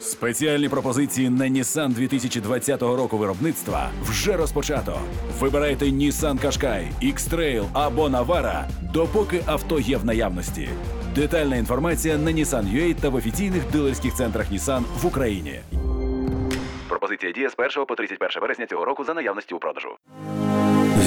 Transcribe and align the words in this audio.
Спеціальні 0.00 0.68
пропозиції 0.68 1.30
на 1.30 1.44
Nissan 1.44 1.88
2020 1.88 2.82
року 2.82 3.18
виробництва 3.18 3.90
вже 4.02 4.36
розпочато. 4.36 4.98
Вибирайте 5.40 5.84
Nissan 5.84 6.44
Qashqai, 6.44 6.86
X-Trail 7.02 7.64
або 7.72 8.08
Navara, 8.08 8.64
допоки 8.92 9.42
авто 9.46 9.80
є 9.80 9.96
в 9.96 10.04
наявності. 10.04 10.68
Детальна 11.14 11.56
інформація 11.56 12.18
на 12.18 12.30
Nissan.ua 12.30 12.94
та 12.94 13.08
в 13.08 13.14
офіційних 13.14 13.62
дилерських 13.72 14.14
центрах 14.14 14.52
Nissan 14.52 14.82
в 15.02 15.06
Україні. 15.06 15.60
Пропозиція 16.88 17.32
діє 17.32 17.50
з 17.50 17.54
1 17.58 17.86
по 17.86 17.94
31 17.94 18.42
вересня 18.42 18.66
цього 18.66 18.84
року 18.84 19.04
за 19.04 19.14
наявності 19.14 19.54
у 19.54 19.58
продажу. 19.58 19.88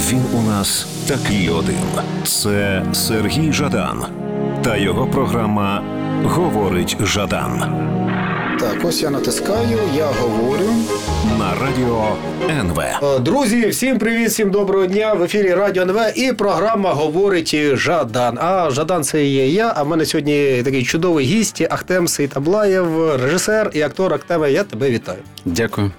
Він 0.09 0.21
у 0.39 0.41
нас 0.41 0.83
такий 1.07 1.49
один. 1.49 2.03
Це 2.23 2.85
Сергій 2.93 3.51
Жадан 3.51 4.05
та 4.63 4.77
його 4.77 5.07
програма 5.07 5.83
Говорить 6.23 6.97
Жадан 7.01 7.63
Так, 8.59 8.77
ось 8.85 9.01
я 9.01 9.09
натискаю, 9.09 9.79
я 9.95 10.05
говорю. 10.05 10.69
на 11.39 11.53
радіо 11.61 12.15
НВ. 12.49 12.79
Е, 12.79 13.19
Друзі, 13.19 13.67
всім 13.67 13.99
привіт, 13.99 14.29
всім 14.29 14.51
доброго 14.51 14.85
дня. 14.85 15.13
В 15.13 15.23
ефірі 15.23 15.53
Радіо 15.53 15.83
НВ 15.83 15.97
і 16.15 16.33
програма 16.33 16.93
говорить 16.93 17.55
Жадан. 17.75 18.37
А 18.41 18.69
Жадан 18.71 19.03
це 19.03 19.25
є 19.25 19.47
я. 19.47 19.73
А 19.75 19.83
в 19.83 19.87
мене 19.87 20.05
сьогодні 20.05 20.61
такий 20.63 20.83
чудовий 20.83 21.25
гість 21.25 21.61
Ахтем 21.69 22.07
Сейтаблаєв, 22.07 23.15
режисер 23.23 23.71
і 23.73 23.81
актор 23.81 24.13
Актеме. 24.13 24.51
Я 24.51 24.63
тебе 24.63 24.89
вітаю. 24.89 25.19
Дякую. 25.45 25.91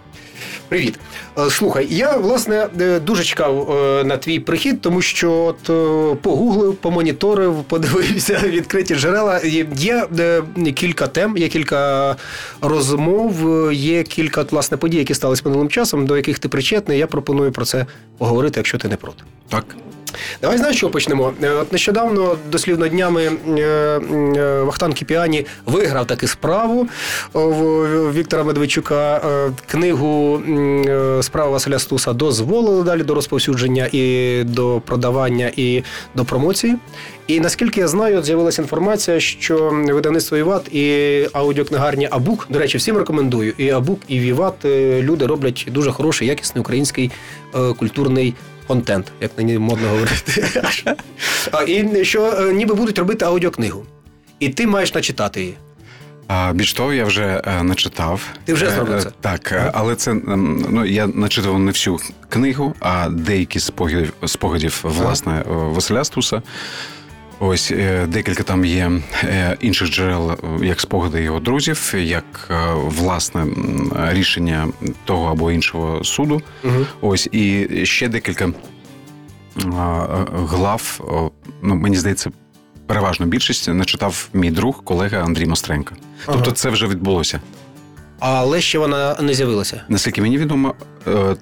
Привіт. 0.68 0.98
Е, 1.38 1.50
Слухай, 1.50 1.86
я 1.90 2.16
власне 2.16 2.68
е, 2.80 3.00
дуже 3.00 3.24
чекав 3.24 3.70
е, 3.72 4.04
на 4.04 4.16
твій 4.16 4.40
прихід, 4.40 4.80
тому 4.80 5.02
що 5.02 5.32
от 5.32 5.62
погуглив, 6.20 6.74
помоніторив, 6.76 7.54
подивився 7.68 8.40
відкриті 8.44 8.94
джерела. 8.94 9.40
Є- 9.74 10.42
кілька 10.74 11.06
тем, 11.06 11.36
є 11.36 11.48
кілька 11.48 12.16
розмов, 12.60 13.34
є 13.72 14.02
кілька 14.02 14.42
власне 14.42 14.76
подій, 14.76 14.96
які 14.98 15.14
сталися 15.14 15.42
минулим 15.44 15.68
часом, 15.68 16.06
до 16.06 16.16
яких 16.16 16.38
ти 16.38 16.48
причетний. 16.48 16.98
Я 16.98 17.06
пропоную 17.06 17.52
про 17.52 17.64
це 17.64 17.86
поговорити, 18.18 18.60
якщо 18.60 18.78
ти 18.78 18.88
не 18.88 18.96
проти. 18.96 19.22
Так. 19.48 19.64
Давай 20.42 20.58
знаєш, 20.58 20.76
що 20.76 20.90
почнемо. 20.90 21.32
Е, 21.42 21.50
От 21.50 21.72
нещодавно, 21.72 22.36
дослівно 22.50 22.88
днями, 22.88 23.32
е, 23.58 23.60
е, 23.60 24.62
Вахтан 24.62 24.92
Кіпіані 24.92 25.46
виграв 25.66 26.06
таки 26.06 26.26
справу 26.26 26.88
в 27.34 28.12
Віктора 28.12 28.44
Медведчука. 28.44 29.20
Книгу 29.66 30.42
справа 31.22 31.50
Василя 31.50 31.78
Стуса 31.78 32.12
дозволили 32.12 32.82
далі 32.82 33.02
до 33.02 33.14
розповсюдження 33.14 33.88
і 33.92 34.42
до 34.44 34.82
продавання, 34.86 35.50
і 35.56 35.82
до 36.14 36.24
промоції. 36.24 36.76
І 37.26 37.40
наскільки 37.40 37.80
я 37.80 37.88
знаю, 37.88 38.22
з'явилася 38.22 38.62
інформація, 38.62 39.20
що 39.20 39.70
видавництво 39.88 40.38
Віват 40.38 40.74
і 40.74 41.28
аудіокнигарня 41.32 42.08
Абук, 42.10 42.46
до 42.50 42.58
речі, 42.58 42.78
всім 42.78 42.96
рекомендую. 42.96 43.52
І 43.58 43.70
Абук, 43.70 44.00
і 44.08 44.20
Віват 44.20 44.54
люди 45.00 45.26
роблять 45.26 45.66
дуже 45.70 45.90
хороший, 45.90 46.28
якісний 46.28 46.60
український 46.60 47.10
культурний 47.78 48.34
контент, 48.66 49.12
як 49.20 49.38
нині 49.38 49.58
модно 49.58 49.88
говорити. 49.88 50.44
І 51.66 52.04
що 52.04 52.32
е, 52.38 52.52
ніби 52.52 52.74
будуть 52.74 52.98
робити 52.98 53.24
аудіокнигу. 53.24 53.84
І 54.40 54.48
ти 54.48 54.66
маєш 54.66 54.94
начитати 54.94 55.40
її. 55.40 55.54
А, 56.28 56.52
більш 56.52 56.72
того, 56.72 56.92
я 56.92 57.04
вже 57.04 57.42
е, 57.46 57.62
начитав. 57.62 58.20
Ти 58.44 58.54
вже 58.54 58.66
Е, 58.66 58.70
зробив 58.70 58.96
е, 58.96 59.02
це? 59.02 59.10
Так, 59.20 59.52
е, 59.52 59.70
але 59.74 59.96
це 59.96 60.14
ну 60.68 60.84
я 60.84 61.06
начитував 61.06 61.58
не 61.58 61.70
всю 61.70 61.98
книгу, 62.28 62.74
а 62.80 63.08
деякі 63.08 63.60
спогадів, 63.60 64.12
спогадів 64.26 64.80
власне 64.82 65.42
Василя 65.46 66.04
Стуса. 66.04 66.42
Ось 67.40 67.70
е, 67.70 68.06
декілька 68.06 68.42
там 68.42 68.64
є 68.64 68.90
е, 69.24 69.56
інших 69.60 69.88
джерел, 69.88 70.30
е, 70.30 70.36
як 70.66 70.80
спогади 70.80 71.22
його 71.22 71.40
друзів, 71.40 71.94
як 71.98 72.52
власне 72.84 73.46
рішення 74.08 74.68
того 75.04 75.30
або 75.30 75.52
іншого 75.52 76.04
суду. 76.04 76.42
Ось 77.00 77.28
і 77.32 77.68
ще 77.86 78.08
декілька 78.08 78.52
глав. 80.32 81.00
Ну 81.62 81.74
мені 81.74 81.96
здається, 81.96 82.30
переважно 82.86 83.26
більшість 83.26 83.68
начитав 83.68 84.28
мій 84.32 84.50
друг, 84.50 84.84
колега 84.84 85.24
Андрій 85.24 85.46
Мостренко. 85.46 85.94
Тобто, 86.26 86.42
Ага. 86.42 86.52
це 86.52 86.70
вже 86.70 86.86
відбулося. 86.86 87.40
Але 88.18 88.60
ще 88.60 88.78
вона 88.78 89.16
не 89.20 89.34
з'явилася. 89.34 89.82
Наскільки 89.88 90.20
мені 90.20 90.38
відомо, 90.38 90.74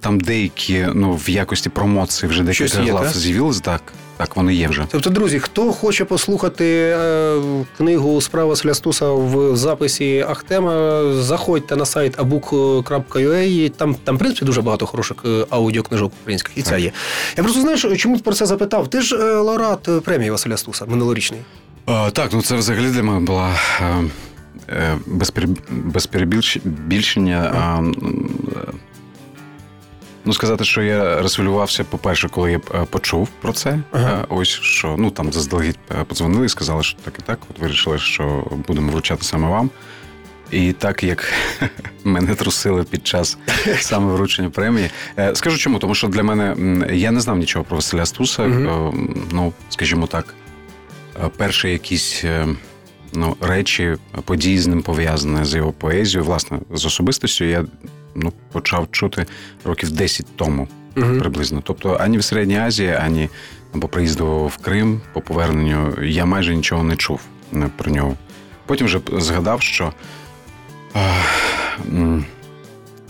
там 0.00 0.20
деякі 0.20 0.86
ну 0.94 1.14
в 1.14 1.30
якості 1.30 1.68
промоції 1.68 2.30
вже 2.30 2.42
декілька 2.42 2.82
глав 2.82 3.04
так? 3.04 3.12
з'явились. 3.16 3.60
Так, 3.60 3.82
так, 4.22 4.36
вони 4.36 4.54
є 4.54 4.68
вже. 4.68 4.86
Тобто, 4.90 5.10
друзі, 5.10 5.38
хто 5.38 5.72
хоче 5.72 6.04
послухати 6.04 6.64
е, 6.98 7.40
книгу 7.76 8.20
Справа 8.20 8.48
Василя 8.48 8.74
Стуса 8.74 9.10
в 9.10 9.56
записі 9.56 10.24
Ахтема, 10.28 11.02
заходьте 11.14 11.76
на 11.76 11.84
сайт 11.84 12.18
abook.ua. 12.18 13.70
Там, 13.70 13.94
там, 13.94 14.16
в 14.16 14.18
принципі, 14.18 14.46
дуже 14.46 14.62
багато 14.62 14.86
хороших 14.86 15.16
е, 15.24 15.46
аудіокнижок 15.50 16.12
українських, 16.22 16.58
і 16.58 16.62
ця 16.62 16.76
є. 16.76 16.92
Я 17.36 17.42
просто 17.42 17.60
знаєш, 17.60 17.86
чому 17.98 18.18
про 18.18 18.32
це 18.32 18.46
запитав? 18.46 18.88
Ти 18.88 19.00
ж 19.00 19.16
е, 19.16 19.34
лауреат 19.34 19.88
премії 20.04 20.30
Василя 20.30 20.56
Стуса 20.56 20.86
минулорічний. 20.86 21.40
Е, 21.88 22.10
так, 22.10 22.32
ну 22.32 22.42
це 22.42 22.56
взагалі 22.56 22.90
для 22.90 23.02
мене 23.02 23.20
була. 23.20 23.56
без 25.70 26.06
перебільшення. 26.06 27.82
Ну, 30.24 30.32
сказати, 30.32 30.64
що 30.64 30.82
я 30.82 31.22
розхвилювався, 31.22 31.84
по-перше, 31.84 32.28
коли 32.28 32.52
я 32.52 32.60
е, 32.74 32.84
почув 32.90 33.28
про 33.40 33.52
це. 33.52 33.78
Ага. 33.92 34.20
Е, 34.22 34.26
Ось 34.28 34.48
що 34.48 34.94
ну 34.98 35.10
там 35.10 35.32
заздалегідь 35.32 35.78
е, 36.00 36.04
подзвонили 36.04 36.46
і 36.46 36.48
сказали, 36.48 36.82
що 36.82 36.98
так 37.04 37.14
і 37.18 37.22
так. 37.22 37.38
От 37.50 37.58
вирішили, 37.58 37.98
що 37.98 38.44
будемо 38.68 38.92
вручати 38.92 39.24
саме 39.24 39.48
вам. 39.48 39.70
І 40.50 40.72
так 40.72 41.02
як 41.02 41.32
мене 42.04 42.34
трусили 42.34 42.84
під 42.84 43.06
час 43.06 43.38
саме 43.80 44.12
вручення 44.12 44.50
премії. 44.50 44.90
Скажу 45.34 45.58
чому, 45.58 45.78
тому 45.78 45.94
що 45.94 46.08
для 46.08 46.22
мене 46.22 46.56
я 46.92 47.10
не 47.10 47.20
знав 47.20 47.38
нічого 47.38 47.64
про 47.64 47.76
Василя 47.76 48.06
Стуса. 48.06 48.42
Е, 48.42 48.92
Ну, 49.32 49.52
скажімо 49.68 50.06
так, 50.06 50.34
перші 51.36 51.68
якісь 51.68 52.24
ну, 53.12 53.36
речі, 53.40 53.96
події 54.24 54.58
з 54.58 54.66
ним 54.66 54.82
пов'язані 54.82 55.44
з 55.44 55.54
його 55.54 55.72
поезією, 55.72 56.24
власне, 56.24 56.58
з 56.70 56.84
особистістю, 56.86 57.44
я 57.44 57.64
ну, 58.14 58.32
почав 58.52 58.88
чути 58.90 59.26
років 59.64 59.90
10 59.90 60.26
тому 60.36 60.68
Угу. 60.96 61.18
приблизно. 61.18 61.60
Тобто 61.64 61.96
ані 62.00 62.18
в 62.18 62.24
Середній 62.24 62.58
Азії, 62.58 62.98
ані 63.04 63.28
по 63.80 63.88
приїзду 63.88 64.46
в 64.46 64.56
Крим, 64.56 65.00
по 65.12 65.20
поверненню, 65.20 66.04
я 66.04 66.24
майже 66.24 66.56
нічого 66.56 66.82
не 66.82 66.96
чув 66.96 67.20
е, 67.54 67.70
про 67.76 67.92
нього. 67.92 68.14
Потім 68.66 68.86
вже 68.86 69.00
згадав, 69.12 69.62
що 69.62 69.92
е, 70.96 72.22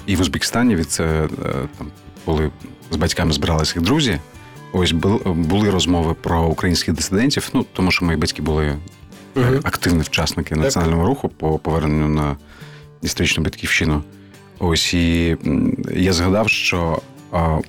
і 0.06 0.16
в 0.16 0.20
Узбекистані 0.20 0.76
від 0.76 0.90
це 0.90 1.28
там 1.78 1.86
були 2.26 2.50
з 2.90 2.96
батьками 2.96 3.32
збиралися 3.32 3.72
їх 3.78 3.84
друзі. 3.84 4.19
Ось 4.72 4.92
були 5.24 5.70
розмови 5.70 6.14
про 6.14 6.42
українських 6.46 6.94
дисидентів. 6.94 7.50
Ну 7.52 7.66
тому 7.72 7.90
що 7.90 8.04
мої 8.04 8.19
батьки 8.19 8.42
були 8.42 8.76
Мгм. 9.34 9.60
активні 9.64 10.00
учасники 10.00 10.54
національного 10.56 11.06
руху 11.06 11.28
по 11.28 11.58
поверненню 11.58 12.08
на 12.08 12.36
історичну 13.02 13.44
батьківщину. 13.44 14.02
Ось 14.65 14.95
і 14.95 15.37
я 15.95 16.12
згадав, 16.12 16.49
що 16.49 16.99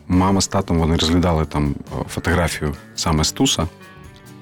мама 0.08 0.42
з 0.42 0.48
татом 0.48 0.80
вони 0.80 0.96
розглядали 0.96 1.46
там 1.46 1.76
фотографію 2.10 2.76
саме 2.96 3.24
Стуса. 3.24 3.68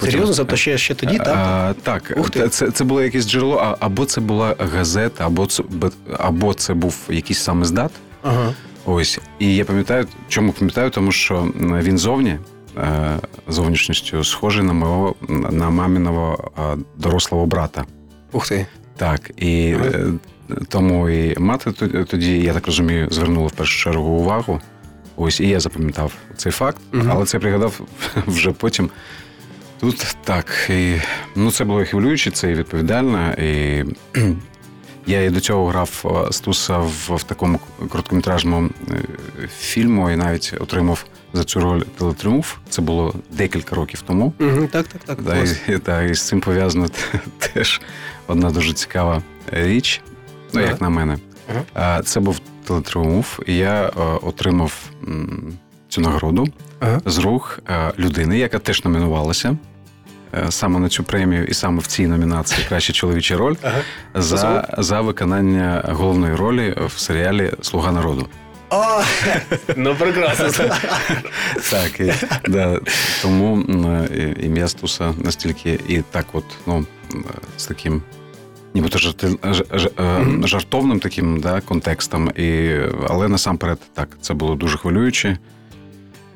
Серйозно, 0.01 0.35
тобто 0.35 0.55
ще, 0.55 0.77
ще 0.77 0.95
тоді, 0.95 1.17
так? 1.17 1.27
а, 1.27 1.73
так, 1.83 2.13
Ух 2.17 2.29
ти. 2.29 2.49
це, 2.49 2.71
це 2.71 2.83
було 2.83 3.03
якесь 3.03 3.27
джерело, 3.27 3.77
або 3.79 4.05
це 4.05 4.21
була 4.21 4.55
газета, 4.59 5.25
або 5.25 5.45
це, 5.45 5.63
або 6.17 6.53
це 6.53 6.73
був 6.73 6.97
якийсь 7.09 7.39
саме 7.39 7.65
здат. 7.65 7.91
Ага. 8.23 8.53
Ось. 8.85 9.19
І 9.39 9.55
я 9.55 9.65
пам'ятаю, 9.65 10.07
чому 10.27 10.51
пам'ятаю, 10.51 10.89
тому 10.89 11.11
що 11.11 11.47
він 11.59 11.97
зовні, 11.97 12.37
е, 12.77 13.19
зовнішністю, 13.47 14.23
схожий 14.23 14.63
на 14.63 14.73
мого 14.73 15.15
на 15.29 15.69
маміного 15.69 16.51
е, 16.59 16.77
дорослого 16.97 17.45
брата. 17.45 17.85
Ух 18.31 18.47
ти. 18.47 18.67
Так, 18.97 19.31
і 19.37 19.73
Ага. 19.79 19.85
е, 19.85 20.05
тому 20.69 21.09
і 21.09 21.39
мати 21.39 21.71
тоді, 22.05 22.39
я 22.39 22.53
так 22.53 22.65
розумію, 22.65 23.07
звернула 23.11 23.47
в 23.47 23.51
першу 23.51 23.79
чергу 23.83 24.03
увагу. 24.09 24.61
Ось, 25.15 25.39
і 25.39 25.47
я 25.47 25.59
запам'ятав 25.59 26.13
цей 26.37 26.51
факт, 26.51 26.77
Мгм. 26.91 27.07
але 27.11 27.25
це 27.25 27.39
пригадав 27.39 27.81
вже 28.27 28.51
потім. 28.51 28.89
Тут 29.79 30.15
так, 30.23 30.45
і, 30.69 30.95
ну 31.35 31.51
це 31.51 31.65
було 31.65 31.85
хвилююче, 31.85 32.31
це 32.31 32.51
і 32.51 32.53
відповідально. 32.55 33.33
І 33.33 33.83
я 35.07 35.23
і 35.23 35.29
до 35.29 35.39
цього 35.39 35.67
грав 35.67 36.23
е, 36.29 36.33
Стуса 36.33 36.77
в, 36.77 37.15
в 37.15 37.23
такому 37.23 37.59
короткометражному 37.89 38.69
е, 38.91 38.93
фільму 39.59 40.09
і 40.11 40.15
навіть 40.15 40.53
отримав 40.59 41.05
за 41.33 41.43
цю 41.43 41.59
роль 41.59 41.81
телетріумф. 41.81 42.55
Це 42.69 42.81
було 42.81 43.15
декілька 43.31 43.75
років 43.75 44.01
тому. 44.01 44.33
Угу, 44.39 44.67
так, 44.71 44.87
так, 44.87 45.01
так. 45.05 45.21
Да, 45.21 45.35
і, 45.73 45.77
та, 45.79 46.03
і 46.03 46.13
з 46.13 46.21
цим 46.27 46.41
пов'язана 46.41 46.87
теж 47.53 47.81
одна 48.31 48.49
дуже 48.51 48.73
цікава 48.73 49.21
річ, 49.51 50.01
ну, 50.53 50.59
Ага. 50.61 50.69
як 50.69 50.81
на 50.81 50.89
мене. 50.89 51.17
Ага. 51.73 52.01
Це 52.01 52.19
був 52.19 52.39
телетріумф, 52.67 53.39
і 53.47 53.55
я 53.55 53.83
е, 53.87 53.91
отримав 54.21 54.73
цю 55.89 56.01
нагороду 56.01 56.47
Ага. 56.79 57.01
з 57.05 57.17
рук 57.17 57.59
е, 57.69 57.91
людини, 57.99 58.37
яка 58.37 58.59
теж 58.59 58.85
номінувалася 58.85 59.57
е, 60.33 60.45
саме 60.51 60.79
на 60.79 60.89
цю 60.89 61.03
премію 61.03 61.45
і 61.45 61.53
саме 61.53 61.79
в 61.79 61.87
цій 61.87 62.07
номінації 62.07 62.65
Краща 62.69 62.93
чоловіча 62.93 63.37
роль 63.37 63.55
за, 64.15 64.67
за 64.77 65.01
виконання 65.01 65.83
головної 65.89 66.35
ролі 66.35 66.75
в 66.85 66.99
серіалі 66.99 67.51
Слуга 67.61 67.91
народу. 67.91 68.27
О, 68.69 69.01
ну 69.75 69.95
прекрасно. 69.95 70.49
Так, 71.71 71.99
і, 71.99 72.13
да, 72.47 72.79
тому 73.21 73.63
ім'я 74.39 74.67
Стуса 74.67 75.13
настільки 75.17 75.79
і 75.87 76.01
так, 76.11 76.25
от, 76.33 76.45
ну, 76.65 76.85
з 77.57 77.65
таким. 77.65 78.01
Нібито 78.73 78.97
жарти, 78.97 79.27
ж, 79.43 79.63
ж, 79.73 79.89
е, 79.99 80.47
жартовним 80.47 80.99
таким 80.99 81.39
да, 81.39 81.61
контекстом, 81.61 82.29
і, 82.29 82.79
але 83.09 83.27
насамперед 83.27 83.79
так, 83.93 84.17
це 84.21 84.33
було 84.33 84.55
дуже 84.55 84.77
хвилююче. 84.77 85.37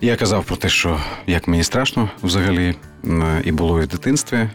Я 0.02 0.16
казав 0.16 0.44
про 0.46 0.56
те, 0.56 0.70
що 0.70 1.00
як 1.28 1.48
мені 1.48 1.64
страшно 1.64 2.10
взагалі, 2.24 2.76
і 3.44 3.52
було 3.52 3.82
і 3.82 3.84
в 3.84 3.88
дитинстві 3.88 4.50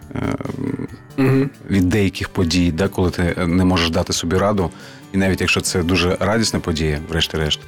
Мгм. 1.16 1.50
від 1.70 1.88
деяких 1.88 2.28
подій, 2.28 2.72
да, 2.72 2.88
коли 2.88 3.10
ти 3.10 3.34
не 3.46 3.64
можеш 3.64 3.90
дати 3.90 4.12
собі 4.12 4.36
раду, 4.36 4.70
і 5.12 5.16
навіть 5.16 5.40
якщо 5.40 5.60
це 5.60 5.82
дуже 5.82 6.16
радісна 6.20 6.60
подія, 6.60 7.00
врешті-решт, 7.08 7.60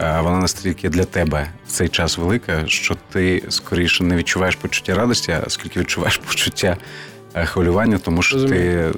е, 0.00 0.20
вона 0.20 0.38
настільки 0.38 0.88
для 0.88 1.04
тебе 1.04 1.48
в 1.66 1.70
цей 1.70 1.88
час 1.88 2.18
велика, 2.18 2.66
що 2.66 2.96
ти 3.12 3.42
скоріше 3.48 4.04
не 4.04 4.16
відчуваєш 4.16 4.56
почуття 4.56 4.94
радості, 4.94 5.32
а 5.46 5.50
скільки 5.50 5.80
відчуваєш 5.80 6.16
почуття 6.28 6.76
хвилювання, 7.34 7.98
тому 7.98 8.22
що 8.22 8.36
ти, 8.36 8.42
Розумію. 8.42 8.94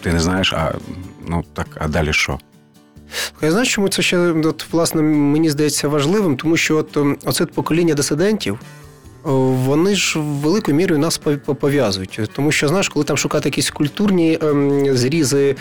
ти 0.00 0.12
не 0.12 0.20
знаєш, 0.20 0.52
а 0.52 0.74
ну 1.28 1.44
так, 1.54 1.66
а 1.74 1.88
далі 1.88 2.12
що? 2.12 2.38
Я 3.42 3.50
знаю, 3.50 3.66
чому 3.66 3.88
це 3.88 4.02
ще 4.02 4.18
от, 4.18 4.64
власне 4.72 5.02
мені 5.02 5.50
здається 5.50 5.88
важливим, 5.88 6.36
тому 6.36 6.56
що 6.56 6.76
от 6.76 6.96
ем, 6.96 7.16
оце 7.24 7.46
покоління 7.46 7.94
дисидентів. 7.94 8.58
Вони 9.24 9.94
ж 9.94 10.18
великою 10.18 10.76
мірою 10.76 11.00
нас 11.00 11.20
пов'язують, 11.60 12.20
тому 12.32 12.52
що 12.52 12.68
знаєш, 12.68 12.88
коли 12.88 13.04
там 13.04 13.16
шукати 13.16 13.48
якісь 13.48 13.70
культурні 13.70 14.38
ем, 14.42 14.96
зрізи, 14.96 15.50
е, 15.50 15.54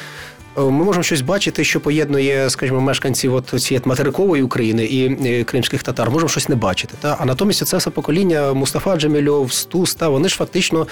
ми 0.57 0.83
можемо 0.83 1.04
щось 1.04 1.21
бачити, 1.21 1.63
що 1.63 1.80
поєднує, 1.80 2.50
скажімо, 2.50 2.81
мешканців 2.81 3.33
от 3.33 3.62
цієї 3.62 3.81
материкової 3.86 4.44
України 4.44 4.86
і 4.86 5.27
е, 5.27 5.44
кримських 5.44 5.83
татар. 5.83 6.12
Можемо 6.12 6.30
щось 6.30 6.50
не 6.50 6.56
бачити. 6.56 6.94
Та? 7.01 7.18
А 7.19 7.25
натомість 7.25 7.65
це 7.65 7.77
все 7.77 7.89
покоління 7.89 8.54
Мустафа 8.54 8.98
Джемельов, 8.98 9.54
Стус, 9.54 9.95
та 9.95 10.09
вони 10.09 10.30
ж 10.30 10.36
фактично 10.36 10.88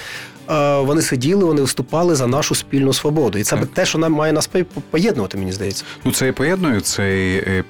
е, 0.50 0.80
вони 0.80 1.02
сиділи, 1.02 1.44
вони 1.44 1.60
виступали 1.60 2.14
за 2.14 2.26
нашу 2.26 2.54
спільну 2.54 2.92
свободу. 2.92 3.38
І 3.38 3.42
це 3.42 3.56
Так. 3.56 3.66
те, 3.66 3.86
що 3.86 3.98
нам 3.98 4.12
має 4.12 4.32
нас 4.32 4.50
поєднувати, 4.90 5.38
мені 5.38 5.52
здається. 5.52 5.84
Ну, 6.04 6.12
це 6.12 6.28
і 6.28 6.32
поєднує, 6.32 6.80
це 6.80 7.26
і, 7.26 7.36
е, 7.36 7.64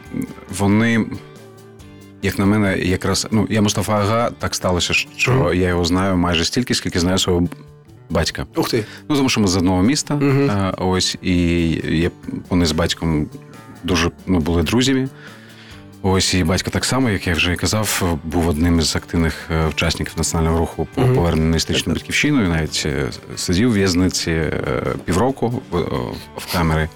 вони. 0.58 1.06
Як 2.22 2.38
на 2.38 2.46
мене, 2.46 2.78
якраз 2.78 3.26
ну 3.30 3.46
я 3.50 3.62
Мустафа 3.62 3.92
Ага, 3.92 4.30
так 4.38 4.54
сталося, 4.54 4.92
що 5.16 5.32
Мгм. 5.32 5.54
я 5.54 5.68
його 5.68 5.84
знаю 5.84 6.16
майже 6.16 6.44
стільки, 6.44 6.74
скільки 6.74 7.00
знаю 7.00 7.18
свого 7.18 7.48
батька. 8.10 8.46
Ух 8.56 8.70
ти. 8.70 8.84
Ну, 9.08 9.16
тому 9.16 9.28
що 9.28 9.40
ми 9.40 9.48
з 9.48 9.56
одного 9.56 9.82
міста. 9.82 10.14
Е, 10.14 10.74
Ось, 10.78 11.16
і 11.22 11.66
я, 11.84 12.10
вони 12.48 12.66
з 12.66 12.72
батьком 12.72 13.28
дуже 13.84 14.10
ну, 14.26 14.38
були 14.38 14.62
друзями. 14.62 15.08
Ось 16.02 16.34
і 16.34 16.44
батько 16.44 16.70
так 16.70 16.84
само, 16.84 17.10
як 17.10 17.26
я 17.26 17.34
вже 17.34 17.52
і 17.52 17.56
казав, 17.56 18.18
був 18.24 18.48
одним 18.48 18.78
із 18.78 18.96
активних 18.96 19.34
е, 19.50 19.66
учасників 19.66 20.14
національного 20.16 20.58
руху 20.58 20.88
по 20.94 21.02
поверненню 21.02 21.50
на 21.50 21.56
історичну 21.56 21.92
батьківщину. 21.92 22.44
І 22.44 22.48
навіть 22.48 22.82
е, 22.86 23.10
сидів 23.36 23.70
у 23.70 23.72
в'язниці 23.72 24.42
півроку 25.04 25.62
в, 25.70 25.80
в 26.36 26.88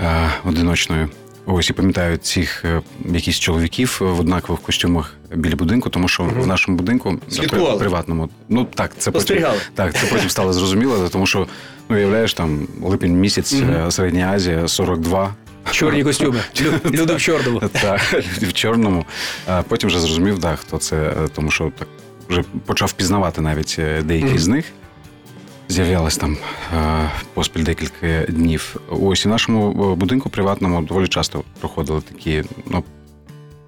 е, 0.00 0.30
одиночної. 0.44 1.08
Ось 1.50 1.70
і 1.70 1.72
пам'ятаю 1.72 2.16
цих 2.16 2.64
е, 2.64 2.80
якісь 3.12 3.38
чоловіків 3.38 3.96
в 4.00 4.20
однакових 4.20 4.60
костюмах 4.62 5.14
біля 5.34 5.56
будинку, 5.56 5.90
тому 5.90 6.08
що 6.08 6.22
в 6.22 6.46
нашому 6.46 6.76
будинку 6.76 7.18
Слідкували? 7.28 7.70
при- 7.70 7.78
приватному. 7.78 8.28
Ну 8.48 8.64
так, 8.74 8.90
це 8.98 9.10
потім, 9.10 9.44
так, 9.74 9.94
це 9.94 10.06
потім 10.12 10.30
стало 10.30 10.52
зрозуміло, 10.52 11.08
тому 11.12 11.26
що 11.26 11.46
ну 11.88 11.96
уявляєш, 11.96 12.34
там 12.34 12.68
липень 12.82 13.12
місяць, 13.20 13.52
е, 13.54 13.90
Середня 13.90 14.30
Азія, 14.34 14.68
42. 14.68 15.34
Чорні 15.70 16.04
костюми. 16.04 16.40
Лю- 16.56 16.90
Люди 16.90 17.14
в 17.14 17.20
чорному. 17.20 17.60
Так, 17.82 18.00
люди 18.14 18.46
в 18.46 18.52
чорному. 18.52 19.04
А 19.46 19.62
потім 19.62 19.88
вже 19.88 20.00
зрозумів, 20.00 20.38
да, 20.38 20.56
хто 20.56 20.78
це, 20.78 20.96
е, 20.96 21.14
тому 21.34 21.50
що 21.50 21.72
так 21.78 21.88
вже 22.28 22.44
почав 22.66 22.92
пізнавати 22.92 23.40
навіть 23.40 23.80
деякі 24.04 24.26
Мгм. 24.26 24.38
з 24.38 24.48
них. 24.48 24.64
З'являлось 25.68 26.16
там 26.16 26.36
е, 26.76 27.10
поспіль 27.34 27.64
декілька 27.64 28.32
днів. 28.32 28.76
Ось 28.88 29.26
у 29.26 29.28
нашому 29.28 29.92
е, 29.92 29.94
будинку 29.96 30.30
приватному 30.30 30.82
доволі 30.82 31.08
часто 31.08 31.44
проходили 31.60 32.00
такі 32.00 32.44
ну, 32.70 32.84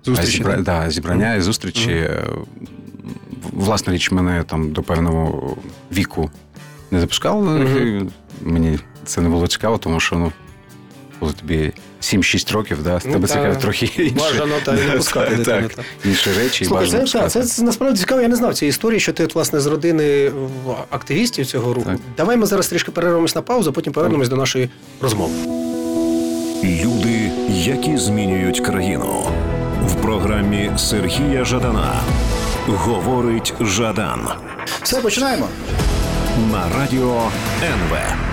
Зустрічі. 0.05 0.37
зібра... 0.37 0.55
так? 0.55 0.63
да, 0.63 0.91
зібрання 0.91 1.35
і 1.35 1.41
зустрічі. 1.41 1.91
Mm-hmm. 1.91 2.45
Власна 3.53 3.93
річ, 3.93 4.11
мене 4.11 4.45
там 4.45 4.73
до 4.73 4.83
певного 4.83 5.57
віку 5.93 6.31
не 6.91 7.01
запускали. 7.01 7.59
Mm-hmm. 7.59 8.09
Мені 8.43 8.79
це 9.05 9.21
не 9.21 9.29
було 9.29 9.47
цікаво, 9.47 9.79
тому 9.79 10.01
що 10.01 10.17
ну, 10.17 10.33
коли 11.21 11.33
тобі 11.33 11.73
7-6 12.03 12.53
років, 12.53 12.83
да, 12.83 13.01
Ну, 13.05 13.13
тебе 13.13 13.29
та, 13.29 13.55
трохи 13.55 13.87
інше. 13.87 14.15
Бажано 14.19 14.55
та 14.65 14.73
не 14.73 14.83
пускати 14.97 15.37
дитину. 15.37 15.69
Так, 15.77 15.85
інші 16.05 16.31
речі 16.33 16.65
Слухай, 16.65 16.85
бажано 16.87 17.07
це, 17.07 17.19
та, 17.19 17.29
це, 17.29 17.43
це 17.45 17.63
насправді 17.63 17.99
цікаво. 18.01 18.21
Я 18.21 18.29
не 18.29 18.37
знав 18.37 18.55
цієї 18.55 18.71
історії, 18.71 19.01
що 19.01 19.13
ти 19.13 19.25
от, 19.25 19.35
власне 19.35 19.61
з 19.61 19.67
родини 19.67 20.33
активістів 20.91 21.47
цього 21.47 21.75
руху. 21.75 21.91
Так. 21.91 21.99
Давай 22.17 22.37
ми 22.37 22.47
зараз 22.47 22.69
трішки 22.69 22.91
перервемось 22.91 23.35
на 23.35 23.43
паузу, 23.43 23.73
потім 23.73 23.93
повернемось 23.93 24.29
до 24.29 24.37
нашої 24.37 24.71
розмови. 25.01 25.33
Люди, 26.65 27.31
які 27.49 27.99
змінюють 27.99 28.61
країну. 28.61 29.25
В 29.87 29.95
програмі 29.95 30.71
Сергія 30.77 31.45
Жадана 31.45 32.01
говорить 32.67 33.55
Жадан 33.61 34.21
Все, 34.83 35.01
починаємо. 35.01 35.49
на 36.53 36.69
радіо 36.79 37.23
НВ. 37.63 38.30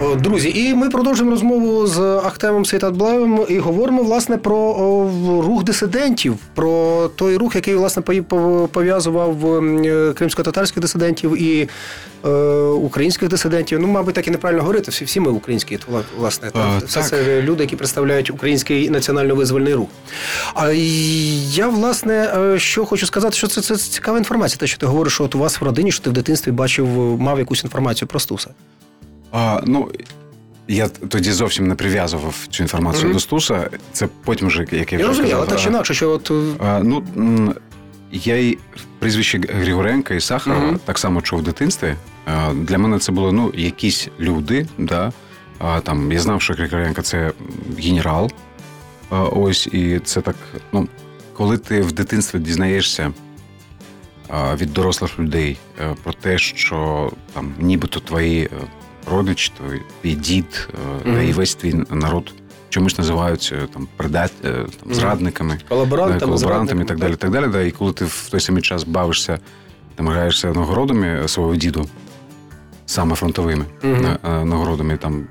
О, 0.00 0.14
Друзі, 0.14 0.52
і 0.54 0.74
ми 0.74 0.90
продовжуємо 0.90 1.30
розмову 1.30 1.86
з 1.86 2.00
Ахтемом 2.00 2.64
Сейтатблаєвим 2.64 3.46
і 3.48 3.58
говоримо 3.58 4.02
власне 4.02 4.36
про 4.36 4.74
рух 5.46 5.64
дисидентів, 5.64 6.36
про 6.54 7.08
той 7.08 7.36
рух, 7.36 7.54
який 7.54 7.74
власне 7.74 8.02
пов'язував 8.72 9.56
е, 9.56 10.12
кримсько-татарських 10.12 10.80
дисидентів 10.80 11.42
і 11.42 11.68
е, 12.24 12.28
українських 12.68 13.28
дисидентів. 13.28 13.80
Ну, 13.80 13.86
мабуть, 13.86 14.14
так 14.14 14.26
і 14.26 14.30
неправильно 14.30 14.62
говорити. 14.62 14.90
Всі, 14.90 15.04
всі 15.04 15.20
ми 15.20 15.30
українські, 15.30 15.78
власне. 16.18 16.50
А, 16.54 16.78
все 16.86 17.00
так. 17.00 17.08
це 17.08 17.42
люди, 17.42 17.62
які 17.62 17.76
представляють 17.76 18.30
український 18.30 18.90
національно-визвольний 18.90 19.74
рух. 19.74 19.88
А 20.54 20.72
я, 21.50 21.68
власне, 21.68 22.32
е, 22.36 22.58
що 22.58 22.84
хочу 22.84 23.06
сказати, 23.06 23.36
що 23.36 23.46
це, 23.46 23.60
це 23.60 23.76
цікава 23.76 24.18
інформація. 24.18 24.58
Те, 24.58 24.66
що 24.66 24.78
ти 24.78 24.86
говориш, 24.86 25.12
що 25.12 25.24
от 25.24 25.34
у 25.34 25.38
вас 25.38 25.60
в 25.60 25.64
родині, 25.64 25.92
що 25.92 26.04
ти 26.04 26.10
в 26.10 26.12
дитинстві 26.12 26.52
бачив, 26.52 26.86
е, 26.86 27.16
мав 27.16 27.38
якусь 27.38 27.64
інформацію 27.64 28.08
про 28.08 28.20
Стуса. 28.20 28.50
А, 29.38 29.60
ну, 29.66 29.90
я 30.68 30.88
тоді 30.88 31.32
зовсім 31.32 31.68
не 31.68 31.74
прив'язував 31.74 32.46
цю 32.50 32.62
інформацію 32.62 33.04
Мгм. 33.04 33.12
до 33.12 33.20
Стуса. 33.20 33.70
Це 33.92 34.08
потім 34.24 34.48
вже, 34.48 34.66
як 34.70 34.92
я 34.92 34.98
вже 34.98 35.06
розумію, 35.08 35.30
казав, 35.30 35.38
але 35.40 35.50
так 35.50 35.60
чи 35.60 35.68
інакше, 35.68 35.94
що 35.94 36.10
от 36.10 36.30
е, 36.30 36.34
А, 36.58 36.80
ну, 36.84 37.04
я 38.12 38.36
й 38.36 38.58
прізвище 38.98 39.40
Григоренка 39.48 40.14
і 40.14 40.20
Сахарова 40.20 40.66
Мгм. 40.66 40.80
так 40.84 40.98
само 40.98 41.22
чув 41.22 41.38
в 41.38 41.42
дитинстві. 41.42 41.94
А, 42.26 42.52
Для 42.54 42.78
мене 42.78 42.98
це 42.98 43.12
були 43.12 43.32
ну, 43.32 43.52
якісь 43.56 44.08
люди. 44.20 44.66
Да? 44.78 45.12
А, 45.58 45.80
там, 45.80 46.12
я 46.12 46.18
знав, 46.20 46.42
що 46.42 46.54
Григоренко 46.54 47.02
це 47.02 47.32
генерал. 47.78 48.30
А, 49.10 49.22
ось, 49.22 49.66
і 49.66 50.00
це 50.04 50.20
так. 50.20 50.36
Ну, 50.72 50.88
коли 51.32 51.58
ти 51.58 51.80
в 51.80 51.92
дитинстві 51.92 52.38
дізнаєшся 52.38 53.12
від 54.56 54.72
дорослих 54.72 55.18
людей 55.18 55.56
е, 55.80 55.94
про 56.02 56.12
те, 56.12 56.38
що 56.38 57.10
там 57.32 57.54
нібито 57.58 58.00
твої 58.00 58.50
родичі, 59.10 59.52
твій, 59.58 59.82
твій 60.02 60.14
дід 60.14 60.68
та 61.04 61.22
і 61.22 61.32
весь 61.32 61.54
твій 61.54 61.74
народ 61.90 62.32
чомусь 62.76 62.98
називають 62.98 63.52
е, 63.54 63.66
там 63.72 63.88
предат, 63.96 64.32
е, 64.44 64.52
там, 64.82 64.94
зрадниками 64.94 65.58
колаборантами, 65.68 66.20
колаборантами 66.20 66.82
і 66.82 66.84
так 66.84 66.98
далі. 66.98 67.16
так 67.16 67.30
далі. 67.30 67.48
Да. 67.48 67.62
І 67.62 67.70
коли 67.70 67.92
ти 67.92 68.04
в 68.04 68.28
той 68.30 68.40
самий 68.40 68.62
час 68.62 68.84
бавишся, 68.84 69.38
там 69.94 70.08
граєшся 70.08 70.52
нагородами 70.52 71.28
свого 71.28 71.56
діду, 71.56 71.88
саме 72.86 73.14
фронтовими 73.14 73.64
е, 73.84 74.18
нагородами, 74.44 74.96
там 74.96 75.26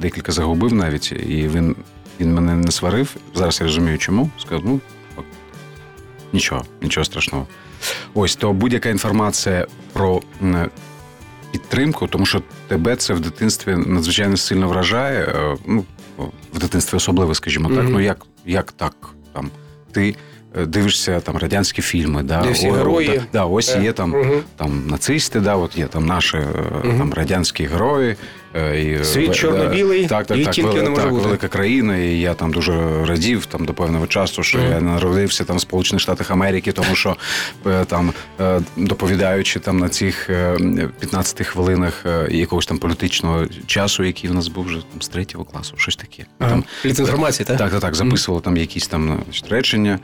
декілька 0.00 0.32
загубив 0.32 0.72
навіть, 0.72 1.12
і 1.12 1.48
він, 1.54 1.76
він 2.20 2.34
мене 2.34 2.54
не 2.54 2.70
сварив. 2.70 3.16
Зараз 3.34 3.58
я 3.60 3.66
розумію, 3.66 3.98
чому. 3.98 4.30
Сказав, 4.38 4.62
ну 4.64 4.80
от, 5.16 5.24
нічого, 6.32 6.64
нічого 6.82 7.04
страшного. 7.04 7.46
Ось 8.14 8.36
то 8.36 8.52
будь-яка 8.52 8.88
інформація 8.88 9.66
про 9.92 10.22
підтримку, 11.60 12.06
тому 12.06 12.26
що 12.26 12.42
тебе 12.68 12.96
це 12.96 13.14
в 13.14 13.20
дитинстві 13.20 13.76
надзвичайно 13.76 14.36
сильно 14.36 14.68
вражає. 14.68 15.20
е, 15.24 15.56
Ну, 15.66 15.84
в 16.54 16.58
дитинстві 16.58 16.96
особливо, 16.96 17.34
скажімо 17.34 17.68
так. 17.68 17.78
Мгм. 17.84 17.92
Ну 17.92 18.00
як, 18.00 18.18
як 18.46 18.72
так? 18.72 18.94
Там 19.32 19.50
ти 19.92 20.16
е, 20.58 20.66
дивишся 20.66 21.20
там 21.20 21.36
радянські 21.36 21.82
фільми, 21.82 22.22
да, 22.22 22.42
Де 22.42 22.50
всі 22.50 22.68
о, 22.70 22.72
герої. 22.72 23.08
Да, 23.08 23.22
да, 23.32 23.44
ось 23.44 23.76
Е, 23.76 23.82
є 23.82 23.92
там, 23.92 24.10
мгм. 24.10 24.40
там 24.56 24.86
нацисти, 24.86 25.40
да, 25.40 25.54
от 25.56 25.76
є 25.78 25.86
там 25.86 26.06
наші 26.06 26.36
Мгм. 26.84 26.98
там 26.98 27.12
радянські 27.14 27.64
герої. 27.66 28.16
Е, 28.56 28.82
і, 29.00 29.04
Світ 29.04 29.30
е, 29.30 29.34
чорно-білий, 29.34 30.06
так, 30.06 30.26
так, 30.26 30.38
і 30.38 30.44
так, 30.44 30.54
тільки 30.54 30.68
вели- 30.68 30.88
не 30.90 30.96
так, 30.96 31.12
велика 31.12 31.48
країна, 31.48 31.96
і 31.96 32.18
я 32.20 32.34
там 32.34 32.52
дуже 32.52 33.04
радів 33.04 33.46
там 33.46 33.64
до 33.64 33.74
певного 33.74 34.06
часу, 34.06 34.42
що 34.42 34.58
Мгм. 34.58 34.70
я 34.70 34.80
народився 34.80 35.44
там 35.44 35.56
в 35.56 35.60
Сполучених 35.60 36.02
Штатах 36.02 36.30
Америки, 36.30 36.72
тому 36.72 36.94
що 36.94 37.16
е, 37.66 37.84
там 37.84 38.12
доповідаючи 38.76 39.60
там 39.60 39.78
на 39.78 39.88
цих 39.88 40.30
е, 40.30 40.56
15 41.00 41.46
хвилинах 41.46 42.04
якогось 42.30 42.66
там 42.66 42.78
політичного 42.78 43.46
часу, 43.66 44.04
який 44.04 44.30
в 44.30 44.34
нас 44.34 44.48
був 44.48 44.64
вже 44.64 44.76
там 44.92 45.02
з 45.02 45.08
третього 45.08 45.44
класу, 45.44 45.74
щось 45.76 45.96
таке. 45.96 46.24
Ага. 46.38 46.50
Там 46.50 46.64
інформації, 46.84 47.46
так? 47.46 47.58
так, 47.58 47.70
так, 47.70 47.80
так. 47.80 47.94
Записували 47.94 48.42
там 48.42 48.56
якісь 48.56 48.86
там 48.88 49.20
значить, 49.24 49.48
речення 49.48 49.98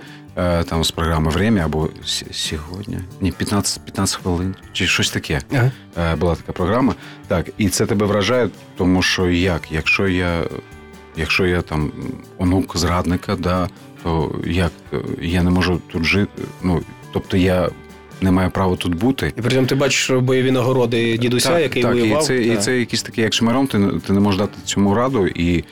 там 0.68 0.84
з 0.84 0.90
програми 0.90 1.30
Время 1.30 1.60
або 1.64 1.88
«С- 2.06 2.24
сьогодні. 2.32 2.98
Ні, 3.20 3.32
15, 3.32 3.84
15 3.84 4.16
хвилин 4.22 4.54
чи 4.72 4.86
щось 4.86 5.10
таке. 5.10 5.40
Ага. 5.96 6.16
Була 6.16 6.34
така 6.34 6.52
програма. 6.52 6.94
Так, 7.28 7.46
і 7.58 7.68
це 7.68 7.86
тебе 7.86 8.06
вражає, 8.06 8.41
тому 8.76 9.02
що 9.02 9.30
як? 9.30 9.72
Якщо 9.72 10.08
я, 10.08 10.44
якщо 11.16 11.46
я 11.46 11.62
там 11.62 11.92
онук 12.38 12.76
зрадника, 12.76 13.36
да, 13.36 13.68
то 14.02 14.34
як 14.46 14.72
я 15.20 15.42
не 15.42 15.50
можу 15.50 15.80
тут 15.92 16.04
жити. 16.04 16.42
Ну, 16.62 16.82
тобто 17.12 17.36
я 17.36 17.70
не 18.20 18.30
маю 18.30 18.50
права 18.50 18.76
тут 18.76 18.94
бути. 18.94 19.32
І 19.38 19.40
при 19.40 19.50
цьому 19.50 19.66
ти 19.66 19.74
бачиш 19.74 20.10
бойові 20.10 20.50
нагороди 20.50 21.18
дідуся, 21.18 21.48
так, 21.48 21.62
який 21.62 21.82
так, 21.82 21.92
воював. 21.92 22.22
І 22.22 22.26
це, 22.26 22.42
і 22.42 22.56
це 22.56 22.78
якийсь 22.78 23.02
такий 23.02 23.26
оксимирон, 23.26 23.66
ти, 23.66 23.78
ти 24.06 24.12
не 24.12 24.20
можеш 24.20 24.40
дати 24.40 24.58
цьому 24.64 24.94
раду. 24.94 25.26
І 25.26 25.64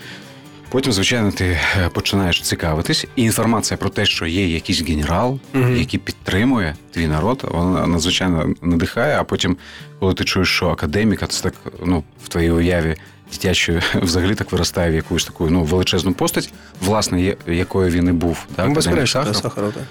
потім, 0.70 0.92
звичайно, 0.92 1.32
ти 1.32 1.44
е, 1.44 1.88
починаєш 1.88 2.42
цікавитись. 2.42 3.06
І 3.16 3.22
інформація 3.22 3.78
про 3.78 3.88
те, 3.88 4.06
що 4.06 4.26
є 4.26 4.48
якийсь 4.48 4.82
генерал, 4.82 5.38
Мгм. 5.52 5.76
який 5.76 6.00
підтримує 6.00 6.74
твій 6.90 7.06
народ, 7.06 7.44
вона 7.52 7.86
надзвичайно 7.86 8.54
надихає. 8.62 9.16
А 9.20 9.24
потім, 9.24 9.56
коли 10.00 10.14
ти 10.14 10.24
чуєш, 10.24 10.48
що 10.48 10.68
академіка, 10.68 11.26
це 11.26 11.42
так 11.42 11.54
ну, 11.84 12.04
в 12.24 12.28
твоїй 12.28 12.50
уяві. 12.50 12.94
Дитячою 13.32 13.82
взагалі 13.94 14.34
так 14.34 14.52
виростає 14.52 14.90
в 14.90 14.94
якусь 14.94 15.24
таку 15.24 15.50
ну 15.50 15.64
величезну 15.64 16.12
постать, 16.12 16.52
власне, 16.80 17.34
якою 17.46 17.90
він 17.90 18.08
і 18.08 18.12
був. 18.12 18.46
Так, 18.56 18.68
Ну, 18.68 18.74
безперечно, 18.74 19.20
Сахаров. 19.24 19.36
Сахаров. 19.42 19.72
так. 19.72 19.82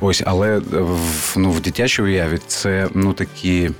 Ось, 0.00 0.22
але 0.26 0.58
в, 0.58 1.34
ну, 1.36 1.50
в 1.50 1.60
дитячій 1.60 2.02
уяві 2.02 2.38
це 2.46 2.88
ну 2.94 3.12
такі 3.12 3.70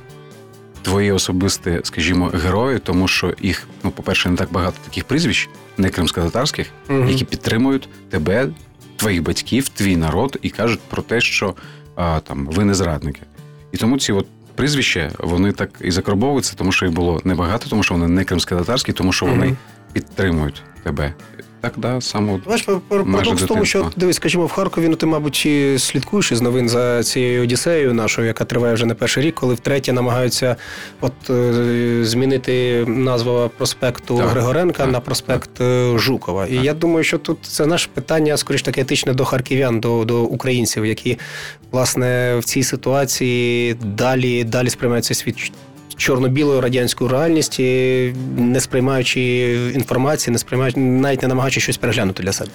твої 0.85 1.13
особисті, 1.13 1.81
скажімо, 1.83 2.27
герої, 2.35 2.79
тому 2.79 3.09
що 3.09 3.35
їх, 3.41 3.67
ну, 3.85 3.91
по-перше, 3.91 4.31
не 4.31 4.37
так 4.37 4.53
багато 4.53 4.77
таких 4.85 5.05
прізвищ, 5.05 5.49
не 5.79 5.89
кримсько-татарських, 5.91 6.67
Мгм. 6.89 7.09
які 7.09 7.25
підтримують 7.25 7.89
тебе, 8.11 8.49
твоїх 8.97 9.23
батьків, 9.23 9.69
твій 9.69 9.97
народ 9.97 10.39
і 10.43 10.51
кажуть 10.51 10.81
про 10.81 11.03
те, 11.03 11.21
що 11.21 11.55
а, 11.97 12.21
там 12.21 12.47
ви 12.47 12.65
не 12.65 12.75
зрадники. 12.75 13.21
І 13.73 13.77
тому 13.77 13.99
ці 13.99 14.13
от 14.13 14.27
прізвища 14.55 15.11
вони 15.19 15.53
так 15.53 15.71
і 15.81 15.91
закарбовуються, 15.91 16.55
тому 16.57 16.73
що 16.73 16.87
їх 16.87 16.95
було 16.95 17.21
небагато, 17.25 17.67
тому 17.71 17.83
що 17.83 17.95
вони 17.95 18.09
не 18.09 18.25
кримсько-татарські, 18.25 18.93
тому 18.93 19.13
що 19.13 19.27
вони 19.27 19.47
Мгм. 19.47 19.57
підтримують 19.93 20.63
тебе. 20.83 21.15
Так, 21.65 21.73
да, 21.77 22.01
саме 22.01 22.41
пар- 22.89 23.05
парадокс 23.13 23.43
в 23.43 23.47
тому, 23.47 23.65
що 23.65 23.91
дивись, 23.97 24.17
скажімо, 24.17 24.47
в 24.47 24.53
Харкові, 24.53 24.89
ну 24.89 24.97
ти, 24.97 25.07
мабуть, 25.07 25.47
і 25.47 25.79
слідкуєш 25.79 26.33
із 26.33 26.41
новин 26.41 26.69
за 26.69 27.03
цією 27.03 27.43
одіссеєю 27.43 27.95
нашою, 27.95 28.27
яка 28.27 28.45
триває 28.45 28.75
вже 28.75 28.87
не 28.87 28.95
перший 28.95 29.25
рік, 29.25 29.35
коли 29.35 29.55
втретє 29.55 29.93
намагаються 29.93 30.57
от 31.01 31.13
е, 31.31 32.05
змінити 32.05 32.85
назву 32.87 33.51
проспекту 33.57 34.17
Так, 34.19 34.29
Григоренка 34.29 34.83
так, 34.83 34.93
на 34.93 35.01
проспект 35.01 35.61
е, 35.61 35.99
Жукова. 35.99 36.47
І 36.47 36.57
я 36.57 36.75
думаю, 36.75 37.05
що 37.05 37.19
тут 37.19 37.39
це 37.43 37.67
наше 37.67 37.89
питання, 37.95 38.37
скоріш 38.37 38.63
таки, 38.63 38.81
етичне 38.81 39.13
до 39.15 39.25
харків'ян, 39.25 39.81
до, 39.81 40.05
до 40.05 40.23
українців, 40.23 40.87
які 40.87 41.19
власне 41.71 42.37
в 42.39 42.45
цій 42.45 42.63
ситуації 42.63 43.75
далі, 43.75 44.45
далі 44.45 44.71
сприймають 44.71 45.05
цей 45.05 45.15
світ 45.15 45.53
чорно-білої 45.97 46.61
радянської 46.61 47.11
реальності, 47.11 48.15
не 48.37 48.61
сприймаючи 48.61 49.21
інформації, 49.75 50.33
не 50.33 50.39
сприймаючи, 50.39 50.81
навіть 50.81 51.23
не 51.23 51.29
намагаючись 51.29 51.63
щось 51.63 51.77
переглянути 51.77 52.23
для 52.23 52.33
себе. 52.33 52.51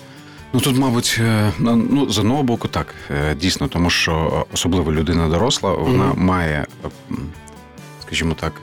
Ну 0.54 0.60
тут, 0.60 0.78
мабуть, 0.78 1.20
е, 1.20 1.52
ну 1.60 2.10
з 2.10 2.18
одного 2.18 2.44
боку, 2.44 2.68
так 2.68 2.96
е, 3.12 3.36
дійсно, 3.36 3.68
тому 3.68 3.90
що 3.90 4.46
особливо 4.54 4.92
людина 4.94 5.28
доросла, 5.28 5.74
вона 5.74 6.06
Мгм. 6.06 6.26
має, 6.26 6.66
е, 6.86 7.14
скажімо 8.06 8.36
так, 8.40 8.62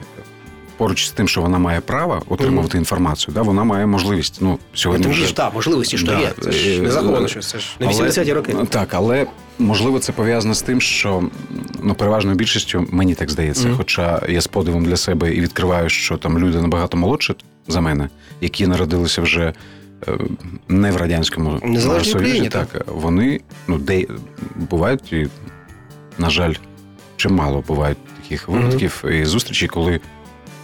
поруч 0.77 1.07
з 1.07 1.11
тим, 1.11 1.27
що 1.27 1.41
вона 1.41 1.57
має 1.57 1.79
право 1.79 2.23
отримувати 2.29 2.77
інформацію, 2.77 3.33
да, 3.35 3.41
вона 3.41 3.63
має 3.63 3.85
можливість. 3.85 4.37
Ну 4.41 4.59
сьогодні 4.73 5.07
вже 5.07 5.25
ж 5.25 5.35
так, 5.35 5.53
можливості, 5.53 5.97
що 5.97 6.07
Да, 6.07 6.19
є. 6.19 6.33
Це 6.43 6.51
ж 6.51 6.81
не 6.81 6.91
заховано 6.91 7.27
щось. 7.27 7.47
Це 7.47 7.59
ж 7.59 7.65
не 7.79 7.87
80-ті 7.87 8.33
роки. 8.33 8.55
Так, 8.69 8.93
але 8.93 9.27
можливо 9.59 9.99
це 9.99 10.11
пов'язано 10.11 10.53
з 10.53 10.61
тим, 10.61 10.81
що 10.81 11.23
ну 11.83 11.93
переважною 11.93 12.37
більшістю 12.37 12.87
мені 12.91 13.15
так 13.15 13.31
здається. 13.31 13.67
Мгм. 13.67 13.77
Хоча 13.77 14.21
я 14.29 14.41
з 14.41 14.47
подивом 14.47 14.85
для 14.85 14.97
себе 14.97 15.33
і 15.33 15.41
відкриваю, 15.41 15.89
що 15.89 16.17
там 16.17 16.39
люди 16.39 16.61
набагато 16.61 16.97
молодші 16.97 17.35
за 17.67 17.81
мене, 17.81 18.09
які 18.41 18.67
народилися 18.67 19.21
вже. 19.21 19.53
е, 20.07 20.11
Не 20.67 20.91
в 20.91 20.97
радянському 20.97 21.59
Союзі, 22.03 22.49
так 22.49 22.83
вони 22.87 23.39
ну 23.67 23.77
де 23.77 24.05
бувають 24.55 25.13
і, 25.13 25.27
на 26.17 26.29
жаль, 26.29 26.53
чимало 27.15 27.63
бувають 27.67 27.97
таких 28.23 28.47
випадків 28.47 29.03
і 29.11 29.25
зустрічей, 29.25 29.67
коли 29.67 29.99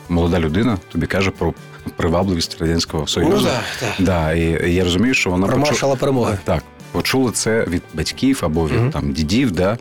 молода 0.09 0.39
людина 0.39 0.77
тобі 0.91 1.05
каже 1.07 1.31
про 1.31 1.53
привабливість 1.95 2.61
радянського 2.61 3.07
союзу. 3.07 3.31
Ну 3.37 3.41
так, 3.43 3.63
так. 3.79 4.05
Да, 4.05 4.33
і 4.33 4.73
я 4.73 4.83
розумію, 4.83 5.13
що 5.13 5.29
вона 5.29 5.47
Про 5.47 5.55
почу- 5.57 5.59
маршала 5.65 5.95
перемоги. 5.95 6.37
Так, 6.43 6.63
почула 6.93 7.31
це 7.31 7.65
від 7.69 7.81
батьків 7.93 8.39
або 8.43 8.67
від 8.67 8.79
Мгм. 8.79 8.91
там 8.91 9.11
дідів, 9.13 9.51
да, 9.51 9.77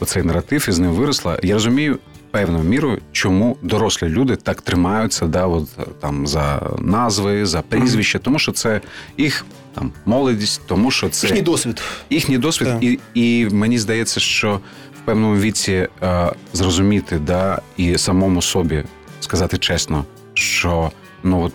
оцей 0.00 0.22
наратив 0.22 0.66
і 0.68 0.72
з 0.72 0.78
ним 0.78 0.90
виросла. 0.90 1.38
Я 1.42 1.54
розумію 1.54 1.98
певною 2.30 2.64
мірою, 2.64 2.98
чому 3.12 3.56
дорослі 3.62 4.08
люди 4.08 4.36
так 4.36 4.62
тримаються, 4.62 5.26
да, 5.26 5.46
от, 5.46 5.68
там 6.00 6.26
за 6.26 6.70
назви, 6.78 7.46
за 7.46 7.62
прізвища, 7.62 8.18
тому 8.18 8.38
що 8.38 8.52
це 8.52 8.80
їх 9.18 9.44
там 9.74 9.92
молодість, 10.06 10.60
тому 10.66 10.90
що 10.90 11.08
це 11.08 11.26
Їхній 11.26 11.42
досвід. 11.42 11.82
їхній 12.10 12.38
досвід, 12.38 12.68
Так. 12.68 12.82
і, 12.82 12.98
і 13.14 13.48
мені 13.52 13.78
здається, 13.78 14.20
що 14.20 14.60
в 15.02 15.04
певному 15.04 15.36
віці 15.40 15.88
е, 16.02 16.32
зрозуміти, 16.52 17.18
да, 17.18 17.62
і 17.76 17.98
самому 17.98 18.42
собі 18.42 18.84
сказати 19.20 19.58
чесно, 19.58 20.04
що 20.34 20.92
ну 21.22 21.42
от 21.42 21.52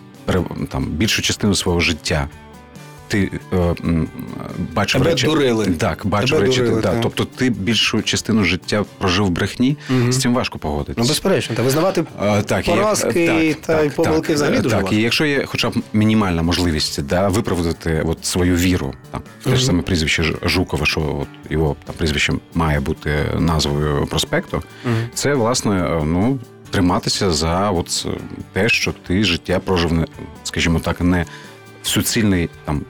там 0.69 0.85
більшу 0.85 1.21
частину 1.21 1.55
свого 1.55 1.79
життя. 1.79 2.27
Ти 3.07 3.31
е, 3.53 3.75
бачив 4.73 5.01
Тебе 5.01 5.11
речі, 5.11 5.25
дурили. 5.27 5.65
Так, 5.65 6.05
бачив 6.05 6.29
Тебе 6.37 6.47
речі. 6.47 6.59
дурили, 6.61 6.81
да, 6.81 6.91
так. 6.91 7.01
тобто 7.01 7.25
ти 7.25 7.49
більшу 7.49 8.01
частину 8.01 8.43
життя 8.43 8.85
прожив 8.97 9.25
в 9.25 9.29
брехні, 9.29 9.77
Мгм. 9.89 10.13
з 10.13 10.21
цим 10.21 10.33
важко 10.33 10.59
погодитися. 10.59 11.01
Ну, 11.01 11.07
безперечно, 11.07 11.55
та 11.55 11.61
визнавати 11.63 12.03
А, 12.19 12.41
так, 12.41 12.67
і 12.67 12.71
як- 12.71 12.79
поразки 12.79 13.55
та 13.65 13.81
й 13.81 13.89
помилки 13.89 14.33
взагалі 14.33 14.57
е, 14.57 14.61
дуже 14.61 14.75
Так, 14.75 14.91
і 14.91 15.01
якщо 15.01 15.25
є 15.25 15.45
хоча 15.45 15.69
б 15.69 15.73
мінімальна 15.93 16.41
можливість 16.41 17.05
да, 17.05 17.27
виправдати 17.27 18.03
от 18.05 18.25
свою 18.25 18.55
віру, 18.55 18.93
там, 19.11 19.21
те 19.43 19.55
ж 19.55 19.65
саме 19.65 19.81
прізвище 19.81 20.23
Жукова, 20.43 20.85
що 20.85 21.01
от 21.21 21.51
його 21.51 21.75
там 21.85 21.95
прізвище 21.97 22.33
має 22.53 22.79
бути 22.79 23.09
назвою 23.39 24.05
проспекту, 24.09 24.63
Мгм. 24.85 24.95
це 25.13 25.33
власне 25.33 25.75
е, 25.85 26.03
ну, 26.05 26.39
триматися 26.69 27.31
за 27.31 27.71
от 27.71 28.05
е, 28.07 28.19
те, 28.53 28.69
що 28.69 28.93
ти 29.07 29.23
життя 29.23 29.59
прожив, 29.59 29.93
не, 29.93 30.05
скажімо 30.43 30.79
так, 30.79 31.01
не 31.01 31.25
в 31.83 31.87
суцільний 31.87 32.49
там. 32.65 32.81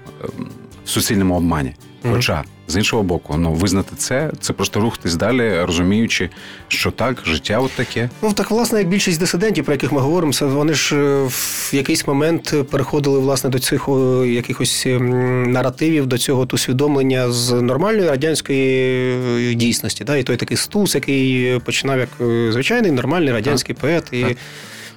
В 0.85 0.89
суцільному 0.89 1.35
обмані. 1.37 1.73
Хоча, 2.11 2.43
з 2.67 2.75
іншого 2.75 3.03
боку, 3.03 3.35
ну 3.37 3.53
визнати 3.53 3.95
це, 3.97 4.31
це 4.39 4.53
просто 4.53 4.79
рухатись 4.79 5.15
далі, 5.15 5.61
розуміючи, 5.61 6.29
що 6.67 6.91
так, 6.91 7.23
життя 7.25 7.59
от 7.59 7.71
таке. 7.71 8.09
Ну 8.21 8.33
так, 8.33 8.51
власне, 8.51 8.79
як 8.79 8.87
більшість 8.89 9.19
дисидентів, 9.19 9.65
про 9.65 9.73
яких 9.73 9.91
ми 9.91 9.99
говоримо, 9.99 10.33
це 10.33 10.45
вони 10.45 10.73
ж 10.73 10.95
е, 10.95 11.23
в 11.27 11.69
якийсь 11.73 12.07
момент 12.07 12.53
переходили 12.71 13.19
власне 13.19 13.49
до 13.49 13.59
цих 13.59 13.89
о, 13.89 14.25
якихось 14.25 14.83
ем, 14.85 15.51
наративів, 15.51 16.07
до 16.07 16.17
цього 16.17 16.47
усвідомлення 16.51 17.31
з 17.31 17.51
нормальної 17.51 18.09
радянської 18.09 19.51
е, 19.51 19.53
дійсності. 19.55 20.03
Да? 20.03 20.17
І 20.17 20.23
той 20.23 20.37
такий 20.37 20.57
стус, 20.57 20.95
який 20.95 21.59
починав 21.59 21.99
як 21.99 22.09
е, 22.21 22.51
звичайний 22.51 22.91
нормальний 22.91 23.33
радянський 23.33 23.75
поет, 23.75 24.03
і, 24.11 24.21
Так. 24.23 24.31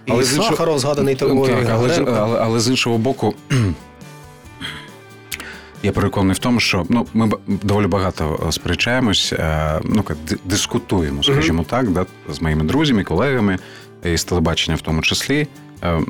і 0.06 0.10
Але 0.12 0.22
іншого- 0.22 0.42
Сахаров 0.42 0.78
згаданий 0.78 1.14
тобою. 1.14 1.54
Так, 1.56 1.66
але, 1.72 2.04
але, 2.20 2.38
але 2.40 2.60
з 2.60 2.68
іншого 2.68 2.98
боку, 2.98 3.34
я 5.82 5.92
переконаний 5.92 6.34
в 6.34 6.38
тому, 6.38 6.60
що 6.60 6.86
ну, 6.88 7.06
ми 7.14 7.30
доволі 7.46 7.86
багато 7.86 8.44
е, 8.48 8.52
сперечаємось, 8.52 9.32
е, 9.32 9.80
ну, 9.84 10.04
дискутуємо, 10.44 11.22
скажімо 11.22 11.64
так, 11.70 11.90
да, 11.90 12.06
з 12.28 12.40
моїми 12.42 12.64
друзями, 12.64 13.04
колегами, 13.04 13.58
і 14.04 14.16
з 14.16 14.24
телебачення 14.24 14.76
в 14.76 14.80
тому 14.80 15.02
числі, 15.02 15.46
е, 15.84 16.00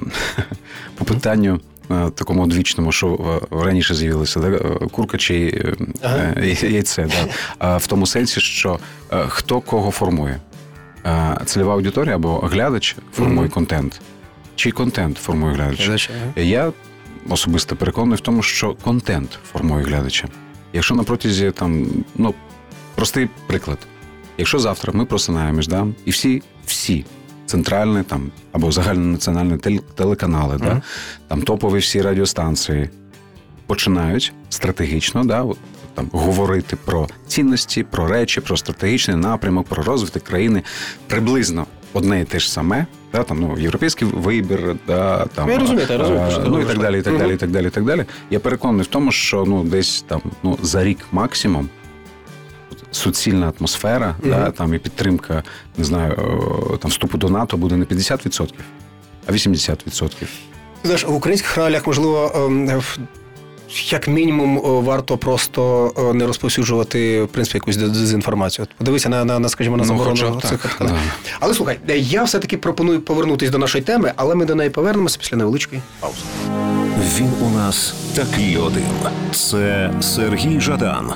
по 0.94 1.04
питанню. 1.04 1.60
е, 1.90 2.10
Такому 2.14 2.42
одвічному, 2.42 2.92
що 2.92 3.40
е, 3.52 3.64
раніше 3.64 3.94
з'явилося 3.94 4.40
да, 4.40 4.46
е, 4.48 4.58
курка 4.92 5.18
чи 5.18 5.34
е, 5.64 5.74
Ага. 6.02 6.16
е, 6.36 6.56
яйце, 6.62 7.08
да. 7.60 7.76
В 7.76 7.86
тому 7.86 8.06
сенсі, 8.06 8.40
що 8.40 8.78
е, 9.12 9.24
хто 9.28 9.60
кого 9.60 9.90
формує. 9.90 10.40
Е, 11.06 11.36
Цільова 11.44 11.72
аудиторія 11.74 12.14
або 12.14 12.38
глядач 12.38 12.96
формує 13.12 13.40
Мгм. 13.40 13.50
контент. 13.50 14.00
Чи 14.56 14.70
контент 14.70 15.18
формує 15.18 15.54
глядач? 15.54 15.86
Звичайно. 15.86 16.22
Я 16.36 16.72
особисто 17.28 17.76
переконаний 17.76 18.16
в 18.16 18.20
тому, 18.20 18.42
що 18.42 18.74
контент 18.74 19.38
формує 19.52 19.84
глядача. 19.84 20.28
Якщо 20.72 20.94
на 20.94 21.02
протязі 21.02 21.50
там, 21.50 21.86
ну, 22.16 22.34
простий 22.94 23.28
приклад. 23.46 23.78
Якщо 24.38 24.58
завтра 24.58 24.92
ми 24.92 25.04
просинаємось, 25.04 25.68
да, 25.68 25.86
і 26.04 26.10
всі, 26.10 26.42
всі 26.66 27.04
центральні 27.46 28.02
там 28.02 28.30
або 28.52 28.72
загальнонаціональні 28.72 29.54
тел- 29.54 29.82
телеканали, 29.94 30.56
да, 30.58 30.82
там 31.28 31.42
топові 31.42 31.78
всі 31.78 32.02
радіостанції 32.02 32.90
починають 33.66 34.32
стратегічно, 34.48 35.24
да, 35.24 35.42
от, 35.42 35.58
там 35.94 36.08
говорити 36.12 36.76
про 36.84 37.08
цінності, 37.26 37.82
про 37.82 38.06
речі, 38.06 38.40
про 38.40 38.56
стратегічний 38.56 39.16
напрямок, 39.16 39.66
про 39.66 39.82
розвиток 39.82 40.22
країни 40.22 40.62
приблизно. 41.06 41.66
Одне 41.92 42.20
і 42.20 42.24
те 42.24 42.38
ж 42.38 42.52
саме, 42.52 42.86
да, 43.12 43.22
там, 43.22 43.40
ну, 43.40 43.58
європейський 43.58 44.08
вибір, 44.08 44.76
да, 44.86 45.26
там, 45.34 45.50
Я 45.50 45.58
розумію, 45.58 45.86
я 45.90 45.98
розумію, 45.98 46.24
е, 46.28 46.30
що 46.30 46.40
ну, 46.40 46.60
і 46.60 46.64
так 46.64 46.78
далі, 46.78 46.98
і 46.98 47.02
так 47.02 47.18
далі, 47.18 47.34
і 47.34 47.36
так 47.36 47.50
далі, 47.50 47.66
і 47.66 47.70
так 47.70 47.84
далі. 47.84 48.04
Я 48.30 48.40
переконаний 48.40 48.84
в 48.84 48.86
тому, 48.86 49.12
що 49.12 49.44
ну, 49.44 49.64
десь 49.64 50.04
там 50.08 50.22
ну, 50.42 50.58
за 50.62 50.84
рік 50.84 50.98
максимум 51.12 51.68
суцільна 52.90 53.52
атмосфера, 53.58 54.16
да, 54.24 54.50
там, 54.50 54.74
і 54.74 54.78
підтримка, 54.78 55.42
не 55.78 55.84
знаю, 55.84 56.12
е, 56.74 56.76
там, 56.76 56.90
вступу 56.90 57.18
до 57.18 57.28
НАТО 57.28 57.56
буде 57.56 57.76
не 57.76 57.84
50%, 57.84 58.52
а 59.26 59.32
80%. 59.32 60.26
Знаєш, 60.82 61.04
в 61.04 61.14
українських 61.14 61.56
реаліях, 61.56 61.86
можливо, 61.86 62.32
ем, 62.34 62.82
як 63.90 64.08
мінімум 64.08 64.58
е, 64.58 64.60
варто 64.62 65.18
просто 65.18 65.92
е, 65.98 66.14
не 66.14 66.26
розповсюджувати 66.26 67.22
в 67.22 67.28
принципі 67.28 67.58
якусь 67.58 67.76
дезінформацію. 67.76 68.66
Подивися 68.78 69.08
на, 69.08 69.24
на, 69.24 69.38
на 69.38 69.48
скажімо, 69.48 69.76
на 69.76 69.82
Ну, 69.82 69.88
заборону 69.88 70.34
хоча 70.34 70.48
цих 70.48 70.76
да. 70.80 70.98
Але 71.40 71.54
слухай, 71.54 71.78
е, 71.88 71.98
я 71.98 72.24
все-таки 72.24 72.56
пропоную 72.56 73.00
повернутися 73.00 73.52
до 73.52 73.58
нашої 73.58 73.84
теми, 73.84 74.12
але 74.16 74.34
ми 74.34 74.44
до 74.44 74.54
неї 74.54 74.70
повернемося 74.70 75.18
після 75.20 75.36
невеличкої 75.36 75.82
паузи. 76.00 76.18
Він 77.18 77.30
у 77.46 77.50
нас 77.50 77.94
такий 78.14 78.56
один. 78.56 78.82
Це 79.32 79.92
Сергій 80.00 80.60
Жадан 80.60 81.12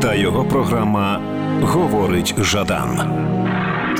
та 0.00 0.14
його 0.14 0.44
програма 0.44 1.20
Говорить 1.62 2.34
Жадан 2.38 3.00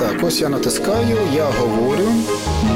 Так, 0.01 0.23
ось 0.23 0.41
я 0.41 0.49
натискаю, 0.49 1.17
я 1.35 1.45
говорю. 1.45 2.07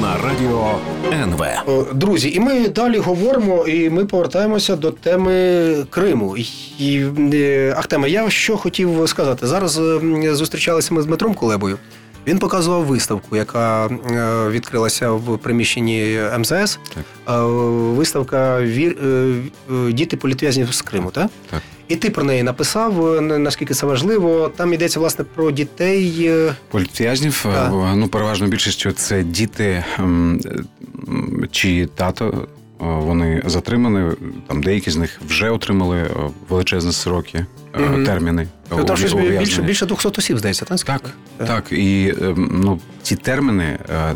на 0.02 0.18
радіо 0.18 0.76
НВ. 1.12 1.42
Е, 1.42 1.94
Друзі, 1.94 2.32
і 2.36 2.40
ми 2.40 2.68
далі 2.68 2.98
говоримо, 2.98 3.68
і 3.68 3.90
ми 3.90 4.06
повертаємося 4.06 4.76
до 4.76 4.92
теми 4.92 5.76
Криму. 5.90 6.38
І, 6.80 7.04
е, 7.34 7.74
Ахтема, 7.78 8.08
я 8.08 8.30
що 8.30 8.58
хотів 8.58 9.10
сказати. 9.10 9.48
Зараз 9.48 9.80
е, 9.80 10.36
зустрічалися 10.36 10.94
ми 10.94 11.02
з 11.02 11.06
Дмитром 11.06 11.34
Кулебою. 11.34 11.78
Він 12.28 12.40
показував 12.40 12.84
виставку, 12.86 13.36
яка 13.36 13.88
відкрилася 14.52 15.12
в 15.12 15.38
приміщенні 15.40 16.20
МЗС. 16.40 16.80
Е, 17.30 17.32
Виставка 17.98 18.60
«Вір- 18.62 19.08
е, 19.08 19.36
е, 19.90 19.92
Діти 19.92 20.18
політв'язнів 20.18 20.74
з 20.74 20.82
Криму, 20.82 21.12
так? 21.12 21.28
Так. 21.52 21.62
І 21.88 21.96
ти 21.96 22.10
про 22.10 22.24
неї 22.24 22.44
написав, 22.44 23.16
е, 23.16 23.22
наскільки 23.22 23.74
це 23.74 23.86
важливо. 23.86 24.52
Там 24.56 24.74
йдеться 24.74 25.00
власне 25.00 25.26
про 25.36 25.52
дітей. 25.52 26.16
е, 26.28 26.56
Політв'язнів, 26.72 27.46
е, 27.56 27.70
ну, 27.96 28.08
переважно 28.08 28.48
більшістю 28.48 28.92
це 28.92 29.24
діти, 29.24 29.84
ем, 30.00 30.40
ем, 31.08 31.88
тато 31.96 32.48
е, 32.82 32.86
вони 32.86 33.42
затримані. 33.46 34.12
Там 34.48 34.64
деякі 34.64 34.92
з 34.92 34.98
них 34.98 35.22
вже 35.28 35.50
отримали 35.50 35.98
е, 35.98 36.10
величезні 36.50 36.92
сроки, 36.92 37.46
е, 37.74 37.80
Мгм. 37.80 38.06
терміни. 38.06 38.48
Ну, 38.72 38.84
там 38.84 38.98
щось 38.98 39.14
більше, 39.14 39.62
більше 39.62 39.86
200 39.86 40.10
осіб, 40.18 40.38
здається, 40.40 40.66
так? 40.66 40.80
Так, 40.80 41.02
так. 41.48 41.72
І 41.72 42.14
ем, 42.22 42.50
ну, 42.64 42.80
ці 43.02 43.16
терміни 43.16 43.64
е, 43.90 44.16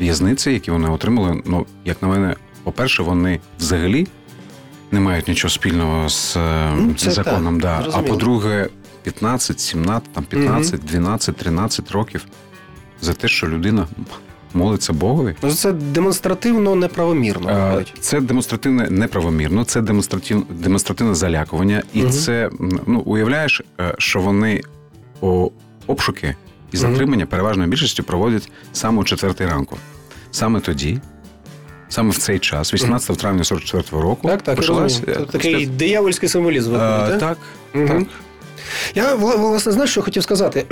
в'язниці, 0.00 0.50
які 0.50 0.70
вони 0.70 0.88
отримали, 0.88 1.42
ну, 1.46 1.66
як 1.84 2.02
на 2.02 2.08
мене, 2.08 2.34
по-перше, 2.62 3.02
вони 3.02 3.40
взагалі 3.58 4.06
не 4.92 5.00
мають 5.00 5.28
нічого 5.28 5.50
спільного 5.50 6.08
з 6.08 6.36
е, 6.36 6.72
Ну, 6.76 6.94
це 6.94 7.10
законом. 7.10 7.60
так, 7.60 7.82
Да. 7.84 7.90
А 7.98 8.02
по-друге, 8.02 8.68
15, 9.02 9.60
17, 9.60 10.12
там 10.12 10.24
15, 10.24 10.80
12, 10.84 11.36
13 11.36 11.90
років 11.90 12.24
за 13.00 13.12
те, 13.12 13.28
що 13.28 13.48
людина 13.48 13.86
молиться 14.54 14.92
Богові. 14.92 15.34
Ну, 15.42 15.50
це 15.52 15.72
демонстративно 15.72 16.74
неправомірно. 16.74 17.48
Е, 17.50 17.64
виходить. 17.68 17.94
Це 18.00 18.20
демонстративне 18.20 18.90
неправомірно, 18.90 19.64
це 19.64 19.80
демонстративне, 19.80 20.42
демонстративне 20.50 21.14
залякування, 21.14 21.82
і 21.92 22.02
Мгм. 22.02 22.10
це 22.10 22.50
ну 22.86 23.00
уявляєш, 23.00 23.62
е, 23.80 23.94
що 23.98 24.20
вони 24.20 24.62
обшуки 25.86 26.36
і 26.72 26.76
затримання 26.76 27.26
переважною 27.26 27.70
більшістю 27.70 28.02
проводять 28.02 28.50
саме 28.72 29.00
о 29.00 29.04
четвертій 29.04 29.46
ранку. 29.46 29.76
Саме 30.30 30.60
тоді, 30.60 31.00
саме 31.88 32.10
в 32.10 32.18
цей 32.18 32.38
час, 32.38 32.74
18 32.74 33.16
травня 33.18 33.42
44-го 33.42 34.02
року, 34.02 34.28
Так, 34.28 34.42
так, 34.42 34.48
я 34.48 34.56
почалась 34.56 35.00
розумію. 35.00 35.26
е, 35.28 35.32
такий 35.32 35.66
диявольський 35.66 36.28
символізм 36.28 36.74
Е, 36.74 36.78
виходить, 36.78 37.20
так? 37.20 37.38
так, 37.38 37.38
Мгм. 37.74 37.88
так. 38.04 38.08
Я 38.94 39.14
вла- 39.16 39.36
власне 39.38 39.72
знаєш, 39.72 39.90
що 39.90 40.02
хотів 40.02 40.22
сказати. 40.22 40.64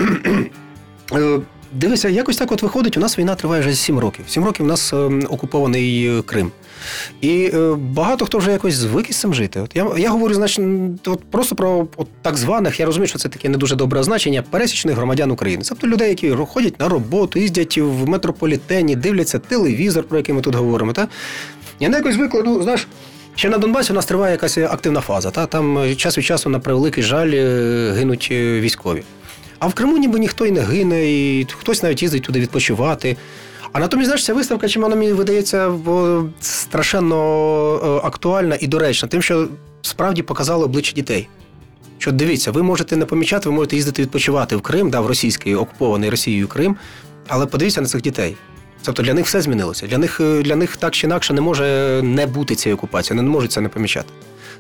Е, 1.12 1.40
Дивися, 1.72 2.08
якось 2.08 2.36
так 2.36 2.52
от 2.52 2.62
виходить, 2.62 2.96
у 2.96 3.00
нас 3.00 3.18
війна 3.18 3.34
триває 3.34 3.60
вже 3.60 3.74
7 3.74 3.98
років. 3.98 4.24
7 4.28 4.44
років 4.44 4.66
у 4.66 4.68
нас 4.68 4.92
е, 4.92 4.96
окупований 5.28 6.22
Крим. 6.26 6.50
І 7.20 7.50
е, 7.54 7.74
багато 7.74 8.24
хто 8.26 8.38
вже 8.38 8.52
якось 8.52 8.74
звик 8.74 9.10
із 9.10 9.16
цим 9.16 9.34
жити. 9.34 9.60
От 9.60 9.70
я, 9.74 9.86
я 9.98 10.10
говорю, 10.10 10.34
значить, 10.34 10.64
от 11.06 11.24
просто 11.30 11.56
про 11.56 11.86
от 11.96 12.08
так 12.22 12.36
званих, 12.36 12.80
я 12.80 12.86
розумію, 12.86 13.08
що 13.08 13.18
це 13.18 13.28
таке 13.28 13.48
не 13.48 13.58
дуже 13.58 13.76
добре 13.76 14.00
означення, 14.00 14.42
пересічних 14.42 14.96
громадян 14.96 15.30
України. 15.30 15.64
Тобто 15.68 15.86
людей, 15.86 16.08
які 16.08 16.30
ходять 16.30 16.80
на 16.80 16.88
роботу, 16.88 17.38
їздять 17.38 17.78
в 17.78 18.08
метрополітені, 18.08 18.96
дивляться 18.96 19.38
телевізор, 19.38 20.04
про 20.04 20.18
який 20.18 20.34
ми 20.34 20.40
тут 20.40 20.54
говоримо. 20.54 20.92
Та? 20.92 21.08
Я 21.80 21.88
не 21.88 21.96
якось 21.96 22.14
звикли, 22.14 22.42
ну, 22.44 22.62
знаєш. 22.62 22.88
Ще 23.34 23.48
на 23.48 23.58
Донбасі 23.58 23.92
у 23.92 23.96
нас 23.96 24.06
триває 24.06 24.32
якась 24.32 24.58
активна 24.58 25.00
фаза. 25.00 25.30
Та? 25.30 25.46
Там 25.46 25.78
е, 25.78 25.94
час 25.94 26.18
від 26.18 26.24
часу, 26.24 26.48
на 26.48 26.58
превеликий 26.58 27.02
жаль, 27.02 27.30
е, 27.34 27.92
гинуть 27.96 28.28
військові. 28.30 29.02
А 29.58 29.66
в 29.66 29.74
Криму 29.74 29.98
ніби 29.98 30.18
ніхто 30.18 30.46
і 30.46 30.50
не 30.50 30.60
гине, 30.60 31.12
і 31.12 31.46
хтось 31.58 31.82
навіть 31.82 32.02
їздить 32.02 32.22
туди 32.22 32.40
відпочивати. 32.40 33.16
А 33.76 33.78
натомість, 33.78 34.06
знаєш, 34.06 34.24
ця 34.24 34.34
виставка, 34.34 34.68
чим 34.68 34.82
вона 34.82 34.96
мені 34.96 35.12
видається 35.12 35.72
страшенно 36.40 37.20
е, 38.02 38.06
актуальна 38.06 38.58
і 38.60 38.66
доречна, 38.66 39.08
тим, 39.08 39.22
що 39.22 39.48
справді 39.82 40.22
показали 40.22 40.64
обличчя 40.64 40.92
дітей. 40.92 41.28
Що 41.98 42.12
дивіться, 42.12 42.50
ви 42.50 42.62
можете 42.62 42.96
не 42.96 43.04
помічати, 43.04 43.48
ви 43.48 43.54
можете 43.54 43.76
їздити 43.76 44.02
відпочивати 44.02 44.56
в 44.56 44.60
Крим, 44.60 44.90
да, 44.90 45.00
в 45.00 45.06
російський 45.06 45.54
окупований 45.54 46.10
Росією 46.10 46.48
Крим, 46.48 46.76
але 47.28 47.46
подивіться 47.46 47.80
на 47.80 47.86
цих 47.86 48.02
дітей. 48.02 48.36
Тобто 48.82 49.02
для 49.02 49.14
них 49.14 49.26
все 49.26 49.40
змінилося. 49.40 49.86
Для 49.86 49.98
них, 49.98 50.20
е, 50.20 50.42
для 50.42 50.56
них 50.56 50.76
так 50.76 50.94
чи 50.94 51.06
інакше 51.06 51.34
не 51.34 51.40
може 51.40 52.00
не 52.04 52.26
бути 52.26 52.54
цієї 52.54 52.74
окупації, 52.74 53.16
вони 53.16 53.28
не 53.28 53.34
можуть 53.34 53.52
це 53.52 53.60
не 53.60 53.68
помічати. 53.68 54.08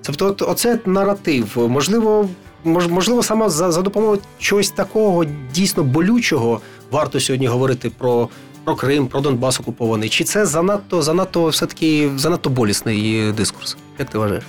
Тобто, 0.02 0.46
оце 0.48 0.78
наратив. 0.86 1.68
Можливо, 1.68 2.28
мож, 2.64 2.88
можливо, 2.88 3.22
саме 3.22 3.48
за, 3.48 3.72
за 3.72 3.82
допомогою 3.82 4.20
чогось 4.38 4.70
такого 4.70 5.24
дійсно 5.54 5.82
болючого 5.82 6.60
варто 6.90 7.20
сьогодні 7.20 7.46
говорити 7.46 7.90
про, 7.98 8.28
про 8.66 8.74
Крим, 8.76 9.06
про 9.08 9.20
Донбас 9.20 9.60
окупований. 9.60 10.08
Чи 10.08 10.24
це 10.24 10.46
занадто, 10.46 11.02
занадто 11.02 11.46
все-таки 11.48 12.10
занадто 12.16 12.50
болісний 12.50 13.32
дискурс? 13.32 13.76
Як 13.98 14.10
ти 14.10 14.18
вважаєш? 14.18 14.44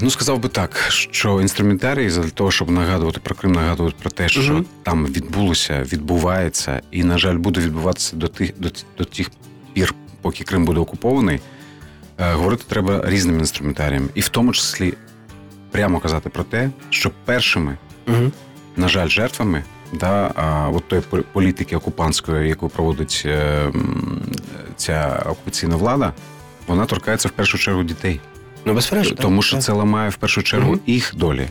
Ну, 0.00 0.10
сказав 0.10 0.38
би 0.38 0.48
так, 0.48 0.86
що 0.88 1.40
інструментарій 1.40 2.08
для 2.08 2.30
того, 2.30 2.50
щоб 2.50 2.70
нагадувати 2.70 3.20
про 3.20 3.34
Крим, 3.34 3.52
нагадувати 3.52 3.96
про 4.02 4.10
те, 4.10 4.28
що 4.28 4.40
Мгм. 4.52 4.64
там 4.82 5.06
відбулося, 5.06 5.82
відбувається, 5.92 6.80
і, 6.90 7.04
на 7.04 7.18
жаль, 7.18 7.36
буде 7.36 7.60
відбуватися 7.60 8.16
до 8.16 8.28
тих 8.28 8.50
до, 8.58 8.68
до 8.98 9.04
тих 9.04 9.30
пір, 9.72 9.94
поки 10.22 10.44
Крим 10.44 10.64
буде 10.64 10.80
окупований. 10.80 11.40
е, 12.18 12.32
Говорити 12.32 12.64
треба 12.68 13.02
різним 13.06 13.38
інструментарієм, 13.38 14.08
і 14.14 14.20
в 14.20 14.28
тому 14.28 14.52
числі 14.52 14.94
прямо 15.70 16.00
казати 16.00 16.28
про 16.28 16.44
те, 16.44 16.70
що 16.90 17.10
першими, 17.24 17.76
Угу. 18.08 18.30
на 18.76 18.88
жаль, 18.88 19.08
жертвами 19.08 19.64
да, 19.92 20.30
а, 20.34 20.68
от 20.68 20.88
тої 20.88 21.02
політики 21.32 21.76
окупантської, 21.76 22.48
яку 22.48 22.68
проводить 22.68 23.22
е, 23.26 23.72
ця 24.76 25.22
окупаційна 25.26 25.76
влада, 25.76 26.12
вона 26.66 26.86
торкається 26.86 27.28
в 27.28 27.32
першу 27.32 27.58
чергу 27.58 27.82
дітей. 27.82 28.20
Ну, 28.64 28.74
безперечно. 28.74 29.16
Тому 29.16 29.42
що 29.42 29.56
так. 29.56 29.64
це 29.64 29.72
ламає 29.72 30.10
в 30.10 30.16
першу 30.16 30.42
чергу 30.42 30.70
Мгм. 30.70 30.80
їх 30.86 31.14
долі. 31.16 31.48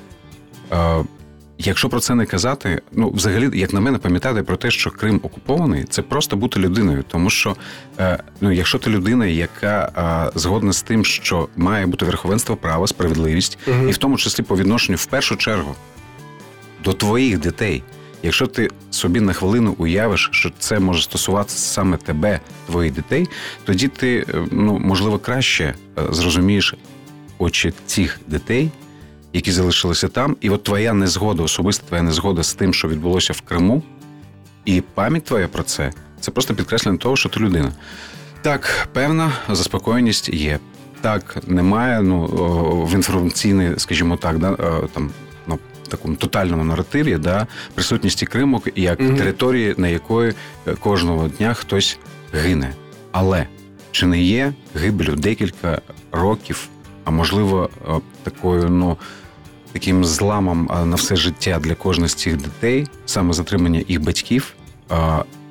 Якщо 1.60 1.89
про 1.89 2.00
це 2.00 2.15
не 2.15 2.26
казати, 2.26 2.82
ну 2.91 3.12
взагалі, 3.12 3.60
як 3.60 3.73
на 3.73 3.80
мене, 3.80 3.97
пам'ятати 3.97 4.43
про 4.43 4.58
те, 4.58 4.71
що 4.71 4.91
Крим 4.91 5.19
окупований, 5.23 5.84
це 5.84 6.02
просто 6.02 6.36
бути 6.36 6.60
людиною. 6.60 7.04
Тому 7.08 7.30
що 7.30 7.56
е, 8.00 8.23
ну, 8.41 8.52
якщо 8.52 8.78
ти 8.78 8.89
людина, 8.89 9.26
яка 9.26 10.32
згодна 10.36 10.73
з 10.73 10.82
тим, 10.82 11.06
що 11.06 11.47
має 11.56 11.86
бути 11.86 12.06
верховенство 12.06 12.56
права, 12.56 12.88
справедливість, 12.88 13.58
Мгм. 13.67 13.89
і 13.89 13.91
в 13.91 13.97
тому 13.97 14.17
числі 14.17 14.43
по 14.43 14.58
відношенню 14.58 14.95
в 14.97 15.06
першу 15.06 15.36
чергу 15.36 15.76
до 16.84 16.93
твоїх 16.93 17.39
дітей. 17.39 17.84
Якщо 18.23 18.47
ти 18.47 18.69
собі 18.91 19.19
на 19.19 19.34
хвилину 19.34 19.75
уявиш, 19.77 20.30
що 20.32 20.51
це 20.60 20.80
може 20.80 21.01
стосуватися 21.01 21.58
саме 21.58 21.97
тебе, 21.97 22.39
твоїх 22.65 22.93
дітей, 22.93 23.27
тоді 23.65 23.88
ти 23.88 24.25
е, 24.30 24.47
ну 24.51 24.80
можливо 24.80 25.19
краще 25.19 25.63
е, 25.63 26.01
зрозумієш 26.12 26.75
очі 27.38 27.73
цих 27.86 28.19
дітей, 28.27 28.71
які 29.34 29.51
залишилися 29.51 30.08
там, 30.08 30.38
і 30.41 30.49
от 30.49 30.63
твоя 30.63 30.93
незгода, 30.93 31.43
особиста 31.43 31.88
твоя 31.88 32.03
незгода 32.03 32.43
з 32.43 32.53
тим, 32.53 32.73
що 32.73 32.88
відбулося 32.88 33.34
в 33.34 33.41
Криму, 33.41 33.84
і 34.65 34.84
пам'ять 34.93 35.23
твоя 35.23 35.47
про 35.47 35.63
це 35.63 35.91
це 36.19 36.32
просто 36.32 36.56
підкреслення 36.56 36.97
того, 36.97 37.15
що 37.15 37.30
ти 37.30 37.39
людина. 37.39 37.71
Так, 38.41 38.89
певна 38.93 39.32
заспокоєність 39.49 40.30
є. 40.30 40.60
Так, 41.01 41.38
немає 41.47 42.01
ну, 42.01 42.25
в 42.89 42.93
інформаційний, 42.93 43.69
скажімо 43.77 44.17
так, 44.17 44.39
да, 44.39 44.51
е, 44.51 44.88
там, 44.93 45.10
такому 45.88 46.15
тотальному 46.15 46.63
наративі, 46.63 47.17
да, 47.17 47.47
присутності 47.73 48.26
Криму 48.26 48.62
як 48.76 48.97
території, 48.97 49.76
на 49.78 49.88
якої 49.88 50.34
е, 50.67 50.73
кожного 50.73 51.28
дня 51.28 51.54
хтось 51.54 52.00
гине. 52.34 52.73
Але 53.12 53.47
чи 53.91 54.06
не 54.06 54.21
є 54.21 54.54
гибелю 54.76 55.15
декілька 55.15 55.82
років, 56.12 56.67
а 57.04 57.12
можливо, 57.12 57.69
е, 57.88 57.91
такою, 58.23 58.69
ну. 58.69 58.97
Таким 59.71 60.06
зламом 60.06 60.69
на 60.86 60.95
все 60.95 61.15
життя 61.15 61.60
для 61.60 61.76
кожного 61.76 62.08
з 62.08 62.13
цих 62.13 62.38
дітей, 62.38 62.88
саме 63.06 63.34
затримання 63.34 63.84
їх 63.88 64.02
батьків, 64.02 64.56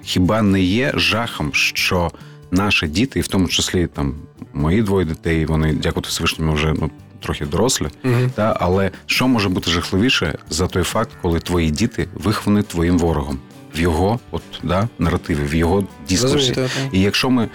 хіба 0.02 0.42
не 0.42 0.60
є 0.60 0.92
жахом, 0.94 1.50
що 1.52 2.10
наші 2.50 2.86
діти, 2.86 3.18
і 3.18 3.22
в 3.22 3.28
тому 3.28 3.48
числі 3.48 3.86
там 3.86 4.14
мої 4.54 4.82
двоє 4.82 5.06
дітей, 5.06 5.46
вони, 5.46 5.72
дякувати 5.72 6.08
Всевишньому, 6.08 6.52
вже 6.52 6.74
ну, 6.80 6.90
трохи 7.20 7.46
дорослі. 7.46 7.86
Та, 8.34 8.56
але 8.60 8.90
що 9.06 9.28
може 9.28 9.48
бути 9.48 9.70
жахливіше 9.70 10.38
за 10.50 10.66
той 10.66 10.82
факт, 10.82 11.10
коли 11.22 11.40
твої 11.40 11.70
діти 11.70 12.08
виховані 12.14 12.62
твоїм 12.62 12.98
ворогом 12.98 13.38
в 13.76 13.80
його 13.80 14.20
от, 14.30 14.42
да, 14.62 14.88
наративі, 14.98 15.44
в 15.44 15.54
його 15.54 15.84
дискурсі. 16.08 16.56
І 16.92 17.00
якщо 17.00 17.30
ми 17.30 17.48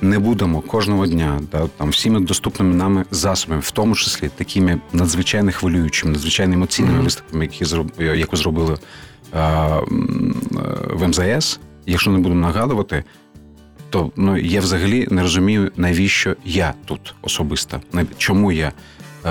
не 0.00 0.18
будемо 0.18 0.60
кожного 0.60 1.06
дня 1.06 1.40
да, 1.52 1.66
там 1.76 1.88
всіми 1.90 2.20
доступними 2.20 2.74
нами 2.74 3.04
засобами, 3.10 3.60
в 3.60 3.70
тому 3.70 3.94
числі 3.94 4.30
такими 4.36 4.80
надзвичайно 4.92 5.52
хвилюючими, 5.52 6.12
надзвичайно 6.12 6.54
емоційними 6.54 7.00
виступами, 7.00 7.44
які 7.44 7.64
зроб, 7.64 7.92
яку 7.98 8.36
зробили 8.36 8.76
а, 9.32 9.78
е, 9.78 9.82
в 10.92 11.08
МЗС, 11.08 11.60
якщо 11.86 12.10
не 12.10 12.18
будемо 12.18 12.40
нагадувати, 12.40 13.04
то 13.90 14.10
ну 14.16 14.36
я 14.36 14.60
взагалі 14.60 15.08
не 15.10 15.22
розумію, 15.22 15.72
навіщо 15.76 16.36
я 16.44 16.74
тут 16.84 17.14
особисто, 17.22 17.80
чому 18.16 18.52
я 18.52 18.72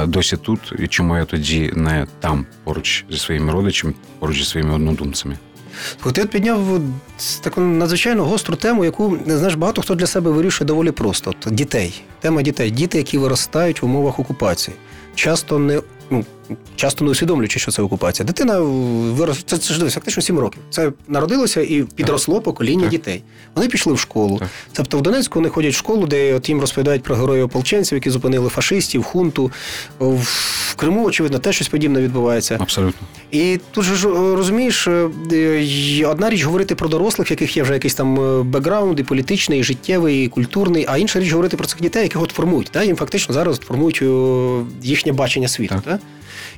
досі 0.06 0.38
тут, 0.38 0.74
і 0.80 0.88
чому 0.88 1.18
я 1.18 1.26
тоді 1.26 1.72
не 1.76 2.08
там 2.20 2.46
поруч 2.64 3.06
зі 3.10 3.18
своїми 3.18 3.52
родичами, 3.52 3.94
поруч 4.20 4.38
зі 4.38 4.46
своїми 4.46 4.74
однодумцями. 4.74 5.38
Ти 6.14 6.22
от 6.22 6.30
підняв 6.30 6.82
таку 7.42 7.62
надзвичайно 7.62 8.26
гостру 8.26 8.56
тему, 8.56 8.86
яку 8.86 9.18
знаєш, 9.26 9.56
багато 9.56 9.82
хто 9.82 9.96
для 9.96 10.08
себе 10.08 10.32
вирішує 10.32 10.66
доволі 10.66 10.92
просто. 10.92 11.30
От 11.30 11.54
дітей. 11.56 12.02
Тема 12.20 12.42
дітей. 12.42 12.72
Діти, 12.72 12.98
які 12.98 13.18
виростають 13.18 13.82
в 13.82 13.86
умовах 13.86 14.20
окупації. 14.20 14.78
Часто 15.16 15.60
не. 15.60 15.82
Ну, 16.10 16.26
часто 16.76 17.06
не 17.06 17.12
усвідомлюючи, 17.12 17.60
що 17.60 17.72
це 17.72 17.82
окупація. 17.82 18.26
Дитина 18.26 18.60
вирос... 18.60 19.44
це, 19.46 19.58
це 19.58 19.74
ж 19.74 19.80
дивись, 19.80 19.94
фактично 19.94 20.24
7 20.24 20.40
років. 20.40 20.62
Це 20.70 20.92
народилося 21.08 21.62
і 21.62 21.84
підросло 21.96 22.42
покоління 22.42 22.82
Так. 22.82 22.92
дітей. 22.92 23.24
Вони 23.56 23.68
пішли 23.68 23.94
в 23.94 24.00
школу. 24.00 24.38
Так. 24.38 24.48
Тобто 24.74 24.98
в 24.98 25.02
Донецьку 25.02 25.40
вони 25.40 25.50
ходять 25.50 25.74
в 25.74 25.78
школу, 25.78 26.06
де 26.06 26.34
от 26.34 26.50
їм 26.50 26.62
розповідають 26.62 27.04
про 27.04 27.16
героїв 27.16 27.46
ополченців, 27.46 27.96
які 27.96 28.10
зупинили 28.10 28.50
фашистів, 28.50 29.04
хунту. 29.04 29.52
В 30.00 30.76
Криму, 30.76 31.06
очевидно, 31.06 31.40
теж 31.40 31.56
щось 31.56 31.68
подібне 31.68 32.02
відбувається. 32.02 32.58
Абсолютно. 32.60 33.08
І 33.32 33.60
тут 33.72 33.84
ж 33.84 34.08
е, 34.08 34.12
розумієш, 34.12 34.88
е, 34.88 35.10
одна 36.08 36.30
річ 36.30 36.44
говорити 36.44 36.76
про 36.76 36.90
дорослих, 36.90 37.30
в 37.30 37.32
яких 37.32 37.58
є 37.58 37.64
вже 37.64 37.74
якийсь 37.74 37.96
там 37.96 38.40
е, 38.40 38.44
бекграунд, 38.44 39.00
і 39.00 39.04
політичний, 39.04 39.60
і 39.60 39.64
життєвий, 39.64 40.26
і 40.26 40.28
культурний, 40.28 40.86
а 40.90 40.98
інша 40.98 41.20
річ 41.20 41.32
говорити 41.32 41.58
про 41.58 41.68
цих 41.68 41.82
дітей, 41.82 42.04
яких 42.04 42.22
от 42.22 42.32
формують. 42.32 42.70
Та? 42.72 42.84
Їм 42.84 42.96
фактично 42.96 43.34
зараз 43.34 43.60
формують 43.60 44.04
їхнє 44.84 45.12
бачення 45.12 45.48
світу. 45.48 45.76
Так. 45.76 45.84
Та? 45.84 46.00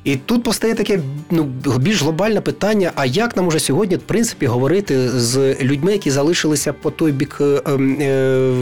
І 0.04 0.16
тут 0.16 0.42
постає 0.42 0.74
таке 0.74 1.00
ну, 1.30 1.44
більш 1.78 2.02
глобальне 2.02 2.40
питання: 2.40 2.92
а 2.94 3.06
як 3.06 3.36
нам 3.36 3.46
уже 3.46 3.60
сьогодні, 3.60 3.96
в 3.96 4.02
принципі, 4.02 4.46
говорити 4.46 5.08
з 5.08 5.54
людьми, 5.62 5.92
які 5.92 6.10
залишилися 6.10 6.72
по 6.72 6.90
той 6.90 7.12
бік 7.12 7.38
е, 7.40 7.62
ем, 7.66 7.96
е, 8.00 8.52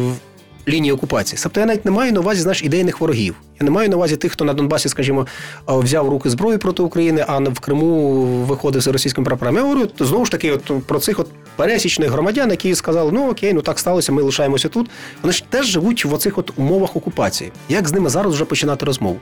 лінії 0.69 0.93
окупації? 0.93 1.41
Тобто 1.43 1.61
я 1.61 1.67
навіть 1.67 1.85
не 1.85 1.91
маю 1.91 2.13
на 2.13 2.21
увазі 2.21 2.41
знаєш, 2.41 2.63
ідейних 2.63 3.01
ворогів. 3.01 3.35
Я 3.61 3.65
не 3.65 3.71
маю 3.71 3.89
на 3.89 3.97
увазі 3.97 4.17
тих, 4.17 4.33
хто 4.33 4.45
на 4.45 4.55
Донбасі, 4.55 4.89
скажімо, 4.89 5.27
е, 5.69 5.73
взяв 5.79 6.09
руки 6.09 6.31
зброю 6.31 6.59
проти 6.59 6.83
України, 6.83 7.25
а 7.29 7.39
в 7.39 7.61
Криму 7.61 8.23
виходив 8.25 8.83
з 8.83 8.87
російським 8.87 9.25
прапором. 9.25 9.57
Я 9.57 9.63
говорю 9.63 9.89
знову 9.99 10.25
ж 10.25 10.31
таки, 10.31 10.53
от 10.53 10.87
про 10.87 10.99
цих 10.99 11.19
от 11.19 11.29
пересічних 11.57 12.11
громадян, 12.11 12.51
які 12.51 12.75
сказали, 12.75 13.13
ну 13.13 13.31
окей, 13.31 13.53
ну 13.53 13.63
так 13.63 13.79
сталося, 13.79 14.13
ми 14.13 14.23
лишаємося 14.23 14.69
тут. 14.69 14.91
Вони 15.23 15.33
ж 15.33 15.45
теж 15.51 15.67
живуть 15.67 16.05
в 16.05 16.15
оцих 16.15 16.39
от 16.39 16.53
умовах 16.57 16.97
окупації. 16.97 17.53
Як 17.69 17.89
з 17.89 17.93
ними 17.93 18.11
зараз 18.11 18.35
вже 18.35 18.45
починати 18.45 18.87
розмову? 18.87 19.19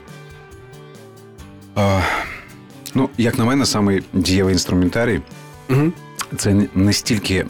Ну, 2.95 3.09
як 3.17 3.37
на 3.37 3.45
мене, 3.45 3.65
самий 3.65 4.03
дієвий 4.13 4.53
інструментарій 4.53 5.21
Угу. 5.69 5.91
це 6.37 6.67
не- 6.75 6.93
стільки 6.93 7.45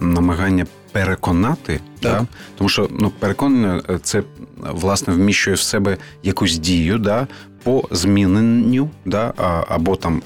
намагання 0.00 0.66
переконати, 0.92 1.80
Так. 2.00 2.12
да? 2.20 2.26
тому 2.58 2.68
що 2.68 2.88
ну, 2.98 3.10
переконання 3.18 3.82
е, 3.90 3.98
це 4.02 4.22
власне 4.70 5.14
вміщує 5.14 5.56
в 5.56 5.60
себе 5.60 5.96
якусь 6.22 6.58
дію 6.58 6.98
да? 6.98 7.26
по 7.62 7.88
зміненню, 7.90 8.90
да? 9.04 9.32
або 9.68 9.96
там 9.96 10.22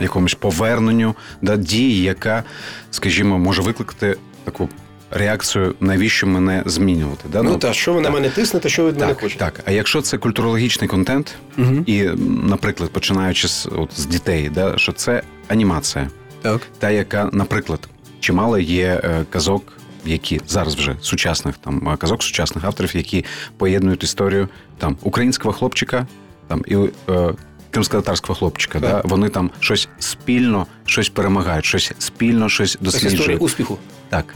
якомусь 0.00 0.34
поверненню 0.34 1.14
да? 1.42 1.56
дії, 1.56 2.02
яка, 2.02 2.44
скажімо, 2.90 3.38
може 3.38 3.62
викликати 3.62 4.16
таку 4.44 4.68
реакцію, 5.10 5.74
навіщо 5.80 6.26
мене 6.26 6.62
змінювати. 6.66 7.28
Да? 7.32 7.42
Ну, 7.42 7.58
так, 7.58 7.74
що 7.74 7.92
ви 7.92 8.00
на 8.00 8.04
так. 8.04 8.14
мене 8.14 8.28
тиснете, 8.30 8.68
що 8.68 8.82
ви 8.82 8.88
від 8.90 9.00
мене 9.00 9.12
Так, 9.12 9.20
хочете? 9.22 9.44
так. 9.44 9.60
А 9.64 9.70
якщо 9.70 10.02
це 10.02 10.18
культурологічний 10.18 10.88
контент, 10.88 11.34
Угу. 11.58 11.74
і, 11.86 12.02
наприклад, 12.44 12.90
починаючи 12.90 13.48
з, 13.48 13.68
от, 13.76 13.90
з 13.96 14.06
дітей, 14.06 14.48
да, 14.54 14.78
що 14.78 14.92
це 14.92 15.22
анімація, 15.48 16.08
Так. 16.42 16.60
та 16.78 16.90
яка, 16.90 17.30
наприклад, 17.32 17.88
чимало 18.20 18.58
є 18.58 19.00
е, 19.04 19.24
казок, 19.30 19.72
які 20.06 20.40
зараз 20.46 20.74
вже 20.74 20.96
сучасних 21.00 21.56
там 21.58 21.88
е, 21.88 21.96
казок 21.96 22.22
сучасних 22.22 22.64
авторів, 22.64 22.96
які 22.96 23.24
поєднують 23.56 24.02
історію 24.04 24.48
там 24.78 24.96
українського 25.02 25.52
хлопчика 25.52 26.06
там 26.48 26.62
і 26.66 26.76
е, 27.08 27.34
кримськотатарського 27.70 28.38
хлопчика. 28.38 28.80
Так. 28.80 28.90
Да, 28.90 29.02
вони 29.08 29.28
там 29.28 29.50
щось 29.60 29.88
спільно, 29.98 30.66
щось 30.84 31.08
перемагають, 31.08 31.64
щось 31.64 31.92
спільно, 31.98 32.48
щось 32.48 32.78
Це 32.90 33.06
історія 33.06 33.38
успіху. 33.38 33.78
Так, 34.08 34.34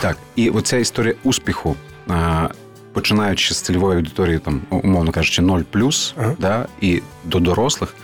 так. 0.00 0.16
І 0.36 0.50
оця 0.50 0.76
історія 0.76 1.14
успіху, 1.24 1.76
починаючи 2.92 3.54
з 3.54 3.60
цільової 3.60 3.96
аудиторії, 3.98 4.38
там, 4.38 4.60
умовно 4.70 5.12
кажучи, 5.12 5.42
0 5.42 5.60
Ага. 6.16 6.36
да, 6.38 6.66
і 6.80 7.02
до 7.24 7.40
дорослих, 7.40 7.94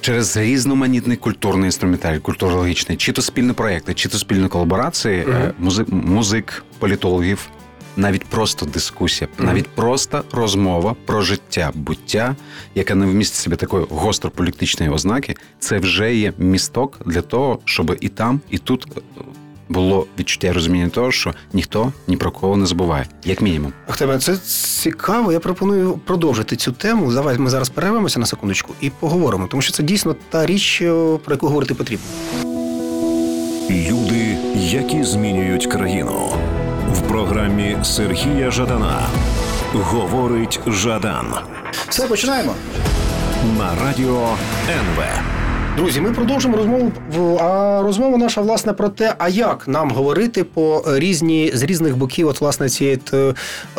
через 0.00 0.36
різноманітний 0.36 1.16
культурний 1.16 1.64
інструментарій, 1.64 2.18
культурологічний, 2.18 2.96
чи 2.96 3.12
то 3.12 3.22
спільні 3.22 3.52
проекти, 3.52 3.94
чи 3.94 4.08
то 4.08 4.18
спільні 4.18 4.48
колаборації, 4.48 5.24
Ага. 5.28 5.38
е, 5.38 5.52
музик, 5.58 5.88
музик, 5.88 6.64
політологів, 6.78 7.48
навіть 7.96 8.24
просто 8.24 8.66
дискусія, 8.66 9.28
Ага. 9.38 9.46
навіть 9.46 9.68
просто 9.68 10.24
розмова 10.32 10.96
про 11.06 11.22
життя, 11.22 11.70
буття, 11.74 12.36
яка 12.74 12.94
не 12.94 13.06
вмістить 13.06 13.38
в 13.38 13.42
себе 13.42 13.56
такої 13.56 13.86
гострополітичної 13.90 14.92
ознаки, 14.92 15.34
це 15.58 15.78
вже 15.78 16.14
є 16.14 16.32
місток 16.38 16.98
для 17.06 17.22
того, 17.22 17.58
щоб 17.64 17.96
і 18.00 18.08
там, 18.08 18.40
і 18.50 18.58
тут 18.58 18.86
е, 18.96 19.00
було 19.68 20.06
відчуття 20.18 20.52
розуміння 20.52 20.88
того, 20.88 21.12
що 21.12 21.34
ніхто 21.52 21.92
ні 22.06 22.16
про 22.16 22.30
кого 22.30 22.56
не 22.56 22.66
забуває, 22.66 23.06
як 23.24 23.40
мінімум. 23.40 23.72
Ахтеме, 23.88 24.18
це 24.18 24.36
цікаво. 24.82 25.32
Я 25.32 25.40
пропоную 25.40 25.92
продовжити 26.04 26.56
цю 26.56 26.72
тему. 26.72 27.12
Давай 27.12 27.38
ми 27.38 27.50
зараз 27.50 27.68
перервемося 27.68 28.20
на 28.20 28.26
секундочку 28.26 28.74
і 28.80 28.90
поговоримо, 28.90 29.46
тому 29.50 29.62
що 29.62 29.72
це 29.72 29.82
дійсно 29.82 30.16
та 30.30 30.46
річ, 30.46 30.82
е, 30.82 31.18
про 31.24 31.34
яку 31.34 31.46
говорити 31.46 31.74
потрібно. 31.74 32.06
Люди, 33.70 34.36
які 34.56 35.04
змінюють 35.04 35.66
країну. 35.66 36.28
В 36.92 37.00
програмі 37.00 37.76
Сергія 37.82 38.50
Жадана 38.50 39.06
говорить 39.74 40.60
Жадан 40.66 41.26
Все, 41.88 42.06
починаємо. 42.06 42.54
на 43.58 43.74
радіо 43.84 44.28
НВ. 44.70 45.02
Друзі, 45.78 46.00
ми 46.00 46.12
продовжимо 46.12 46.56
розмову. 46.56 46.92
А 47.40 47.82
розмова 47.82 48.18
наша 48.18 48.40
власне 48.40 48.72
про 48.72 48.88
те, 48.88 49.14
а 49.18 49.28
як 49.28 49.68
нам 49.68 49.90
говорити 49.90 50.44
по 50.44 50.84
різні 50.86 51.50
з 51.54 51.62
різних 51.62 51.96
боків, 51.96 52.28
от 52.28 52.40
власне 52.40 52.68
цієї 52.68 53.00
е, 53.12 53.34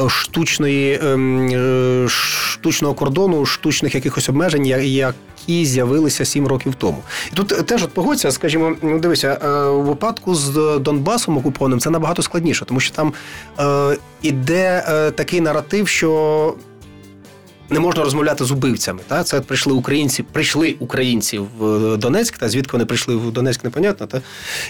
штучної 0.08 1.00
ем, 1.04 1.50
е, 1.50 2.08
штучного 2.10 2.94
кордону, 2.94 3.46
штучних 3.46 3.96
якихось 3.96 4.30
обмежень, 4.30 4.66
які 4.66 5.66
з'явилися 5.66 6.26
сім 6.26 6.48
років 6.48 6.76
тому. 6.76 6.98
І 7.34 7.36
тут 7.36 7.48
теж 7.48 7.84
от 7.84 7.90
погодься, 7.90 8.32
скажімо, 8.32 8.76
ну 8.82 9.00
дивися, 9.00 9.40
е, 9.44 9.64
у 9.64 9.82
випадку 9.82 10.36
з 10.36 10.80
Донбасом 10.82 11.38
окупованим 11.38 11.80
це 11.80 11.90
набагато 11.90 12.22
складніше, 12.22 12.66
тому 12.66 12.80
що 12.80 12.96
там 12.96 13.14
іде 14.22 14.84
такий 15.16 15.42
наратив, 15.42 15.88
що 15.88 16.54
не 17.70 17.80
можна 17.80 18.04
розмовляти 18.04 18.46
з 18.46 18.52
убивцями. 18.52 19.00
Та? 19.08 19.24
Це 19.24 19.42
прийшли 19.42 19.74
українці, 19.74 20.24
прийшли 20.24 20.76
українці 20.80 21.40
в 21.60 21.98
Донецьк, 21.98 22.38
та 22.38 22.50
звідки 22.50 22.72
вони 22.72 22.86
прийшли 22.86 23.16
в 23.16 23.32
Донецьк, 23.32 23.64
непонятно. 23.64 24.08
Та? 24.08 24.22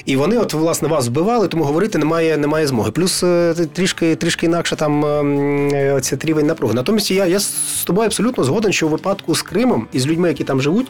І 0.05 0.15
вони, 0.15 0.37
от, 0.37 0.53
власне, 0.53 0.87
вас 0.87 1.07
вбивали, 1.07 1.47
тому 1.47 1.63
говорити 1.63 1.97
немає, 1.97 2.37
немає 2.37 2.67
змоги. 2.67 2.91
Плюс 2.91 3.23
е, 3.23 3.53
трішки, 3.73 4.15
трішки 4.15 4.45
інакше 4.45 4.75
там 4.75 5.05
е, 5.05 5.99
ця 6.01 6.17
рівень 6.21 6.47
напруги. 6.47 6.73
Натомість 6.73 7.11
я, 7.11 7.25
я 7.25 7.39
з 7.39 7.83
тобою 7.85 8.05
абсолютно 8.05 8.43
згоден, 8.43 8.73
що 8.73 8.87
у 8.87 8.89
випадку 8.89 9.35
з 9.35 9.41
Кримом 9.41 9.87
і 9.93 9.99
з 9.99 10.07
людьми, 10.07 10.27
які 10.27 10.43
там 10.43 10.61
живуть, 10.61 10.87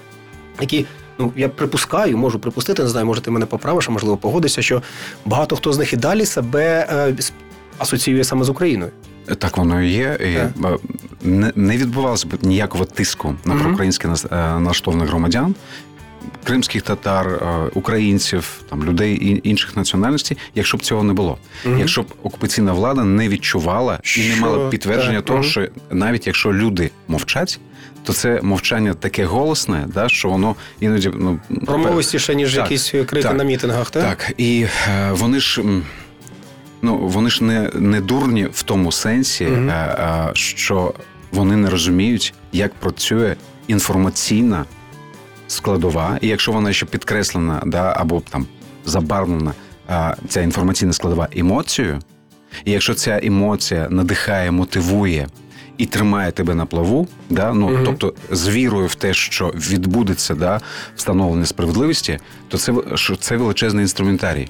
які. 0.62 0.86
Ну, 1.22 1.34
я 1.36 1.50
припускаю, 1.50 2.18
можу 2.18 2.40
припустити, 2.40 2.84
не 2.84 2.90
знаю, 2.90 3.06
може 3.06 3.22
ти 3.22 3.32
мене 3.32 3.46
поправиш, 3.46 3.90
а 3.90 3.92
можливо 3.92 4.18
погодишся, 4.18 4.62
що 4.62 4.82
багато 5.26 5.56
хто 5.56 5.74
з 5.74 5.78
них 5.78 5.94
і 5.94 5.98
далі 5.98 6.26
себе 6.26 6.88
е, 6.92 7.16
асоціює 7.78 8.24
саме 8.24 8.44
з 8.44 8.50
Україною. 8.50 8.92
Так 9.38 9.58
воно 9.58 9.82
і 9.82 9.90
є. 9.90 10.18
І, 10.20 10.24
е, 10.24 10.50
не, 11.56 11.78
відбувалося 11.78 12.28
б 12.28 12.34
ніякого 12.42 12.86
тиску 12.86 13.36
на 13.46 13.56
проукраїнське 13.56 14.08
нас- 14.08 14.26
е, 14.26 14.36
налаштованих 14.36 15.10
громадян. 15.10 15.56
Кримських 16.44 16.82
татар, 16.82 17.28
е, 17.28 17.70
українців, 17.74 18.62
там 18.70 18.84
людей 18.84 19.42
інших 19.44 19.78
національностей, 19.78 20.38
якщо 20.56 20.78
б 20.78 20.82
цього 20.82 21.04
не 21.04 21.14
було, 21.14 21.38
якщо 21.78 22.02
б 22.02 22.06
окупаційна 22.24 22.74
влада 22.74 23.04
не 23.04 23.28
відчувала 23.30 24.00
і 24.18 24.30
не 24.30 24.36
мала 24.36 24.70
підтвердження 24.70 25.18
Так, 25.18 25.26
того, 25.26 25.44
що 25.44 25.68
навіть 25.92 26.28
якщо 26.28 26.54
люди 26.54 26.92
мовчать, 27.08 27.60
то 28.04 28.14
це 28.14 28.42
мовчання 28.42 28.94
таке 28.94 29.26
голосне, 29.26 29.88
да, 29.94 30.10
що 30.10 30.30
воно 30.30 30.56
іноді 30.80 31.12
ну 31.16 31.40
Промовистіше, 31.66 32.36
ніж 32.36 32.54
Так, 32.54 32.64
якісь 32.64 32.90
крики 32.90 33.22
так. 33.22 33.38
на 33.38 33.44
мітингах, 33.44 33.90
так? 33.92 34.04
так, 34.04 34.34
і 34.38 34.66
вони 35.12 35.40
ж. 35.40 35.62
Ну, 36.82 36.98
вони 36.98 37.30
ж 37.30 37.44
не, 37.44 37.72
не 37.76 38.02
дурні 38.02 38.46
в 38.54 38.64
тому 38.64 38.92
сенсі, 38.92 39.44
е, 39.46 40.30
що 40.34 40.94
вони 41.32 41.58
не 41.58 41.70
розуміють, 41.70 42.34
як 42.52 42.74
працює 42.74 43.36
інформаційна 43.68 44.66
складова, 45.48 46.18
і 46.22 46.28
якщо 46.28 46.52
вона 46.52 46.74
ще 46.74 46.86
підкреслена, 46.86 47.62
да, 47.66 47.94
або 47.98 48.22
там 48.30 48.46
забарвлена 48.86 49.54
е, 49.90 50.16
ця 50.28 50.42
інформаційна 50.42 50.94
складова 50.94 51.28
емоцією, 51.36 52.00
і 52.66 52.72
якщо 52.72 52.94
ця 52.94 53.20
емоція 53.24 53.88
надихає, 53.90 54.52
мотивує 54.52 55.28
і 55.78 55.86
тримає 55.86 56.32
тебе 56.32 56.56
на 56.56 56.66
плаву, 56.66 57.08
да, 57.30 57.54
ну 57.54 57.70
Мгм. 57.70 57.84
тобто 57.86 58.14
з 58.32 58.50
вірою 58.50 58.88
в 58.88 58.96
те, 58.96 59.14
що 59.14 59.48
відбудеться 59.48 60.36
да, 60.36 60.62
встановлення 60.96 61.46
справедливості, 61.46 62.20
то 62.48 62.58
це 62.58 62.74
що 62.96 63.16
це 63.16 63.38
величезний 63.38 63.82
інструментарій. 63.82 64.48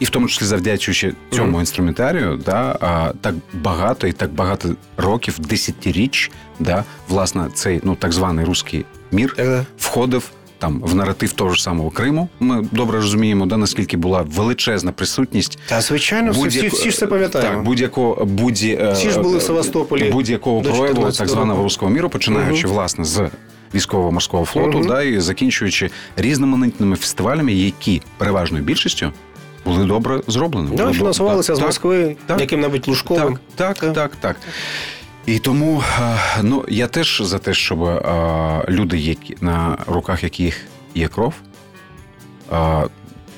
І 0.00 0.04
в 0.04 0.10
тому 0.10 0.28
числі 0.28 0.46
завдячуючи 0.46 1.12
цьому 1.30 1.50
Мгм. 1.50 1.60
інструментарію, 1.60 2.40
да, 2.46 2.78
а, 2.80 3.12
так 3.20 3.34
багато 3.54 4.06
і 4.06 4.12
так 4.12 4.30
багато 4.32 4.68
років, 4.96 5.38
десятиріч, 5.38 6.30
да, 6.60 6.84
власне, 7.08 7.46
цей 7.54 7.80
ну 7.84 7.94
так 7.94 8.12
званий 8.12 8.44
руський 8.44 8.84
мір 9.12 9.34
так. 9.36 9.64
входив 9.78 10.30
там 10.58 10.80
в 10.84 10.94
наратив 10.94 11.32
того 11.32 11.54
ж 11.54 11.62
самого 11.62 11.90
Криму. 11.90 12.28
Ми 12.40 12.68
добре 12.72 12.98
розуміємо, 12.98 13.46
да, 13.46 13.56
наскільки 13.56 13.96
була 13.96 14.22
величезна 14.22 14.92
присутність. 14.92 15.58
Та 15.68 15.80
звичайно, 15.80 16.32
всі, 16.32 16.48
всі, 16.48 16.68
всі 16.68 16.90
ж 16.90 16.98
це 16.98 17.06
пам'ятаємо. 17.06 17.54
Так, 17.56 17.64
будь-якого 17.64 18.24
будь 18.24 18.60
е, 18.64 18.92
Всі 18.94 19.10
ж 19.10 19.20
були 19.20 19.38
в 19.38 19.42
Севастополі 19.42 20.10
будь-якого 20.10 20.62
прояву 20.62 21.12
так 21.12 21.28
званого 21.28 21.62
руського 21.62 21.90
міру, 21.90 22.08
починаючи 22.08 22.66
власне 22.66 23.04
з 23.04 23.30
військово-морського 23.74 24.44
флоту, 24.44 24.78
Мгм. 24.78 24.88
да, 24.88 25.02
і 25.02 25.20
закінчуючи 25.20 25.90
різноманітними 26.16 26.96
фестивалями, 26.96 27.52
які 27.52 28.02
переважною 28.18 28.64
більшістю 28.64 29.12
були 29.66 29.84
добре 29.84 30.20
зроблені. 30.26 30.76
Да, 30.76 30.92
фінансувалися 30.92 31.54
з 31.54 31.60
Москви 31.60 32.16
так. 32.26 32.40
яким-небудь 32.40 32.88
Лужковим. 32.88 33.38
так, 33.54 33.78
так, 33.78 33.92
так, 33.94 34.16
так. 34.16 34.36
І 35.26 35.38
тому 35.38 35.82
ну, 36.42 36.64
я 36.68 36.86
теж 36.86 37.22
за 37.24 37.38
те, 37.38 37.54
щоб 37.54 37.78
люди, 38.68 38.98
які, 38.98 39.36
на 39.40 39.78
руках 39.86 40.22
яких 40.22 40.60
є 40.94 41.08
кров, 41.08 41.34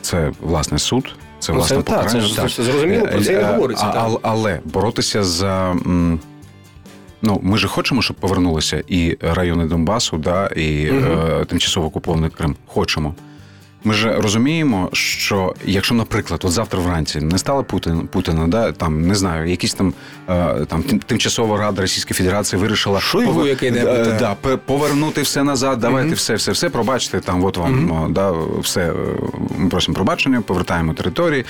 це 0.01 0.33
власне 0.41 0.79
суд, 0.79 1.15
це 1.39 1.53
Ну, 1.53 1.59
власне 1.59 1.77
це- 1.77 1.83
так, 1.83 1.97
покарання. 2.03 2.35
це 2.37 2.49
ж 2.49 2.63
зрозуміло, 2.63 3.07
про 3.07 3.21
це 3.25 3.33
і 3.33 3.37
Е, 3.37 3.43
говориться, 3.45 3.87
а- 3.89 3.93
так. 3.93 4.19
але 4.23 4.61
боротися 4.65 5.23
за. 5.25 5.77
Ну, 7.23 7.41
ми 7.43 7.59
же 7.59 7.69
хочемо, 7.69 8.03
щоб 8.03 8.17
повернулися 8.17 8.83
і 8.89 9.17
райони 9.21 9.67
Донбасу, 9.67 10.17
да, 10.19 10.47
і 10.47 10.85
е, 10.85 11.45
тимчасово 11.49 11.87
окупований 11.87 12.31
Крим. 12.31 12.57
Хочемо. 12.67 13.15
Ми 13.85 13.95
ж 13.95 14.17
розуміємо, 14.21 14.89
що 14.93 15.55
якщо, 15.65 15.95
наприклад, 15.95 16.41
от 16.45 16.53
завтра 16.53 16.81
вранці 16.81 17.21
не 17.21 17.39
стало 17.39 17.65
Путін, 17.65 18.09
Путіна, 18.13 18.49
да, 18.49 18.73
там 18.73 19.07
не 19.07 19.15
знаю, 19.15 19.51
якісь 19.51 19.75
там, 19.75 19.95
е, 20.29 20.55
там 20.69 20.83
тимчасова 20.83 21.59
рада 21.59 21.83
Російської 21.83 22.17
Федерації 22.19 22.63
вирішила 22.63 23.01
Шойгу 23.01 23.41
пове- 23.41 23.47
який-небудь, 23.49 23.89
е, 23.91 24.05
так. 24.19 24.39
да, 24.43 24.57
повернути 24.57 25.23
все 25.23 25.43
назад, 25.43 25.79
давайте 25.79 26.07
Мгм. 26.07 26.17
все, 26.17 26.35
все, 26.35 26.53
все, 26.53 26.71
пробачте, 26.71 27.21
там, 27.21 27.45
от 27.45 27.57
вам 27.57 27.91
о, 27.93 28.09
да, 28.09 28.35
все, 28.61 28.91
е, 28.91 28.95
ми 29.59 29.69
просимо 29.69 29.95
пробачення, 29.95 30.41
повертаємо 30.41 30.95
території. 30.95 31.45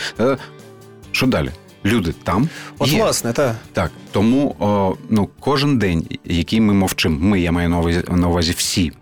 Що 1.13 1.27
далі? 1.27 1.51
Люди 1.85 2.15
там. 2.25 2.49
От, 2.79 2.89
є. 2.89 2.99
власне, 3.03 3.33
так. 3.33 3.57
Так, 3.73 3.91
тому 4.13 4.57
о, 4.59 4.95
ну, 5.11 5.29
кожен 5.41 5.79
день, 5.79 6.05
який 6.25 6.61
ми 6.61 6.75
мовчимо, 6.75 7.17
ми, 7.21 7.41
я 7.41 7.53
маю 7.53 7.69
на 7.69 7.79
увазі, 7.79 8.03
на 8.11 8.29
увазі 8.29 8.55
всі, 8.57 8.93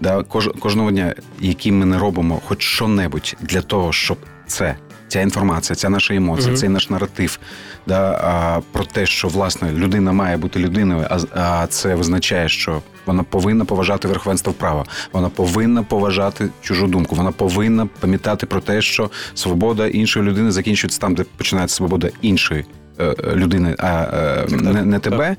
да, 0.00 0.22
кож, 0.22 0.50
кожного 0.60 0.90
дня, 0.90 1.14
який 1.40 1.72
ми 1.72 1.86
не 1.86 1.98
робимо 1.98 2.40
хоч 2.46 2.62
що-небудь 2.62 3.36
для 3.40 3.60
того, 3.60 3.92
щоб 3.92 4.18
це, 4.46 4.76
ця 5.08 5.20
інформація, 5.20 5.76
ця 5.76 5.88
наша 5.88 6.14
емоція, 6.14 6.48
Мгм. 6.48 6.56
цей 6.56 6.68
наш 6.68 6.90
наратив 6.90 7.38
да, 7.86 8.10
а, 8.10 8.60
про 8.72 8.84
те, 8.84 9.06
що 9.06 9.28
власне 9.28 9.72
людина 9.72 10.12
має 10.12 10.36
бути 10.36 10.60
людиною, 10.60 11.06
а, 11.10 11.18
а 11.34 11.66
це 11.66 11.94
визначає, 11.94 12.48
що 12.48 12.82
вона 13.06 13.22
повинна 13.22 13.64
поважати 13.64 14.08
верховенство 14.08 14.52
права, 14.52 14.84
вона 15.12 15.28
повинна 15.28 15.82
поважати 15.82 16.48
чужу 16.62 16.86
думку, 16.86 17.14
вона 17.14 17.32
повинна 17.32 17.86
пам'ятати 18.00 18.46
про 18.46 18.60
те, 18.60 18.82
що 18.82 19.10
свобода 19.34 19.86
іншої 19.86 20.26
людини 20.26 20.50
закінчується 20.50 21.00
там, 21.00 21.14
де 21.14 21.24
починається 21.36 21.76
свобода 21.76 22.08
іншої 22.22 22.64
е, 23.00 23.14
людини, 23.34 23.74
а 23.78 23.88
е, 24.02 24.46
не, 24.50 24.82
не 24.82 24.98
тебе. 24.98 25.36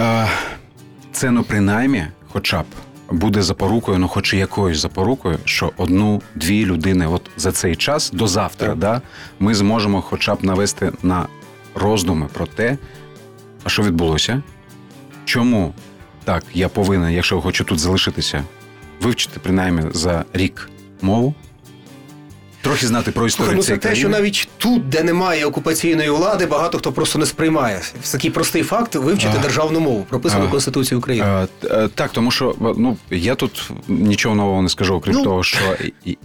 Е, 0.00 0.26
Це 1.12 1.30
ну 1.30 1.42
принаймні, 1.42 2.06
хоча 2.32 2.60
б 2.62 2.64
буде 3.10 3.42
запорукою, 3.42 3.98
ну 3.98 4.08
хоч 4.08 4.34
і 4.34 4.36
якоюсь 4.36 4.78
запорукою, 4.78 5.38
що 5.44 5.72
одну-дві 5.76 6.66
людини, 6.66 7.06
от 7.06 7.22
за 7.36 7.52
цей 7.52 7.76
час 7.76 8.10
до 8.10 8.26
завтра, 8.26 8.68
Так. 8.68 8.78
да, 8.78 9.02
ми 9.38 9.54
зможемо 9.54 10.02
хоча 10.02 10.34
б 10.34 10.44
навести 10.44 10.92
на 11.02 11.26
роздуми 11.74 12.28
про 12.32 12.46
те, 12.46 12.78
а 13.64 13.68
що 13.68 13.82
відбулося, 13.82 14.42
чому 15.24 15.74
так 16.24 16.44
я 16.54 16.68
повинен, 16.68 17.10
якщо 17.12 17.40
хочу 17.40 17.64
тут 17.64 17.78
залишитися, 17.78 18.44
вивчити 19.02 19.40
принаймні 19.40 19.90
за 19.92 20.24
рік 20.32 20.70
мову, 21.02 21.34
трохи 22.66 22.86
знати 22.86 23.10
про 23.10 23.26
історію 23.26 23.62
Слухай, 23.62 23.74
ну 23.76 23.82
це 23.82 23.88
те, 23.88 23.94
що 23.94 24.08
навіть 24.08 24.48
тут, 24.58 24.88
де 24.88 25.02
немає 25.02 25.46
окупаційної 25.46 26.10
влади, 26.10 26.46
багато 26.46 26.78
хто 26.78 26.92
просто 26.92 27.18
не 27.18 27.26
сприймає. 27.26 27.80
Це 28.02 28.12
такий 28.12 28.30
простий 28.30 28.62
факт 28.62 28.94
вивчити 28.94 29.34
А. 29.38 29.42
державну 29.42 29.80
мову, 29.80 30.06
прописану 30.08 30.44
А. 30.44 30.46
в 30.46 30.50
Конституції 30.50 30.98
України. 30.98 31.46
Т- 31.60 31.68
е, 31.70 31.88
Так, 31.94 32.10
тому 32.12 32.30
що 32.30 32.54
ну 32.60 32.96
я 33.10 33.34
тут 33.34 33.70
нічого 33.88 34.34
нового 34.34 34.62
не 34.62 34.68
скажу, 34.68 34.94
окрім 34.94 35.14
Ну, 35.14 35.24
того, 35.24 35.42
що 35.42 35.58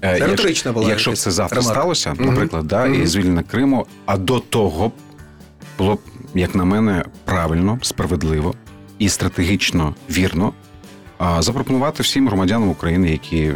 це 0.01 0.19
якщо, 0.27 0.73
була 0.73 0.89
якщо 0.89 1.12
б 1.12 1.17
це 1.17 1.32
завтра 1.32 1.56
ремарка. 1.62 1.80
сталося, 1.80 2.13
наприклад, 2.19 2.67
да, 2.67 2.86
Мгм. 2.86 3.04
і 3.04 3.08
звільнення 3.08 3.43
Криму, 3.51 3.86
а 4.06 4.17
до 4.17 4.39
того 4.39 4.91
було 5.77 5.95
б, 5.95 5.99
як 6.36 6.56
на 6.56 6.63
мене, 6.65 7.06
правильно, 7.25 7.80
справедливо 7.82 8.54
і 8.99 9.10
стратегічно 9.10 9.95
вірно 10.10 10.54
запропонувати 11.39 12.04
всім 12.04 12.27
громадянам 12.27 12.69
України, 12.69 13.12
які 13.12 13.51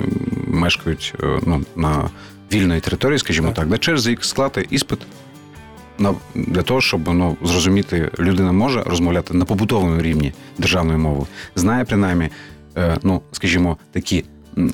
мешкають 0.48 1.14
е, 1.24 1.40
ну, 1.46 1.62
на 1.76 2.10
вільної 2.54 2.82
території, 2.82 3.20
скажімо 3.20 3.48
Так. 3.48 3.56
так, 3.56 3.68
да, 3.68 3.78
через 3.78 4.08
рік 4.08 4.24
склати 4.24 4.68
іспит 4.70 5.00
для 6.36 6.62
того, 6.62 6.82
щоб 6.82 7.14
ну 7.14 7.38
зрозуміти, 7.44 8.12
людина 8.20 8.52
може 8.52 8.84
розмовляти 8.84 9.34
на 9.34 9.46
побутовому 9.46 10.02
рівні 10.02 10.34
державною 10.58 11.00
мовою, 11.00 11.28
знає 11.56 11.86
принаймні, 11.86 12.30
е, 12.78 12.98
ну 13.04 13.22
скажімо, 13.32 13.78
такі 13.92 14.24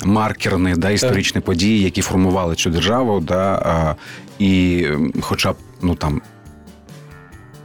маркерні 0.04 0.74
да, 0.76 0.90
історичні 0.90 1.40
події, 1.40 1.82
які 1.82 2.02
формували 2.02 2.54
цю 2.54 2.70
державу, 2.70 3.20
да, 3.20 3.96
і 4.38 4.86
хоча 5.20 5.52
б 5.52 5.56
ну 5.82 5.94
там. 5.94 6.22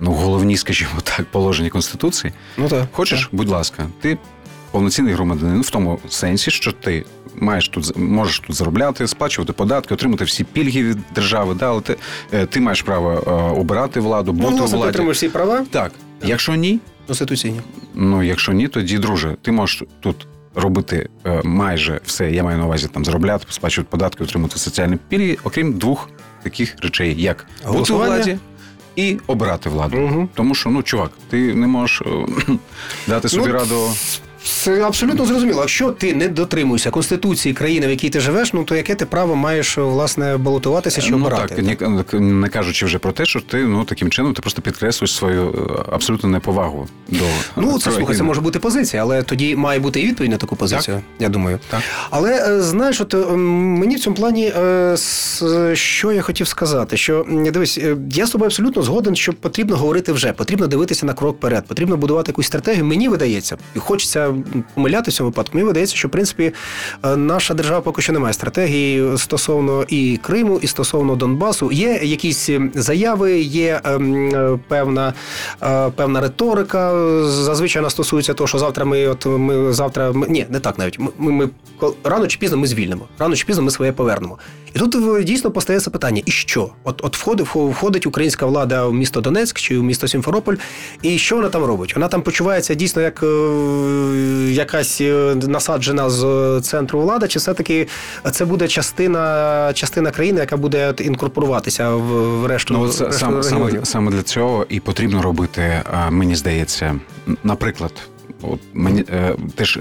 Ну, 0.02 0.12
головні, 0.12 0.58
скажімо 0.58 0.92
так, 1.04 1.26
положення 1.26 1.70
Конституції. 1.70 2.34
Ну 2.58 2.70
так. 2.70 2.88
Хочеш, 2.92 3.30
будь 3.32 3.50
ласка, 3.50 3.88
ти 4.02 4.18
повноцінний 4.72 5.14
громадянин 5.14 5.62
в 5.62 5.70
тому 5.70 6.00
сенсі, 6.10 6.52
що 6.52 6.72
ти 6.72 7.06
маєш 7.38 7.70
тут 7.70 7.98
можеш 7.98 8.40
тут 8.40 8.56
заробляти, 8.56 9.08
сплачувати 9.08 9.54
податки, 9.54 9.94
отримати 9.94 10.24
всі 10.24 10.44
пільги 10.44 10.84
від 10.84 10.98
держави, 11.16 11.56
да, 11.60 11.70
але 11.70 11.82
ти, 11.82 11.96
е, 12.34 12.46
ти 12.46 12.60
маєш 12.60 12.82
право 12.82 13.12
е, 13.28 13.60
обирати 13.60 14.00
владу, 14.00 14.34
Ну, 14.34 14.40
бути 14.40 14.54
у 14.54 14.58
власне, 14.58 14.72
ти 14.72 14.78
владі. 14.78 14.90
отримуєш 14.90 15.18
всі 15.18 15.30
права 15.30 15.66
Так, 15.70 15.92
якщо 16.24 16.56
ні, 16.56 16.80
конституційні. 17.08 17.62
ну 17.96 18.24
якщо 18.24 18.52
ні, 18.54 18.68
тоді, 18.68 18.98
друже, 18.98 19.36
ти 19.42 19.52
можеш 19.52 19.84
тут 20.00 20.28
робити 20.56 21.10
е, 21.26 21.42
майже 21.44 22.02
все. 22.06 22.32
Я 22.32 22.44
маю 22.44 22.58
на 22.58 22.66
увазі 22.66 22.88
там 22.94 23.06
заробляти, 23.06 23.46
сплачувати 23.50 23.88
податки, 23.92 24.24
отримати 24.24 24.58
соціальні 24.60 24.98
пільги, 25.10 25.38
окрім 25.44 25.74
двох 25.74 26.10
таких 26.44 26.76
речей: 26.84 27.22
як 27.22 27.46
бути 27.68 27.94
у 27.94 27.98
владі 27.98 28.38
і 28.96 29.18
обирати 29.28 29.70
владу. 29.70 29.98
Угу. 29.98 30.30
Тому 30.34 30.56
що, 30.56 30.70
ну, 30.70 30.84
чувак, 30.84 31.12
ти 31.30 31.54
не 31.54 31.68
можеш 31.68 32.02
дати 33.08 33.30
собі 33.30 33.48
Ну, 33.48 33.54
раду. 33.54 33.90
Це 34.48 34.82
абсолютно 34.82 35.26
зрозуміло. 35.26 35.60
Якщо 35.62 35.92
ти 35.92 36.14
не 36.14 36.28
дотримуєшся 36.28 36.90
конституції 36.92 37.54
країни, 37.54 37.88
в 37.88 37.90
якій 37.90 38.10
ти 38.10 38.20
живеш, 38.20 38.54
ну 38.54 38.64
то 38.64 38.76
яке 38.76 38.96
ти 38.96 39.06
право 39.06 39.36
маєш 39.36 39.78
власне 39.78 40.38
балотуватися 40.38 41.02
чи 41.02 41.12
ну 41.12 41.18
обирати? 41.18 41.76
так, 41.78 42.14
не, 42.14 42.20
не 42.20 42.50
кажучи 42.50 42.86
вже 42.86 43.00
про 43.00 43.12
те, 43.12 43.26
що 43.26 43.42
ти 43.42 43.58
ну 43.58 43.84
таким 43.84 44.10
чином 44.10 44.34
ти 44.34 44.42
просто 44.42 44.62
підкреслюєш 44.62 45.16
свою 45.16 45.50
е, 45.52 45.84
абсолютну 45.94 46.30
неповагу 46.30 46.88
до 47.08 47.18
Ну, 47.18 47.24
це 47.24 47.84
країни. 47.84 47.98
слухай, 47.98 48.16
це 48.16 48.24
може 48.24 48.42
бути 48.42 48.60
позиція, 48.60 49.02
але 49.02 49.24
тоді 49.24 49.56
має 49.56 49.80
бути 49.80 50.02
і 50.02 50.08
відповідь 50.08 50.32
на 50.32 50.38
таку 50.38 50.56
позицію, 50.56 51.02
я 51.20 51.30
думаю. 51.30 51.60
Так. 51.70 51.82
Але 52.10 52.58
е, 52.58 52.62
знаєш, 52.62 53.02
от 53.02 53.14
е, 53.14 53.18
мені 53.38 53.96
в 53.96 54.00
цьому 54.00 54.16
плані 54.16 54.54
е, 54.58 54.96
що 55.74 56.12
я 56.12 56.22
хотів 56.22 56.48
сказати, 56.48 56.98
що 56.98 57.26
дивись, 57.54 57.78
е, 57.78 57.98
я 58.12 58.26
з 58.28 58.30
тобою 58.30 58.48
абсолютно 58.48 58.82
згоден, 58.82 59.16
що 59.16 59.34
потрібно 59.34 59.76
говорити 59.78 60.12
вже, 60.12 60.34
потрібно 60.34 60.68
дивитися 60.68 61.06
на 61.06 61.14
крок 61.14 61.38
вперед, 61.38 61.66
потрібно 61.68 61.98
будувати 61.98 62.30
якусь 62.32 62.48
стратегію. 62.48 62.86
Мені 62.86 63.10
видається, 63.10 63.58
і 63.76 63.80
хочеться 63.80 64.34
помилятися 64.74 65.24
випадку. 65.24 65.58
Мені 65.58 65.68
видається, 65.68 65.96
що 65.96 66.08
в 66.08 66.12
принципі 66.12 66.54
е, 67.06 67.16
наша 67.16 67.54
держава 67.54 67.82
поки 67.82 68.02
що 68.02 68.14
не 68.14 68.20
має 68.20 68.34
стратегії 68.34 69.18
стосовно 69.18 69.86
і 69.88 70.20
Криму, 70.24 70.60
і 70.62 70.68
стосовно 70.68 71.16
Донбасу. 71.16 71.72
Є 71.72 72.00
якісь 72.04 72.50
ем, 72.50 72.72
заяви, 72.76 73.40
є 73.40 73.82
ем, 73.84 74.30
е, 74.36 74.60
певна, 74.68 75.14
е, 75.64 75.90
певна 75.90 76.22
риторика. 76.22 76.92
Зазвичай 77.24 77.82
вона 77.82 77.90
стосується 77.90 78.34
того, 78.34 78.48
що 78.48 78.60
завтра 78.60 78.86
ми, 78.86 79.08
от 79.08 79.26
ми 79.26 79.74
завтра 79.74 80.12
ми, 80.12 80.28
ні, 80.28 80.46
не 80.50 80.60
так 80.60 80.78
навіть. 80.78 81.00
Ми, 81.00 81.12
ми, 81.18 81.50
рано 82.04 82.28
чи 82.28 82.38
пізно 82.40 82.58
ми 82.58 82.68
звільнимо. 82.68 83.06
Рано 83.20 83.36
чи 83.36 83.46
пізно 83.46 83.64
ми 83.64 83.72
своє 83.72 83.92
повернемо. 83.92 84.38
І 84.74 84.80
тут 84.80 85.24
дійсно 85.24 85.52
постається 85.52 85.90
питання: 85.90 86.22
і 86.26 86.32
що? 86.32 86.70
От, 86.84 87.02
от 87.04 87.18
входить, 87.18 87.48
входить 87.56 88.06
українська 88.08 88.46
влада 88.46 88.86
в 88.86 88.94
місто 88.94 89.22
Донецьк 89.22 89.60
чи 89.60 89.80
в 89.80 89.84
місто 89.84 90.08
Сімферополь, 90.08 90.56
і 91.02 91.18
що 91.18 91.36
вона 91.36 91.50
там 91.50 91.64
робить? 91.64 91.96
Вона 91.96 92.08
там 92.08 92.22
почувається 92.22 92.74
дійсно 92.74 93.02
як 93.02 93.24
якась 94.52 95.02
е, 95.02 95.36
насаджена 95.36 96.10
з 96.10 96.24
е, 96.24 96.62
центру 96.62 97.02
влада, 97.02 97.28
чи 97.28 97.40
все-таки 97.40 97.88
це 98.32 98.46
буде 98.46 98.68
частина, 98.68 99.72
частина 99.74 100.12
країни, 100.12 100.40
яка 100.40 100.58
буде 100.58 100.94
інкорпоруватися 101.00 101.90
в, 101.90 102.02
в 102.42 102.46
решту, 102.46 102.74
Ну, 102.74 102.86
решту 102.86 103.12
саме, 103.12 103.44
саме, 103.44 103.86
саме 103.86 104.12
для 104.12 104.24
цього 104.24 104.66
і 104.70 104.80
потрібно 104.80 105.22
робити, 105.22 105.82
мені 106.10 106.36
здається, 106.36 107.00
наприклад, 107.44 107.92
от 108.42 108.60
мені 108.74 109.04
е, 109.10 109.36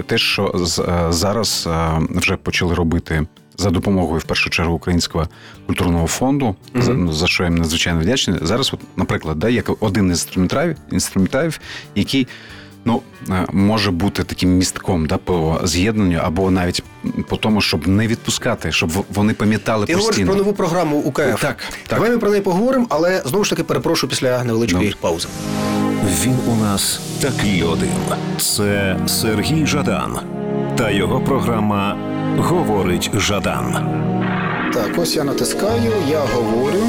те, 0.05 0.17
що 0.17 0.55
е, 0.55 1.11
зараз 1.11 1.67
е, 1.71 1.99
вже 2.09 2.37
почали 2.37 2.73
робити 2.73 3.27
за 3.57 3.69
допомогою 3.69 4.19
в 4.19 4.23
першу 4.23 4.49
чергу 4.49 4.73
українського 4.73 5.27
культурного 5.67 6.07
фонду, 6.07 6.55
за, 6.75 6.93
ну, 6.93 7.13
за 7.13 7.27
що 7.27 7.43
я 7.43 7.49
їм 7.49 7.57
надзвичайно 7.57 7.99
вдячний. 7.99 8.39
Зараз, 8.41 8.73
от, 8.73 8.79
наприклад, 8.95 9.39
да, 9.39 9.49
як 9.49 9.83
один 9.83 10.05
із 10.05 10.11
інструментарів, 10.11 10.75
інструментарів, 10.91 11.59
який. 11.95 12.27
Ну, 12.87 13.01
е, 13.29 13.45
може 13.51 13.91
бути 13.91 14.23
таким 14.23 14.49
містком 14.49 15.05
да, 15.05 15.17
по 15.17 15.59
з'єднанню, 15.63 16.19
або 16.23 16.51
навіть 16.51 16.83
по 17.29 17.37
тому, 17.37 17.61
щоб 17.61 17.87
не 17.87 18.07
відпускати, 18.07 18.71
щоб 18.71 18.91
вони 19.13 19.33
пам'ятали 19.33 19.85
Ти 19.85 19.95
говориш 19.95 20.25
про 20.25 20.35
нову 20.35 20.53
програму 20.53 20.97
УКФ. 20.97 21.19
Так, 21.19 21.39
так. 21.39 21.57
Давай 21.89 22.09
ми 22.09 22.17
про 22.17 22.29
неї 22.29 22.41
поговоримо, 22.41 22.85
але 22.89 23.21
знову 23.25 23.43
ж 23.43 23.49
таки 23.49 23.63
перепрошую 23.63 24.09
після 24.09 24.43
невеличкої 24.43 24.83
Добре. 24.85 24.99
паузи. 25.01 25.27
Він 26.23 26.35
у 26.47 26.55
нас 26.55 26.99
такий 27.21 27.63
один. 27.63 27.89
Це 28.37 28.97
Сергій 29.07 29.65
Жадан 29.65 30.19
та 30.77 30.91
його 30.91 31.19
програма 31.21 31.97
Говорить 32.37 33.11
Жадан 33.13 33.77
Так, 34.73 34.97
ось 34.97 35.15
я 35.15 35.23
натискаю, 35.23 35.91
я 36.09 36.19
говорю. 36.19 36.83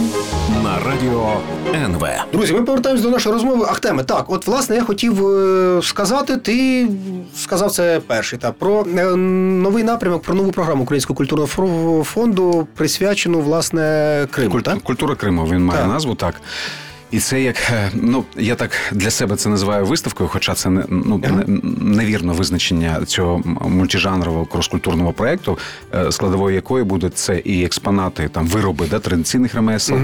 на 0.64 0.78
радіо 0.90 1.40
НВ. 1.74 2.06
Друзі, 2.32 2.52
ми 2.52 2.62
повертаємось 2.62 3.02
до 3.02 3.10
нашої 3.10 3.32
розмови. 3.32 3.66
Ахтеме, 3.70 4.04
так, 4.04 4.24
от 4.30 4.46
власне 4.46 4.76
я 4.76 4.82
хотів 4.84 5.26
е, 5.28 5.80
сказати, 5.82 6.36
ти 6.36 6.88
сказав 7.36 7.70
це 7.72 8.00
перший 8.06 8.38
та 8.38 8.52
про 8.52 8.86
е, 8.96 9.04
новий 9.16 9.84
напрямок, 9.84 10.22
про 10.22 10.34
нову 10.34 10.52
програму 10.52 10.82
Українського 10.82 11.16
культурного 11.16 12.04
фонду, 12.04 12.68
присвячену 12.74 13.40
власне 13.40 14.26
Криму. 14.30 14.54
Куль- 14.54 14.62
так? 14.62 14.78
Культура 14.82 15.14
Криму 15.14 15.44
він 15.44 15.64
має 15.64 15.80
Так. 15.80 15.88
назву 15.88 16.14
так. 16.14 16.34
І 17.10 17.18
це 17.18 17.42
як 17.42 17.56
е, 17.70 17.90
ну 17.94 18.24
я 18.36 18.54
так 18.54 18.70
для 18.92 19.10
себе 19.10 19.36
це 19.36 19.48
називаю 19.48 19.84
виставкою, 19.84 20.30
хоча 20.32 20.54
це 20.54 20.70
не 20.70 20.84
ну 20.88 21.22
невірно 21.80 22.32
визначення 22.32 23.04
цього 23.06 23.42
мультижанрового 23.68 24.46
кроскультурного 24.46 25.12
проєкту, 25.12 25.58
е, 25.94 26.12
складовою 26.12 26.54
якої 26.54 26.84
буде 26.84 27.08
це 27.08 27.38
і 27.38 27.64
експонати, 27.64 28.28
там 28.28 28.46
вироби 28.46 28.86
да, 28.90 28.98
традиційних 28.98 29.54
ремесел. 29.54 29.98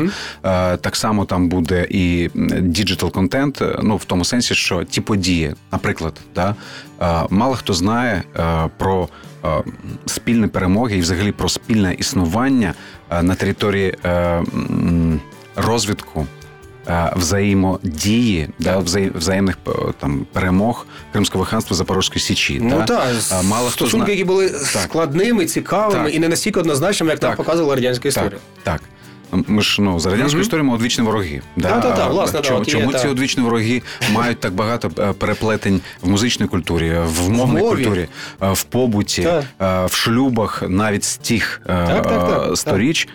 Е, 0.45 0.77
Так 0.77 0.97
само 0.97 1.25
там 1.25 1.49
буде 1.49 1.87
і 1.91 2.31
digital 2.61 3.13
контент, 3.13 3.63
ну 3.83 3.97
в 3.97 4.05
тому 4.05 4.25
сенсі, 4.25 4.55
що 4.55 4.85
ті 4.85 5.01
події, 5.01 5.55
наприклад, 5.73 6.21
да, 6.35 6.55
мало 7.31 7.55
хто 7.55 7.75
знає 7.75 8.23
про. 8.77 9.09
Спільні 10.07 10.47
перемоги 10.47 10.97
і 10.97 11.01
взагалі 11.01 11.33
про 11.33 11.49
спільне 11.49 11.95
існування 11.95 12.75
на 13.23 13.35
території 13.35 13.97
розвитку 15.57 16.27
взаємодії, 17.17 18.49
да, 18.59 18.79
взаєм- 18.79 19.19
взаємних 19.19 19.59
е, 19.69 19.71
там 20.01 20.27
перемог 20.33 20.87
Кримського 21.13 21.45
ханства 21.45 21.77
Запорозької 21.77 22.21
Січі. 22.21 22.59
Ну 22.63 22.77
да? 22.79 22.85
так, 22.85 23.15
А 23.33 23.43
мало 23.43 23.67
хто 23.67 23.73
стосунки, 23.73 24.05
знає. 24.05 24.19
які 24.19 24.25
були 24.25 24.49
складними, 24.49 25.47
цікавими 25.47 26.05
Так. 26.05 26.15
і 26.15 26.19
не 26.19 26.29
настільки 26.29 26.61
однозначними, 26.61 27.13
як 27.13 27.23
нам 27.23 27.37
показувала 27.37 27.75
радянська 27.75 28.09
історія. 28.09 28.31
Так, 28.63 28.81
так. 28.81 28.83
Ми 29.47 29.63
ж 29.63 29.83
ну 29.83 30.01
за 30.01 30.11
радянською 30.11 30.43
історією 30.43 30.71
ми 30.71 30.75
одвічні 30.77 31.05
вороги. 31.05 31.43
Да? 31.57 31.69
Та-та-та, 31.69 32.05
А, 32.05 32.09
власне, 32.09 32.41
да, 32.41 32.49
чому, 32.49 32.59
є, 32.59 32.65
чому 32.65 32.93
та. 32.93 32.99
ці 32.99 33.09
одвічні 33.09 33.43
вороги 33.43 33.83
мають 34.13 34.41
так 34.41 34.53
багато 34.53 34.91
е, 34.99 35.13
переплетень 35.13 35.81
в 36.03 36.09
музичній 36.09 36.47
культурі, 36.47 36.97
в 37.07 37.31
мовній 37.31 37.61
мові. 37.61 37.85
культурі, 37.85 38.09
е, 38.43 38.53
в 38.53 38.63
побуті, 38.63 39.23
Так. 39.23 39.45
е, 39.63 39.87
в 39.87 39.93
шлюбах, 39.95 40.63
навіть 40.69 41.05
з 41.05 41.17
тих 41.17 41.61
е, 41.65 41.69
Так, 41.87 42.03
так, 42.09 42.29
так, 42.29 42.53
е, 42.53 42.57
сторіч. 42.57 43.09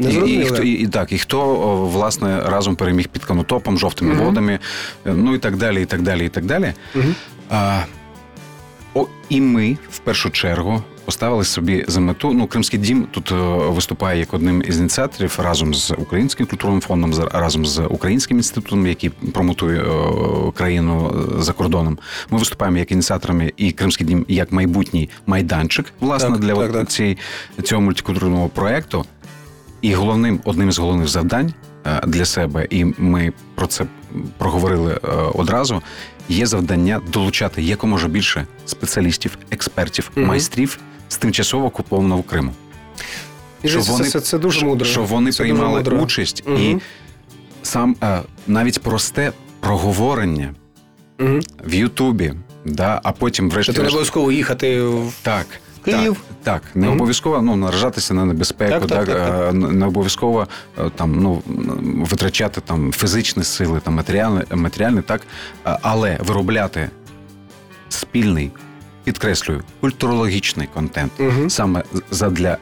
М, 0.00 0.26
І, 0.26 0.32
і, 0.32 0.44
хто, 0.44 0.62
і, 0.62 0.70
і 0.70 0.86
так, 0.86 1.12
і 1.12 1.18
хто 1.18 1.44
власне 1.76 2.40
разом 2.40 2.76
переміг 2.76 3.08
під 3.08 3.24
канотопом, 3.24 3.78
жовтими 3.78 4.14
водами, 4.14 4.58
е, 5.06 5.12
ну 5.16 5.34
і 5.34 5.38
так 5.38 5.56
далі, 5.56 5.82
і 5.82 5.86
так 5.86 6.02
далі, 6.02 6.26
і 6.26 6.28
так 6.28 6.44
далі. 6.44 6.72
А, 7.50 7.80
о, 8.94 9.06
і 9.28 9.40
ми 9.40 9.78
в 9.90 9.98
першу 9.98 10.30
чергу 10.30 10.82
поставили 11.04 11.44
собі 11.44 11.84
за 11.88 12.00
мету. 12.00 12.32
Ну, 12.32 12.46
Кримський 12.46 12.78
дім 12.80 13.06
тут 13.10 13.32
е, 13.32 13.34
виступає 13.70 14.18
як 14.20 14.34
одним 14.34 14.62
із 14.68 14.78
ініціаторів 14.78 15.38
разом 15.42 15.74
з 15.74 15.90
Українським 15.90 16.46
культурним 16.46 16.80
фондом, 16.80 17.14
разом 17.32 17.66
з 17.66 17.78
Українським 17.82 18.36
інститутом, 18.36 18.86
який 18.86 19.10
промотує 19.10 19.80
е, 19.80 19.84
країну 20.54 21.14
за 21.38 21.52
кордоном. 21.52 21.98
Ми 22.30 22.38
виступаємо 22.38 22.78
як 22.78 22.92
ініціаторами 22.92 23.52
і 23.56 23.72
Кримський 23.72 24.06
дім 24.06 24.24
як 24.28 24.52
майбутній 24.52 25.10
майданчик, 25.26 25.86
власне, 26.00 26.30
Так, 26.30 26.38
для 26.40 26.54
так, 26.54 26.72
так. 26.72 26.88
цієї- 26.90 27.18
цього 27.62 27.80
мультикультурного 27.82 28.48
проекту. 28.48 29.04
І 29.80 29.94
головним 29.94 30.40
одним 30.44 30.68
із 30.68 30.78
головних 30.78 31.08
завдань 31.08 31.52
е, 31.86 32.00
для 32.06 32.24
себе, 32.24 32.66
і 32.70 32.84
ми 32.98 33.32
про 33.54 33.66
це 33.66 33.84
проговорили 34.38 34.92
е, 35.04 35.08
одразу. 35.34 35.82
Є 36.28 36.46
завдання 36.46 37.00
долучати 37.12 37.62
якомога 37.62 38.08
більше 38.08 38.46
спеціалістів, 38.66 39.38
експертів, 39.50 40.10
Мгм. 40.16 40.26
майстрів 40.26 40.78
з 41.08 41.16
тимчасово 41.16 41.66
окупованого 41.66 42.22
Криму. 42.22 42.52
І 43.62 43.68
Щоб 43.68 43.82
це, 43.82 43.92
вони- 43.92 44.04
це, 44.04 44.20
це 44.20 44.38
дуже 44.38 44.64
мудро. 44.66 44.86
Щоб 44.86 45.06
вони 45.06 45.32
Це 45.32 45.42
приймали 45.42 45.76
мудро. 45.78 45.98
участь, 45.98 46.44
і 46.58 46.76
сам 47.62 47.96
е, 48.02 48.20
навіть 48.46 48.82
просте 48.82 49.32
проговорення 49.60 50.54
Мгм. 51.18 51.40
в 51.64 51.74
Ютубі, 51.74 52.32
да, 52.64 53.00
а 53.04 53.12
потім, 53.12 53.50
врешті, 53.50 53.72
ти 53.72 53.82
не 53.82 53.88
обов'язково 53.88 54.32
їхати 54.32 54.82
в 54.82 55.12
Так. 55.22 55.46
Київ. 55.96 56.16
Так, 56.42 56.62
так. 56.62 56.76
не 56.76 56.88
обов'язково 56.88 57.42
ну, 57.42 57.56
наражатися 57.56 58.14
на 58.14 58.24
небезпеку, 58.24 58.86
Так, 58.86 59.06
так, 59.06 59.18
так, 59.18 59.52
не 59.54 59.86
обов'язково 59.86 60.48
там, 60.94 61.20
ну, 61.20 61.42
витрачати 62.10 62.60
там, 62.60 62.92
фізичні 62.92 63.44
сили, 63.44 63.80
там, 63.80 63.94
матеріальні, 63.94 64.40
матеріальні, 64.50 65.02
так, 65.02 65.20
але 65.64 66.18
виробляти 66.20 66.90
спільний, 67.88 68.50
підкреслюю, 69.04 69.62
культурологічний 69.80 70.68
контент 70.74 71.12
Мгм. 71.18 71.50
саме 71.50 71.82
задля 72.10 72.58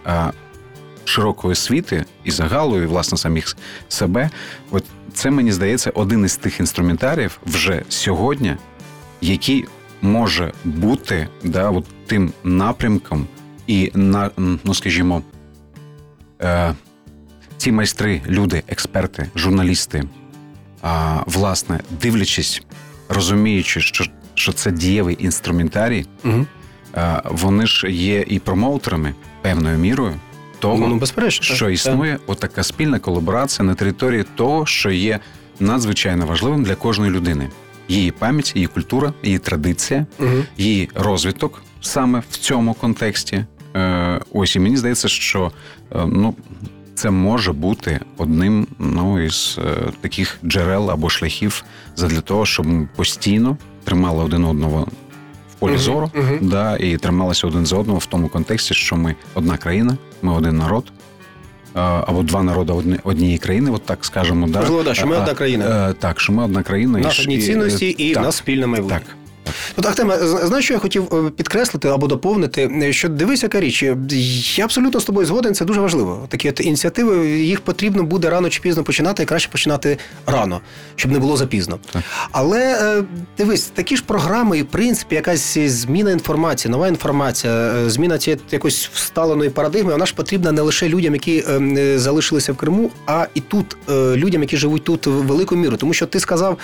широкої 1.05 1.53
освіти 1.53 2.05
і 2.25 2.31
загалу, 2.31 2.83
і 2.83 2.87
власне 2.87 3.19
самих 3.19 3.57
себе. 3.89 4.31
От 4.71 4.85
це 5.15 5.31
мені 5.31 5.53
здається 5.53 5.91
один 5.95 6.25
із 6.25 6.37
тих 6.37 6.61
інструментарів 6.61 7.39
вже 7.47 7.83
сьогодні, 7.89 8.57
який 9.21 9.65
може 10.03 10.53
бути 10.65 11.29
да, 11.45 11.71
от 11.71 11.85
тим 12.07 12.33
напрямком, 12.45 13.27
і 13.67 13.91
на 13.95 14.31
ну 14.65 14.75
скажімо, 14.75 15.23
е, 16.43 16.75
ці 17.57 17.73
майстри, 17.73 18.21
люди, 18.29 18.63
експерти, 18.69 19.31
журналісти, 19.37 20.05
власне, 21.27 21.81
дивлячись, 22.03 22.63
розуміючи, 23.09 23.81
що, 23.81 24.05
що 24.35 24.53
це 24.53 24.71
дієвий 24.71 25.17
інструментарій, 25.21 26.07
е, 26.95 27.23
вони 27.25 27.67
ж 27.67 27.91
є 27.91 28.25
і 28.29 28.39
промоутерами 28.39 29.15
певною 29.43 29.79
мірою 29.79 30.15
того, 30.59 30.89
Ну, 30.89 30.97
безперечно. 30.97 31.47
так, 31.47 31.57
що 31.57 31.65
так. 31.65 31.75
існує 31.75 32.19
отака 32.27 32.63
спільна 32.63 32.99
колаборація 32.99 33.67
на 33.67 33.75
території 33.75 34.25
того, 34.35 34.67
що 34.67 34.91
є 34.91 35.19
надзвичайно 35.61 36.27
важливим 36.27 36.63
для 36.65 36.75
кожної 36.75 37.11
людини. 37.13 37.49
її 37.89 38.11
пам'ять, 38.11 38.53
її 38.55 38.67
культура, 38.67 39.13
її 39.23 39.39
традиція, 39.39 40.07
Мгм. 40.19 40.45
її 40.57 40.91
розвиток 40.95 41.63
саме 41.81 42.23
в 42.31 42.37
цьому 42.37 42.75
контексті. 42.75 43.45
Е, 43.77 44.21
ось 44.33 44.57
і 44.57 44.61
мені 44.61 44.77
здається, 44.77 45.09
що 45.09 45.53
е, 45.93 46.07
ну, 46.07 46.35
це 46.95 47.11
може 47.11 47.53
бути 47.53 48.01
одним 48.17 48.67
ну, 48.79 49.25
із 49.25 49.59
е, 49.59 49.93
таких 50.01 50.39
джерел 50.45 50.91
або 50.91 51.11
шляхів 51.11 51.65
для 51.97 52.21
того, 52.21 52.47
щоб 52.47 52.67
ми 52.67 52.89
постійно 52.97 53.57
тримали 53.85 54.25
один 54.25 54.45
одного 54.45 54.89
в 55.51 55.55
полі 55.59 55.77
зору, 55.77 56.11
мгм. 56.15 56.39
да, 56.43 56.77
і 56.77 56.97
трималися 56.97 57.47
один 57.47 57.67
за 57.67 57.77
одного 57.77 57.99
в 57.99 58.07
тому 58.07 58.29
контексті, 58.29 58.75
що 58.75 58.97
ми 58.97 59.15
одна 59.35 59.57
країна, 59.57 59.97
ми 60.23 60.33
один 60.33 60.57
народ. 60.57 60.93
Або 62.07 62.23
два 62.23 62.43
народи 62.43 62.73
одні- 62.73 62.99
однієї 63.05 63.39
країни, 63.39 63.71
от 63.71 63.85
так 63.85 64.05
скажемо. 64.05 64.49
Да? 64.49 64.61
Можливо, 64.61 64.83
да, 64.83 64.95
що 64.95 65.07
ми 65.07 65.17
одна 65.17 65.35
країна. 65.35 65.93
Так, 65.93 66.21
що 66.21 66.33
ми 66.33 66.45
одна 66.45 66.63
країна. 66.63 66.99
Наші 66.99 67.33
і- 67.33 67.43
цінності 67.43 67.89
і 67.89 68.15
так, 68.15 68.23
нас 68.23 68.37
спільне 68.37 68.67
майбутнє. 68.67 68.99
Так. 68.99 69.17
Ну, 69.77 69.89
Ахтеме, 69.89 70.19
знаєш, 70.19 70.65
що 70.65 70.75
я 70.75 70.81
хотів 70.81 71.15
е, 71.15 71.31
підкреслити 71.31 71.89
або 71.89 72.07
доповнити, 72.07 72.93
що 72.93 73.09
дивись, 73.09 73.43
яка 73.43 73.61
річ. 73.61 73.85
Я 74.59 74.65
абсолютно 74.65 75.01
з 75.01 75.05
тобою 75.05 75.27
згоден, 75.27 75.55
це 75.55 75.65
дуже 75.65 75.81
важливо. 75.81 76.27
Такі 76.29 76.49
от 76.49 76.61
ініціативи, 76.61 77.29
їх 77.29 77.61
потрібно 77.61 78.03
буде 78.03 78.31
рано 78.31 78.49
чи 78.49 78.61
пізно 78.61 78.85
починати, 78.85 79.23
і 79.23 79.27
краще 79.27 79.49
починати 79.51 79.99
рано, 80.27 80.61
щоб 80.97 81.13
не 81.13 81.19
було 81.19 81.37
запізно. 81.37 81.79
Так. 81.93 82.03
Але 82.33 82.61
е, 82.99 83.05
дивись, 83.39 83.63
такі 83.63 83.97
ж 83.97 84.03
програми, 84.07 84.59
і 84.59 84.63
в 84.63 84.67
принципі, 84.67 85.15
якась 85.15 85.59
зміна 85.59 86.11
інформації, 86.11 86.73
нова 86.73 86.89
інформація, 86.89 87.53
е, 87.53 87.91
зміна 87.91 88.19
цієї 88.19 88.41
якоїсь 88.51 88.91
всталеної 88.95 89.51
парадигми, 89.51 89.93
вона 89.93 90.07
ж 90.07 90.15
потрібна 90.15 90.53
не 90.53 90.63
лише 90.63 90.89
людям, 90.89 91.15
які 91.15 91.45
е, 91.49 91.53
е, 91.53 91.99
залишилися 91.99 92.53
в 92.53 92.57
Криму, 92.57 92.91
а 93.07 93.27
і 93.35 93.41
тут 93.41 93.77
е, 93.91 94.17
людям, 94.17 94.43
які 94.43 94.57
живуть 94.57 94.85
тут 94.85 95.07
в 95.07 95.11
велику 95.11 95.57
міру. 95.57 95.77
Тому 95.77 95.95
що 95.95 96.07
ти 96.07 96.21
сказав 96.21 96.59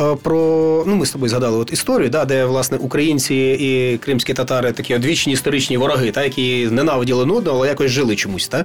е, 0.00 0.16
про 0.22 0.84
ну, 0.86 0.96
ми 0.96 1.06
з 1.06 1.10
тобою 1.10 1.30
згадали 1.30 1.58
от 1.58 1.72
історію, 1.72 2.10
да, 2.10 2.23
де 2.24 2.44
власне 2.44 2.78
українці 2.78 3.34
і 3.60 3.98
кримські 3.98 4.34
татари 4.34 4.72
такі 4.72 4.94
одвічні 4.94 5.32
історичні 5.32 5.76
вороги, 5.76 6.10
та, 6.10 6.24
які 6.24 6.68
ненавиділи 6.70 7.22
одного, 7.22 7.42
але 7.46 7.68
якось 7.68 7.90
жили 7.90 8.16
чомусь 8.16 8.48
та, 8.48 8.64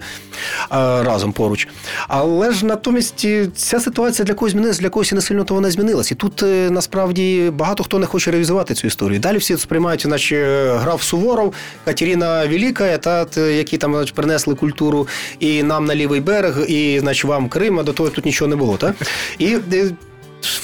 разом 1.04 1.32
поруч. 1.32 1.68
Але 2.08 2.52
ж 2.52 2.66
натомість 2.66 3.26
е, 3.26 3.48
ця 3.56 3.80
ситуація 3.80 4.26
для 4.26 4.34
когось 4.34 4.52
змінилася, 4.52 4.82
для 4.82 4.90
когось 4.90 5.12
і 5.12 5.16
не 5.16 5.22
сильно 5.22 5.44
то 5.44 5.54
вона 5.54 5.72
змінилась. 5.72 6.12
І 6.12 6.16
тут 6.16 6.44
е, 6.44 6.70
насправді 6.70 7.52
багато 7.54 7.84
хто 7.84 8.00
не 8.00 8.06
хоче 8.06 8.32
реалізувати 8.32 8.74
цю 8.74 8.88
історію. 8.88 9.20
Далі 9.20 9.38
всі 9.38 9.58
сприймають, 9.58 10.06
наче 10.06 10.36
е, 10.36 10.78
граф 10.78 11.04
Суворов, 11.04 11.54
Катерина 11.86 12.46
Велика, 12.48 12.98
та, 12.98 13.28
які 13.42 13.78
там 13.78 13.94
значить, 13.94 14.16
принесли 14.16 14.56
культуру 14.56 15.08
і 15.40 15.64
нам 15.64 15.86
на 15.86 15.96
лівий 15.96 16.22
берег, 16.22 16.66
і 16.68 17.00
значить, 17.00 17.26
вам 17.26 17.50
Крим, 17.50 17.80
а 17.80 17.84
до 17.84 17.94
того 17.94 18.10
тут 18.10 18.26
нічого 18.26 18.50
не 18.50 18.56
було. 18.56 18.78
Та? 18.78 18.94
І, 19.40 19.58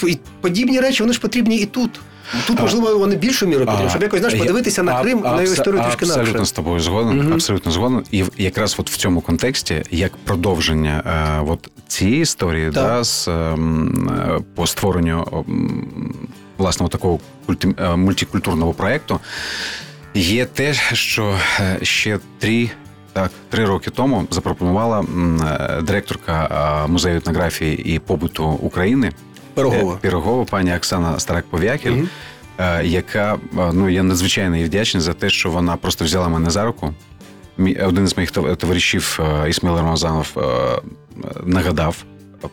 і 0.06 0.18
подібні 0.40 0.80
речі 0.80 1.02
вони 1.02 1.12
ж 1.12 1.20
потрібні 1.20 1.56
і 1.56 1.66
тут. 1.66 1.90
Тут, 2.46 2.60
можливо, 2.60 2.98
вони 2.98 3.16
більшу 3.16 3.46
міру 3.46 3.66
потрібні, 3.66 3.90
щоб 3.90 4.02
якось 4.02 4.20
знаєш, 4.20 4.38
подивитися 4.38 4.82
на 4.82 4.94
а- 4.94 5.02
Крим, 5.02 5.20
на 5.20 5.42
його 5.42 5.54
історію 5.54 5.82
трішки 5.82 6.04
Абсолютно 6.04 6.44
з 6.44 6.52
тобою 6.52 6.80
згоден. 6.80 7.18
Мгм. 7.18 7.32
Абсолютно 7.32 7.72
згоден. 7.72 8.04
І 8.10 8.24
якраз 8.36 8.76
от 8.78 8.90
в 8.90 8.96
цьому 8.96 9.20
контексті, 9.20 9.82
як 9.90 10.16
продовження 10.16 11.02
е, 11.06 11.44
от 11.50 11.70
цієї 11.88 12.22
історії, 12.22 12.64
Так. 12.64 12.74
да, 12.74 13.04
з, 13.04 13.28
е, 13.28 13.56
по 14.54 14.66
створенню 14.66 15.44
ем, 15.48 16.14
власного 16.58 16.88
такого 16.88 17.18
культи, 17.46 17.74
е, 17.78 17.96
мультикультурного 17.96 18.72
проєкту, 18.72 19.20
є 20.14 20.44
те, 20.44 20.74
що 20.92 21.34
е, 21.60 21.78
ще 21.82 22.18
три. 22.38 22.70
Так, 23.12 23.30
три 23.48 23.64
роки 23.64 23.90
тому 23.90 24.26
запропонувала 24.30 25.00
е, 25.00 25.82
директорка 25.82 26.48
е, 26.84 26.90
музею 26.90 27.16
етнографії 27.16 27.94
і 27.94 27.98
побуту 27.98 28.44
України 28.44 29.12
Пирогова. 29.56 29.94
Е, 29.94 29.98
Пірогова, 30.00 30.44
пані 30.44 30.76
Оксана 30.76 31.12
Старак-Повякіль, 31.18 31.90
Мгм. 31.90 32.08
е, 32.58 32.84
яка 32.86 33.34
е, 33.34 33.38
ну 33.72 33.88
я 33.88 34.02
надзвичайно 34.02 34.56
їй 34.56 34.64
вдячний 34.64 35.00
за 35.00 35.12
те, 35.12 35.30
що 35.30 35.50
вона 35.50 35.76
просто 35.76 36.04
взяла 36.04 36.28
мене 36.28 36.50
за 36.50 36.64
руку. 36.64 36.94
Один 37.58 38.08
з 38.08 38.16
моїх 38.16 38.30
товаришів 38.30 39.20
Ісмаїл 39.48 39.78
Рамазанов 39.78 40.32
нагадав 41.44 42.04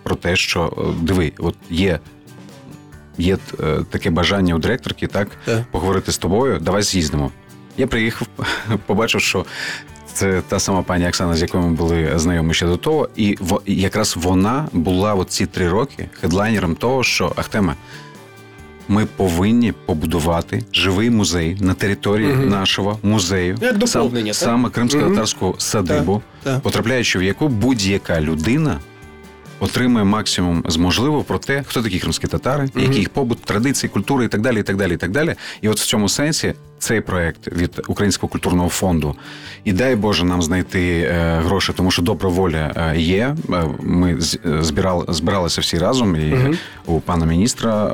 про 0.04 0.16
те, 0.16 0.36
що 0.36 0.93
диви, 1.01 1.32
от 1.38 1.56
є. 1.70 1.99
Є 3.18 3.38
таке 3.89 4.10
бажання 4.10 4.56
у 4.56 4.58
директорки, 4.60 5.08
так, 5.08 5.28
Так. 5.45 5.64
поговорити 5.72 6.12
з 6.12 6.18
тобою, 6.18 6.60
давай 6.60 6.82
з'їздимо. 6.84 7.32
Я 7.78 7.88
приїхав, 7.88 8.28
побачив, 8.86 9.22
що 9.22 9.45
це 10.14 10.41
та 10.47 10.59
сама 10.59 10.82
пані 10.82 11.07
Оксана, 11.07 11.36
з 11.36 11.41
якою 11.41 11.64
ми 11.64 11.72
були 11.72 12.11
знайомі 12.16 12.53
ще 12.53 12.66
до 12.66 12.78
того, 12.78 13.09
і 13.16 13.38
в 13.41 13.59
якраз 13.66 14.16
вона 14.18 14.68
була 14.74 15.26
ці 15.28 15.45
три 15.45 15.70
роки 15.70 16.09
хедлайнером 16.22 16.76
того, 16.76 17.03
що 17.03 17.34
Ахтеме, 17.36 17.76
ми 18.88 19.05
повинні 19.05 19.72
побудувати 19.72 20.64
живий 20.74 21.09
музей 21.09 21.57
на 21.59 21.74
території 21.74 22.34
угу. 22.34 22.45
нашого 22.45 22.99
музею, 23.03 23.57
Як 23.61 23.78
доповнення, 23.78 24.34
сам, 24.34 24.49
саме 24.49 24.70
кримсько-татарську 24.70 25.55
садибу, 25.57 26.22
так. 26.43 26.61
потрапляючи 26.61 27.20
в 27.20 27.24
яку 27.24 27.47
будь-яка 27.47 28.22
людина. 28.22 28.80
Отримує 29.64 30.05
максимум 30.05 30.64
з 30.68 30.78
можливого 30.78 31.24
про 31.24 31.38
те, 31.39 31.64
хто 31.68 31.82
такі 31.82 31.99
кримські 31.99 32.28
татари, 32.28 32.64
Мгм. 32.74 32.84
які 32.86 32.99
їх 32.99 33.09
побут, 33.09 33.41
традиції, 33.41 33.89
культури 33.89 34.26
і 34.26 34.28
так 34.28 34.41
далі. 34.41 34.59
І 34.59 34.64
так 34.64 34.78
далі, 34.78 34.93
і 34.93 34.97
так 34.97 35.11
далі. 35.11 35.36
І 35.61 35.70
от 35.70 35.80
в 35.80 35.86
цьому 35.86 36.09
сенсі 36.09 36.53
цей 36.80 37.01
проект 37.01 37.47
від 37.57 37.82
Українського 37.88 38.28
культурного 38.32 38.70
фонду. 38.70 39.16
І 39.64 39.74
дай 39.74 39.95
Боже 39.95 40.26
нам 40.26 40.41
знайти 40.41 41.09
е, 41.11 41.39
гроші, 41.45 41.74
тому 41.76 41.91
що 41.91 42.01
добра 42.01 42.30
воля 42.30 42.91
е, 42.93 42.99
є. 42.99 43.36
Е, 43.53 43.64
Ми 43.80 44.18
збирали, 44.61 45.05
збиралися 45.09 45.61
всі 45.61 45.78
разом. 45.78 46.16
І 46.16 46.20
Мгм. 46.20 46.57
у 46.86 46.99
пана 46.99 47.26
міністра 47.26 47.86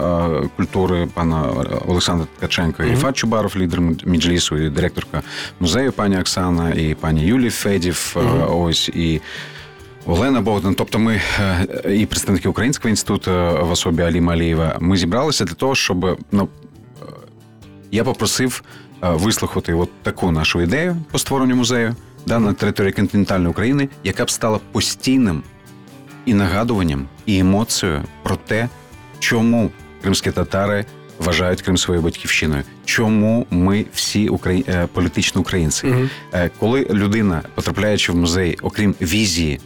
е, 0.43 0.49
культури, 0.57 1.07
пана 1.13 1.43
Олександра 1.87 2.27
Ткаченка, 2.37 2.83
і 2.83 2.85
Мгм. 2.85 2.95
Ріфат 2.95 3.17
Чубаров, 3.17 3.53
лідер 3.57 3.81
Меджлісу, 4.05 4.57
і 4.57 4.69
директорка 4.69 5.21
музею 5.59 5.91
пані 5.91 6.19
Оксана, 6.19 6.73
і 6.73 6.93
пані 6.95 7.21
Юлія 7.25 7.49
Федів. 7.49 8.15
е, 8.17 8.19
Ось 8.45 8.89
і. 8.89 9.21
Олена 10.05 10.41
Богдан, 10.41 10.75
тобто 10.75 10.99
ми 10.99 11.21
е, 11.39 11.95
і 11.95 12.05
представники 12.05 12.49
Українського 12.49 12.89
інституту 12.89 13.31
е, 13.31 13.63
в 13.63 13.71
особі 13.71 14.01
Аліма 14.01 14.33
Алієва, 14.33 14.77
ми 14.79 14.97
зібралися 14.97 15.45
для 15.45 15.53
того, 15.53 15.75
щоб 15.75 16.19
ну, 16.31 16.47
е, 17.01 17.05
я 17.91 18.03
попросив 18.03 18.63
вислухати 19.01 19.73
от 19.73 19.89
таку 20.03 20.31
нашу 20.31 20.61
ідею 20.61 20.97
по 21.11 21.19
створенню 21.19 21.55
музею 21.55 21.95
да, 22.25 22.39
на 22.39 22.53
території 22.53 22.91
континентальної 22.93 23.49
України, 23.51 23.89
яка 24.03 24.25
б 24.25 24.31
стала 24.31 24.59
постійним 24.71 25.43
і 26.25 26.33
нагадуванням, 26.33 27.07
і 27.25 27.39
емоцією 27.39 28.03
про 28.23 28.35
те, 28.35 28.69
чому 29.19 29.71
кримські 30.01 30.31
татари 30.31 30.85
вважають 31.19 31.61
Крим 31.61 31.77
своєю 31.77 32.03
батьківщиною, 32.03 32.63
чому 32.85 33.47
ми 33.49 33.85
всі 33.93 34.29
украї... 34.29 34.65
політично 34.93 35.41
українці. 35.41 35.87
Е, 36.33 36.49
Коли 36.59 36.87
людина, 36.91 37.41
потрапляючи 37.55 38.11
в 38.11 38.15
музей, 38.15 38.57
окрім 38.61 38.95
візії, 39.01 39.59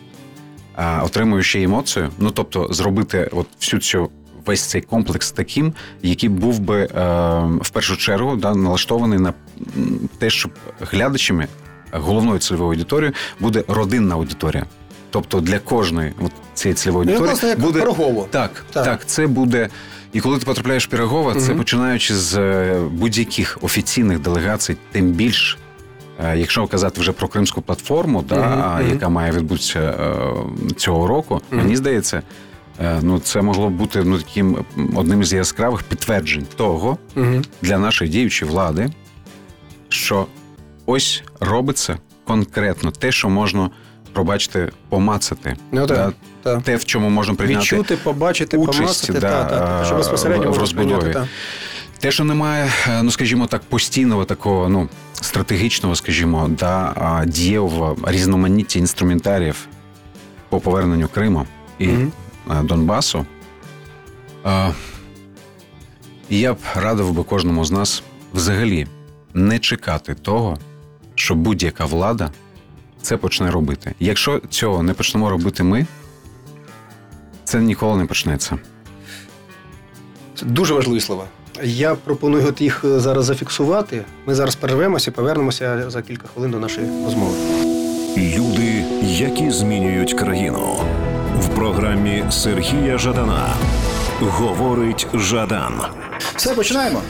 а, 0.76 1.04
отримує 1.04 1.44
ще 1.44 1.62
емоцію, 1.62 2.10
ну 2.20 2.32
тобто 2.32 2.68
зробити 2.72 3.30
от 3.32 3.48
всю 3.62 3.80
цю. 3.80 4.10
Весь 4.46 4.62
цей 4.62 4.82
комплекс 4.82 5.32
таким, 5.32 5.74
який 6.02 6.30
був 6.30 6.60
би 6.60 6.82
е, 6.82 6.88
в 7.62 7.70
першу 7.74 7.98
чергу 7.98 8.36
да, 8.36 8.56
налаштований 8.56 9.20
на 9.20 9.34
те, 10.18 10.30
щоб 10.30 10.52
глядачами 10.82 11.48
головною 11.92 12.40
цільовою 12.40 12.70
аудиторією 12.70 13.14
буде 13.40 13.64
родинна 13.68 14.16
аудиторія. 14.16 14.66
Тобто 15.10 15.42
для 15.42 15.60
кожної 15.60 16.14
от 16.22 16.32
цієї 16.54 16.76
цільової 16.76 17.06
Ну, 17.06 17.12
аудиторії 17.12 17.32
власне, 17.34 17.50
як 17.50 17.60
буде 17.60 17.80
Пирогово. 17.80 18.28
так, 18.32 18.66
Так. 18.72 18.86
так, 18.86 19.06
це 19.06 19.28
буде. 19.28 19.70
І 20.14 20.20
коли 20.22 20.40
ти 20.40 20.46
потрапляєш 20.46 20.88
в 20.88 20.90
Пірогова, 20.90 21.34
це 21.36 21.50
Мгм. 21.50 21.58
починаючи 21.58 22.16
з 22.16 22.38
е, 22.40 22.80
будь-яких 22.92 23.58
офіційних 23.62 24.20
делегацій, 24.20 24.76
тим 24.92 25.12
більш. 25.12 25.58
Е, 26.26 26.38
Якщо 26.38 26.68
казати 26.68 27.02
вже 27.02 27.12
про 27.12 27.28
кримську 27.28 27.62
платформу, 27.62 28.22
да, 28.30 28.36
мгм. 28.76 28.90
яка 28.90 29.10
має 29.10 29.32
відбутися 29.32 29.80
е, 29.80 30.74
цього 30.78 31.08
року, 31.08 31.42
Мгм. 31.52 31.62
мені 31.62 31.76
здається, 31.76 32.22
е, 32.82 33.00
ну 33.02 33.20
це 33.20 33.42
могло 33.42 33.70
б 33.70 33.74
бути 33.74 34.04
ну 34.04 34.18
таким 34.18 34.58
одним 34.96 35.22
із 35.22 35.34
яскравих 35.34 35.84
підтверджень 35.84 36.46
того 36.56 36.98
Мгм. 37.16 37.44
для 37.62 37.78
нашої 37.78 38.12
діючої 38.12 38.52
влади, 38.52 38.90
що 39.90 40.26
ось 40.86 41.24
робиться 41.40 41.98
конкретно 42.24 42.92
те, 42.92 43.12
що 43.12 43.30
можна 43.30 43.70
пробачити, 44.14 44.72
помацати. 44.90 45.56
Ну, 45.72 45.88
так, 45.88 45.98
Да, 45.98 46.14
так. 46.54 46.64
Те, 46.64 46.76
в 46.76 46.86
чому 46.86 47.10
можна 47.10 47.34
прийняти 47.36 47.62
Відчути, 47.62 47.98
побачити, 47.98 48.58
участь, 48.58 48.80
помацати, 48.80 49.14
да, 49.14 49.44
та, 49.44 49.50
та, 49.50 49.80
та, 49.80 49.86
що 49.86 49.96
безпосередньо 49.96 50.52
в 50.52 50.58
розбудові. 50.58 50.96
сприйняти, 50.96 51.14
та. 51.20 51.28
Те, 52.04 52.12
що 52.12 52.24
немає, 52.24 52.72
е, 52.88 53.04
ну 53.04 53.12
скажімо 53.12 53.48
так, 53.48 53.62
постійного 53.62 54.26
такого, 54.26 54.70
ну 54.70 54.90
стратегічного, 55.14 55.96
скажімо, 55.96 56.50
да, 56.60 57.24
дієвого 57.28 57.98
різноманіття 58.08 58.80
інструментаріїв 58.80 59.68
по 60.50 60.60
поверненню 60.60 61.08
Криму 61.08 61.48
і 61.80 61.88
е, 61.88 62.10
Донбасу. 62.64 63.26
Е, 64.46 64.74
я 66.30 66.54
б 66.54 66.58
радив 66.76 67.12
би 67.12 67.24
кожному 67.24 67.66
з 67.66 67.72
нас 67.72 68.04
взагалі 68.34 68.88
не 69.34 69.60
чекати 69.60 70.14
того, 70.14 70.58
що 71.16 71.36
будь-яка 71.36 71.86
влада 71.86 72.32
це 73.02 73.18
почне 73.18 73.52
робити. 73.52 73.96
Якщо 74.00 74.42
цього 74.50 74.84
не 74.84 74.94
почнемо 74.94 75.30
робити 75.30 75.64
ми, 75.64 75.86
це 77.44 77.62
ніколи 77.62 77.98
не 77.98 78.06
почнеться. 78.06 78.60
Це 80.36 80.46
дуже 80.46 80.74
важливі 80.74 81.00
слова. 81.00 81.26
Я 81.64 81.96
пропоную 81.96 82.48
от 82.48 82.62
їх 82.62 82.86
е, 82.86 83.00
зараз 83.00 83.26
зафіксувати. 83.26 84.06
Ми 84.26 84.36
зараз 84.36 84.56
перервемося, 84.56 85.12
повернемося 85.12 85.90
за 85.90 86.02
кілька 86.02 86.28
хвилин 86.28 86.52
до 86.52 86.60
нашої 86.60 86.88
розмови. 87.06 87.34
Люди, 88.18 88.86
які 89.02 89.52
змінюють 89.52 90.14
країну. 90.14 90.76
В 91.40 91.48
програмі 91.48 92.24
Сергія 92.30 92.98
Жадана 92.98 93.48
говорить 94.22 95.08
Жадан 95.14 95.74
Все, 96.36 96.54
починаємо. 96.54 97.02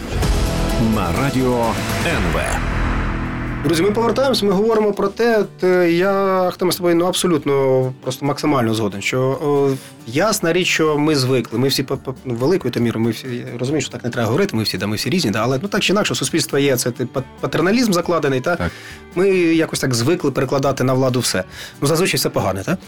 на 0.96 1.12
радіо 1.22 1.66
НВ. 2.06 2.40
Друзі, 3.64 3.84
ми 3.84 3.92
повертаємося, 3.92 4.46
ми 4.46 4.52
говоримо 4.52 4.94
про 4.94 5.08
те, 5.08 5.46
я 5.92 6.12
Ахтем, 6.44 6.72
з 6.72 6.76
тобою 6.76 6.96
ну, 6.96 7.06
абсолютно 7.06 7.94
просто 8.04 8.26
максимально 8.26 8.74
згоден. 8.74 9.02
Що 9.02 9.20
о, 9.22 9.72
ясна 10.08 10.54
річ, 10.54 10.68
що 10.68 10.98
ми 10.98 11.16
звикли. 11.16 11.60
Ми 11.60 11.68
всі 11.68 11.84
по- 11.84 11.98
по- 11.98 12.16
ну, 12.26 12.34
великою 12.34 12.72
та 12.72 12.80
мірою, 12.80 13.06
ми 13.06 13.12
всі 13.12 13.28
я 13.28 13.58
розумію, 13.60 13.82
що 13.82 13.92
так 13.92 14.04
не 14.04 14.10
треба 14.10 14.26
говорити. 14.28 14.56
Ми 14.58 14.64
всі 14.64 14.78
да, 14.78 14.88
ми 14.88 14.96
всі 14.96 15.10
різні, 15.10 15.32
да, 15.32 15.40
але 15.44 15.60
ну 15.62 15.68
так 15.68 15.82
чи 15.82 15.94
інакше, 15.94 16.16
суспільство 16.16 16.58
є. 16.60 16.78
Це 16.78 16.92
ти, 16.92 17.08
патерналізм 17.40 17.92
закладений. 17.94 18.42
Та 18.42 18.56
Так. 18.56 18.72
ми 19.16 19.30
якось 19.30 19.80
так 19.80 19.94
звикли 19.94 20.32
перекладати 20.32 20.84
на 20.84 20.94
владу 20.94 21.20
все. 21.20 21.44
Ну 21.82 21.88
зазвичай 21.88 22.18
все 22.18 22.30
погане, 22.30 22.64
так? 22.64 22.80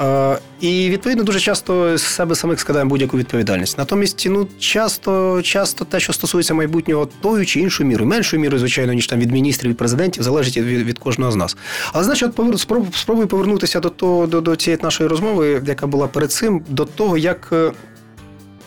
Е, 0.00 0.38
і 0.60 0.90
відповідно 0.90 1.24
дуже 1.24 1.40
часто 1.40 1.98
з 1.98 2.02
себе 2.02 2.34
самих 2.34 2.60
складаємо 2.60 2.88
будь-яку 2.88 3.16
відповідальність. 3.18 3.78
Натомість, 3.78 4.26
ну 4.30 4.48
часто, 4.58 5.42
часто 5.42 5.84
те, 5.84 6.00
що 6.00 6.12
стосується 6.12 6.54
майбутнього 6.54 7.08
тою 7.22 7.46
чи 7.46 7.60
іншою 7.60 7.88
мірою, 7.88 8.10
меншою 8.10 8.42
мірою, 8.42 8.58
звичайно, 8.58 8.92
ніж 8.92 9.06
там 9.06 9.18
від 9.18 9.30
міністрів 9.32 9.70
і 9.70 9.74
президентів, 9.74 10.19
залежить 10.22 10.56
від, 10.56 10.82
від 10.82 10.98
кожного 10.98 11.32
з 11.32 11.36
нас. 11.36 11.56
Але 11.92 12.04
значить, 12.04 12.30
от 12.36 12.60
спробую 12.94 13.26
повернутися 13.28 13.80
до 13.80 13.88
того 13.88 14.26
до, 14.26 14.40
до 14.40 14.56
цієї 14.56 14.82
нашої 14.82 15.08
розмови, 15.08 15.62
яка 15.66 15.86
була 15.86 16.06
перед 16.06 16.32
цим, 16.32 16.62
до 16.68 16.84
того, 16.84 17.18
як. 17.18 17.48
е, 17.52 17.72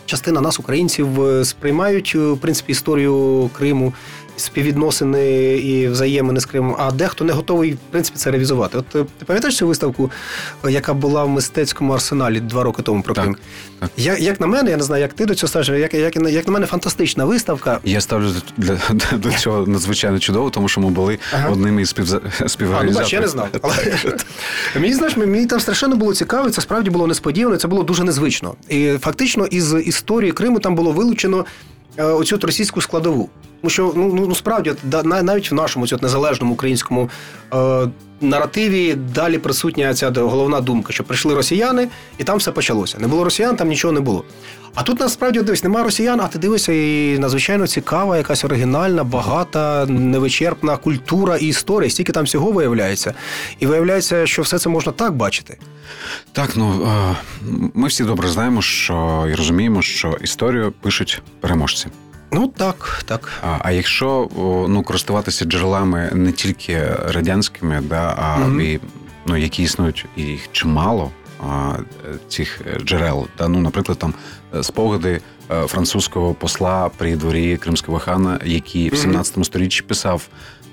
Частина 0.06 0.42
нас, 0.42 0.60
українців, 0.60 1.24
е, 1.24 1.46
сприймають 1.46 2.14
е, 2.16 2.20
в 2.20 2.38
принципі 2.38 2.72
історію 2.72 3.50
Криму, 3.58 3.94
співвідносини 4.38 5.58
і 5.58 5.88
взаємини 5.88 6.40
з 6.40 6.46
Кримом, 6.46 6.76
а 6.80 6.92
дехто 6.92 7.26
не 7.26 7.34
готовий 7.34 7.74
в 7.74 7.78
принципі 7.92 8.18
це 8.18 8.32
ревізувати. 8.32 8.78
От 8.78 8.96
е, 8.96 9.06
ти 9.20 9.26
пам'ятаєш 9.26 9.58
цю 9.58 9.68
виставку, 9.68 10.12
е, 10.66 10.72
яка 10.72 10.94
була 10.94 11.24
в 11.24 11.30
мистецькому 11.30 11.94
арсеналі 11.94 12.40
два 12.40 12.64
роки 12.64 12.82
тому 12.82 13.02
про 13.04 13.14
Крим? 13.14 13.36
так. 13.80 13.92
Я, 13.98 14.18
як 14.18 14.42
на 14.42 14.48
мене, 14.48 14.72
я 14.72 14.78
не 14.78 14.84
знаю, 14.84 15.02
як 15.02 15.14
ти 15.14 15.26
до 15.26 15.36
цього 15.36 15.48
ставиш, 15.50 15.70
як, 15.70 15.94
як, 15.94 16.16
як 16.16 16.48
на 16.48 16.54
мене, 16.54 16.66
фантастична 16.66 17.26
виставка. 17.26 17.80
Я 17.84 18.02
ставлю 18.02 18.32
до, 18.58 18.78
до, 18.92 19.18
до 19.18 19.32
цього 19.32 19.68
надзвичайно 19.68 20.20
чудово, 20.20 20.50
тому 20.50 20.68
що 20.70 20.82
ми 20.82 20.90
були 20.90 21.20
Ага. 21.34 21.50
одними 21.50 21.82
із 21.82 21.96
А, 22.00 22.84
ну 22.84 23.02
я 23.08 23.20
не 23.22 23.28
знав. 23.28 23.48
Але 23.62 23.76
мені 24.76 24.94
знаєш, 24.94 25.18
мені 25.18 25.46
там 25.46 25.60
страшенно 25.60 25.96
було 25.96 26.14
цікаво, 26.14 26.50
це 26.50 26.62
справді 26.62 26.90
було 26.90 27.08
несподівано, 27.08 27.58
це 27.58 27.68
було 27.68 27.84
дуже 27.84 28.04
незвично. 28.04 28.56
І 28.70 28.94
фактично 29.02 29.46
із 29.46 29.74
історії 29.74 30.32
Криму 30.32 30.60
там 30.60 30.76
було 30.76 30.92
вилучено 30.92 31.46
е, 31.98 32.04
оцю 32.04 32.38
російську 32.38 32.82
складову. 32.82 33.30
Тому 33.64 33.72
що 33.72 33.94
ну, 33.96 34.12
ну, 34.16 34.26
ну 34.28 34.36
справді, 34.36 34.74
навіть 35.04 35.52
в 35.52 35.54
нашому 35.54 35.88
цьому 35.88 36.02
незалежному 36.02 36.54
українському 36.54 37.10
е, 37.54 37.88
наративі 38.22 38.94
далі 38.94 39.38
присутня 39.38 39.94
ця 39.94 40.12
головна 40.12 40.62
думка, 40.62 40.94
що 40.94 41.04
прийшли 41.04 41.36
росіяни, 41.36 41.88
і 42.18 42.24
там 42.24 42.38
все 42.38 42.52
почалося. 42.52 42.98
Не 43.00 43.08
було 43.08 43.24
росіян, 43.24 43.56
там 43.56 43.68
нічого 43.68 43.92
не 43.92 44.00
було. 44.00 44.24
А 44.76 44.84
тут 44.84 45.00
насправді 45.00 45.42
дивись, 45.42 45.64
немає 45.64 45.86
росіян, 45.86 46.22
а 46.22 46.28
ти 46.28 46.40
дивишся, 46.40 46.74
і 46.74 47.18
надзвичайно 47.20 47.68
цікава, 47.68 48.18
якась 48.18 48.46
оригінальна, 48.46 49.04
багата, 49.04 49.86
невичерпна 49.86 50.78
культура 50.78 51.38
і 51.38 51.46
історія. 51.48 51.90
Стільки 51.90 52.12
там 52.12 52.24
всього 52.24 52.52
виявляється. 52.52 53.14
І 53.60 53.66
виявляється, 53.66 54.28
що 54.28 54.42
все 54.42 54.60
це 54.60 54.70
можна 54.70 54.92
так 54.92 55.16
бачити. 55.16 55.58
Так, 56.32 56.50
ну 56.56 56.88
е, 56.88 57.16
ми 57.74 57.88
всі 57.88 58.04
добре 58.04 58.28
знаємо, 58.28 58.62
що 58.62 59.28
і 59.32 59.36
розуміємо, 59.36 59.82
що 59.82 60.18
історію 60.22 60.74
пишуть 60.82 61.22
переможці. 61.40 61.88
Ну 62.34 62.48
так, 62.48 63.04
так. 63.06 63.30
А, 63.44 63.58
а 63.62 63.72
якщо 63.72 64.30
ну 64.70 64.84
користуватися 64.84 65.46
джерелами 65.46 66.10
не 66.14 66.32
тільки 66.32 66.80
радянськими, 67.08 67.82
да, 67.82 68.16
а 68.18 68.38
Мгм. 68.38 68.62
і, 68.62 68.80
ну, 69.26 69.38
які 69.38 69.64
існують 69.64 70.06
і 70.16 70.22
їх 70.22 70.52
чимало. 70.52 71.12
а, 71.50 71.74
Цих 72.30 72.62
джерел, 72.86 73.28
та 73.36 73.48
ну, 73.48 73.60
наприклад, 73.60 73.98
там 74.00 74.14
е, 74.56 74.64
спогади 74.64 75.22
е, 75.52 75.68
французького 75.68 76.34
посла 76.34 76.90
при 76.98 77.16
дворі 77.16 77.58
кримського 77.58 78.00
хана, 78.00 78.40
який 78.46 78.90
в 78.90 78.94
Мгм. 78.94 79.02
17 79.02 79.46
сторіччі 79.46 79.84
писав, 79.84 80.28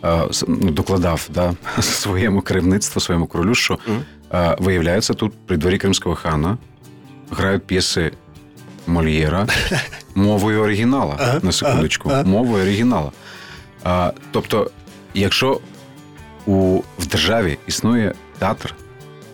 е, 0.04 0.22
ну, 0.48 0.70
докладав 0.70 1.28
да, 1.34 1.52
своєму 1.82 2.40
керівництву, 2.40 3.00
своєму 3.00 3.26
королю, 3.26 3.54
що 3.54 3.78
е, 4.32 4.56
виявляється, 4.58 5.14
тут 5.14 5.32
при 5.46 5.56
дворі 5.56 5.78
кримського 5.78 6.14
хана 6.14 6.58
грають 7.30 7.66
п'єси 7.66 8.12
Мольєра 8.86 9.46
мовою 10.14 10.60
оригінала. 10.62 11.16
Ага, 11.18 11.40
на 11.42 11.52
секундочку, 11.52 12.08
ага, 12.08 12.20
ага. 12.20 12.30
мовою 12.30 12.62
оригінала. 12.64 13.12
А, 13.84 14.12
тобто, 14.30 14.70
якщо 15.14 15.60
у, 16.46 16.80
в 16.98 17.06
державі 17.06 17.58
існує 17.66 18.14
театр, 18.38 18.74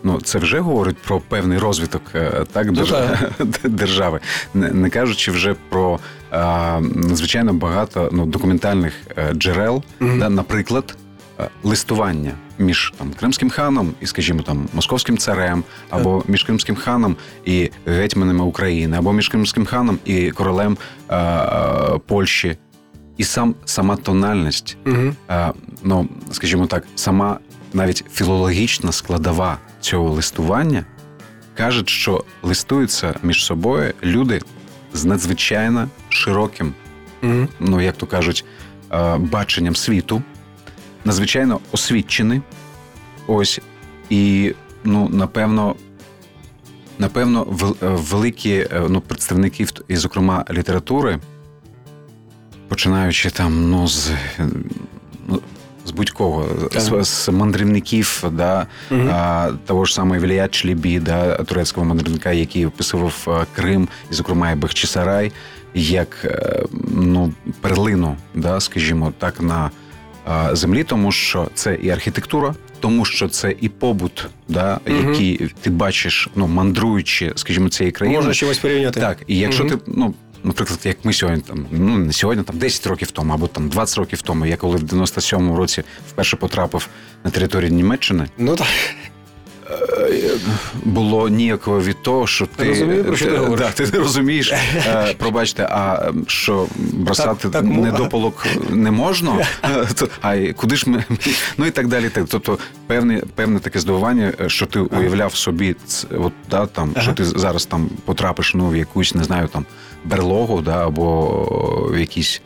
ну 0.03 0.21
це 0.21 0.39
вже 0.39 0.61
говорить 0.61 0.97
про 0.99 1.21
певний 1.21 1.59
розвиток 1.59 2.03
е, 2.15 2.45
так, 2.53 2.67
Ну, 2.67 2.73
держ- 2.73 3.69
держави, 3.69 4.21
не, 4.55 4.69
не 4.69 4.91
кажучи 4.91 5.31
вже 5.31 5.55
про 5.69 5.99
а, 6.31 6.81
надзвичайно 6.95 7.53
багато 7.53 8.09
ну, 8.13 8.27
документальних 8.27 8.93
е, 9.19 9.33
джерел, 9.35 9.83
Мгм. 10.01 10.19
да, 10.19 10.29
наприклад. 10.29 10.97
е, 11.41 11.49
Листування 11.63 12.33
між 12.59 12.93
там 12.99 13.13
кримським 13.13 13.51
ханом 13.51 13.95
і, 14.01 14.07
скажімо, 14.07 14.43
там 14.43 14.69
московським 14.73 15.19
царем, 15.19 15.65
або 15.91 16.25
між 16.29 16.45
кримським 16.45 16.77
ханом 16.77 17.17
і 17.45 17.71
гетьманами 17.87 18.45
України, 18.45 18.97
або 18.97 19.13
між 19.13 19.29
кримським 19.29 19.67
ханом 19.67 19.99
і 20.05 20.31
королем 20.31 20.79
е, 21.09 21.17
е, 21.17 21.99
Польщі, 22.07 22.57
і 23.17 23.25
сам 23.25 23.55
сама 23.65 23.97
тональність 23.97 24.77
Угу. 24.87 25.15
е, 25.31 25.53
ну, 25.83 26.09
скажімо 26.33 26.67
так, 26.67 26.85
сама 26.95 27.39
навіть 27.73 28.05
філологічна 28.13 28.93
складова 28.93 29.59
цього 29.81 30.11
листування 30.11 30.85
кажуть, 31.57 31.89
що 31.89 32.25
листуються 32.43 33.15
між 33.23 33.45
собою 33.45 33.93
люди 34.03 34.41
з 34.93 35.05
надзвичайно 35.05 35.89
широким, 36.09 36.75
Угу. 37.23 37.49
ну 37.61 37.81
як 37.81 37.97
то 37.97 38.07
кажуть, 38.07 38.45
е, 38.93 39.17
баченням 39.17 39.77
світу, 39.77 40.23
надзвичайно 41.07 41.61
освічені. 41.73 42.41
Ось 43.27 43.61
і 44.11 44.55
ну, 44.85 45.09
напевно. 45.09 45.75
Напевно, 46.99 47.47
е, 47.83 47.87
великі 47.87 48.53
е, 48.53 48.83
ну, 48.89 49.01
представники, 49.01 49.67
і, 49.89 49.97
зокрема, 49.97 50.45
літератури, 50.51 51.19
починаючи 52.69 53.31
там, 53.31 53.71
ну, 53.71 53.89
з, 53.89 54.11
е, 54.11 54.49
ну, 55.29 55.41
з 55.85 55.91
будь-кого, 55.91 56.49
з, 56.77 57.05
з 57.05 57.29
мандрівників, 57.29 58.25
да, 58.33 58.67
Мгм. 58.91 59.11
а, 59.13 59.51
того 59.67 59.85
ж 59.85 59.95
самого 59.95 60.21
Ілія 60.21 60.49
Члібі, 60.49 61.01
да, 61.01 61.37
турецького 61.37 61.87
мандрівника, 61.87 62.33
який 62.33 62.67
описував 62.67 63.47
Крим, 63.57 63.89
і, 64.11 64.15
зокрема, 64.15 64.51
і 64.51 64.55
Бахчисарай, 64.55 65.33
як 65.75 66.27
ну, 66.91 67.33
перлину, 67.61 68.17
да, 68.35 68.61
скажімо 68.61 69.13
так, 69.19 69.41
на 69.41 69.71
землі, 70.53 70.85
тому 70.85 71.13
що 71.13 71.49
це 71.55 71.75
і 71.75 71.91
архітектура, 71.91 72.55
тому 72.81 73.05
що 73.05 73.29
це 73.29 73.55
і 73.61 73.69
побут, 73.69 74.27
да, 74.49 74.81
угу. 74.87 74.97
який 74.97 75.51
ти 75.61 75.71
бачиш, 75.71 76.29
ну, 76.35 76.47
мандруючи, 76.47 77.33
скажімо, 77.37 77.69
цієї 77.69 77.93
країни. 77.93 78.19
Можна 78.19 78.35
чогось 78.35 78.59
порівняти. 78.59 79.01
Так, 79.01 79.19
і 79.27 79.39
якщо 79.39 79.65
угу. 79.65 79.77
ти, 79.77 79.79
ну, 79.87 80.15
наприклад, 80.45 80.81
як 80.85 80.97
ми 81.05 81.13
сьогодні, 81.13 81.43
там, 81.43 81.67
ну 81.71 81.99
не 81.99 82.13
сьогодні, 82.13 82.45
там 82.45 82.59
10 82.59 82.87
років 82.87 83.11
тому, 83.11 83.33
або 83.33 83.47
там 83.47 83.69
20 83.69 83.99
років 83.99 84.23
тому, 84.23 84.47
я 84.47 84.57
коли 84.57 84.77
в 84.77 84.83
97-му 84.83 85.57
році 85.57 85.83
вперше 86.09 86.37
потрапив 86.37 86.89
на 87.25 87.31
територію 87.31 87.71
Німеччини, 87.71 88.27
Ну 88.39 88.57
так. 88.57 88.67
Було 90.85 91.29
ніяково 91.29 91.81
від 91.81 92.03
того, 92.03 92.27
що 92.27 92.47
ти, 92.47 92.69
розумію, 92.69 93.05
про 93.05 93.17
що 93.17 93.27
ти 93.27 93.37
говориш. 93.37 93.67
да, 93.67 93.85
ти 93.85 93.93
не 93.93 93.99
розумієш. 93.99 94.53
Е, 94.53 95.15
Пробачте, 95.19 95.69
а 95.71 96.07
ем, 96.09 96.25
що 96.29 96.67
бросати 96.93 97.49
Так, 97.49 97.53
так, 97.53 97.65
недопалок 97.65 98.47
не 98.71 98.91
можна? 98.91 99.33
Е, 99.65 99.87
А 100.21 100.35
й 100.35 100.53
куди 100.53 100.77
ж 100.77 100.91
ми 100.91 101.05
ну 101.59 101.67
і 101.67 101.71
так 101.71 101.89
далі. 101.89 102.09
Так 102.09 102.25
тобто, 102.29 102.59
певне, 102.87 103.23
певне 103.35 103.59
таке 103.61 103.79
здивування, 103.79 104.33
е, 104.41 104.49
що 104.49 104.67
ти 104.67 104.79
уявляв 104.79 105.35
собі, 105.35 105.77
от 106.19 106.33
да 106.51 106.67
там, 106.67 106.95
що 107.01 107.13
ти 107.13 107.25
зараз 107.25 107.67
там 107.67 107.91
потрапиш 108.05 108.55
ну 108.55 108.69
в 108.69 108.77
якусь, 108.77 109.15
не 109.15 109.25
знаю, 109.25 109.49
там 109.49 109.65
берлогу, 110.05 110.61
да, 110.61 110.87
або 110.87 111.89
в 111.93 111.99
якийсь 111.99 112.43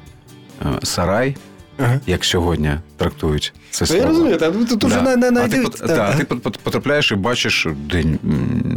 е, 0.62 0.66
сарай, 0.83 1.37
Ага. 1.83 2.01
як 2.07 2.24
сьогодні 2.24 2.70
трактують 2.97 3.53
це 3.70 3.83
Ну, 3.83 3.87
слово. 3.87 4.03
я 4.03 4.09
розумію, 4.09 4.37
так, 4.37 4.53
ну, 4.59 4.64
тут 4.64 4.85
вже 4.85 5.01
Да. 5.01 5.16
не, 5.16 5.31
не 5.31 5.41
а 5.41 5.49
ти, 5.49 5.57
пот- 5.62 5.87
та, 5.87 6.14
ти 6.14 6.24
пот- 6.24 6.41
пот- 6.41 6.59
потрапляєш 6.62 7.12
і 7.12 7.14
бачиш, 7.14 7.66
де 7.91 8.01
м, 8.01 8.18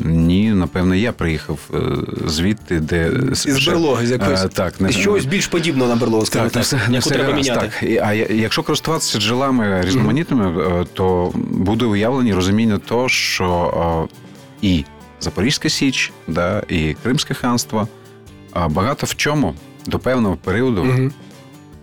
ні, 0.05 0.49
напевно, 0.51 0.95
я 0.95 1.11
приїхав 1.11 1.59
е, 1.73 1.77
звідти, 2.29 2.79
де 2.79 3.11
Із 3.31 3.67
берлоги, 3.67 4.07
з 4.07 4.11
якоїсь. 4.11 4.43
Е, 4.45 4.47
так, 4.49 4.81
не 4.81 4.93
чогось 4.93 5.25
більш 5.25 5.47
подібного 5.47 5.89
на 5.89 5.95
берлогу, 5.95 6.25
скажімо 6.25 6.49
так, 6.49 6.65
так, 6.65 6.79
так, 6.81 6.89
яку 6.93 7.09
треба 7.09 7.23
гаразд, 7.29 7.49
міняти. 7.49 7.69
Так. 7.79 7.99
А 8.03 8.13
якщо 8.13 8.63
користуватися 8.63 9.19
джерелами 9.19 9.81
різноманітними, 9.81 10.63
е, 10.81 10.85
то 10.93 11.31
буде 11.51 11.85
уявлення 11.85 12.35
розуміння 12.35 12.77
того, 12.77 13.09
що 13.09 14.07
і 14.61 14.85
Запорізька 15.19 15.69
Січ, 15.69 16.11
да, 16.27 16.63
і 16.69 16.95
Кримське 17.03 17.33
ханство 17.33 17.87
а 18.51 18.67
багато 18.67 19.05
в 19.05 19.15
чому 19.15 19.53
до 19.85 19.99
певного 19.99 20.35
періоду, 20.43 20.83
Мгм. 20.83 21.11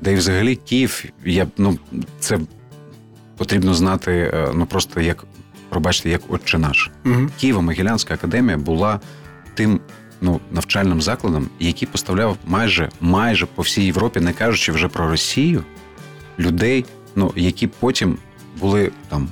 Де 0.01 0.13
і 0.13 0.15
взагалі 0.15 0.57
Київ, 0.57 1.05
я, 1.25 1.47
ну, 1.59 1.79
це 2.21 2.39
потрібно 3.37 3.75
знати, 3.75 4.13
е, 4.35 4.49
ну 4.55 4.67
просто 4.67 5.01
як, 5.01 5.25
пробачте, 5.69 6.11
як 6.11 6.21
отче 6.29 6.59
наш. 6.59 6.91
Мгм. 7.05 7.31
Києво-Могилянська 7.43 8.13
академія 8.13 8.57
була 8.57 9.01
тим 9.55 9.81
ну, 10.21 10.41
навчальним 10.51 11.03
закладом, 11.03 11.49
який 11.61 11.89
поставляв 11.89 12.37
майже, 12.47 12.89
майже 13.01 13.47
по 13.47 13.63
всій 13.63 13.85
Європі, 13.85 14.21
не 14.21 14.33
кажучи 14.33 14.73
вже 14.73 14.89
про 14.89 15.11
Росію, 15.11 15.65
людей, 16.39 16.85
ну, 17.17 17.33
які 17.37 17.67
потім 17.67 18.19
були 18.61 18.91
там. 19.09 19.29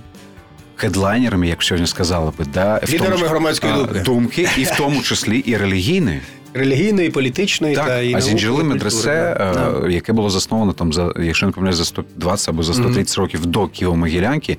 Хедлайнерами, 0.81 1.49
як 1.49 1.63
сьогодні 1.63 1.87
сказали 1.87 2.33
би, 2.39 2.45
да, 2.45 2.81
в 2.87 2.89
Лідерами 2.89 3.17
тому, 3.17 3.29
громадської 3.29 3.73
думки. 3.73 4.01
думки, 4.01 4.49
і 4.59 4.65
в 4.65 4.71
тому 4.77 5.03
числі 5.03 5.39
і 5.39 5.57
релігійної. 5.57 6.21
Релігійної, 6.55 7.11
політичної 7.11 7.75
Так, 7.75 7.87
та 7.87 8.01
і 8.01 8.15
а 8.15 8.19
наукової 8.19 8.65
медресе, 8.65 9.37
да. 9.39 9.75
е, 9.87 9.93
яке 9.93 10.13
було 10.13 10.31
засновано 10.31 10.73
там 10.73 10.93
за, 10.93 11.13
якщо 11.21 11.47
не 11.47 11.53
помиляюсь, 11.53 11.77
за 11.77 11.85
120 11.85 12.49
або 12.49 12.63
за 12.63 12.75
130 12.75 13.19
років 13.19 13.47
до 13.47 13.63
Києво-Могилянки, 13.63 14.57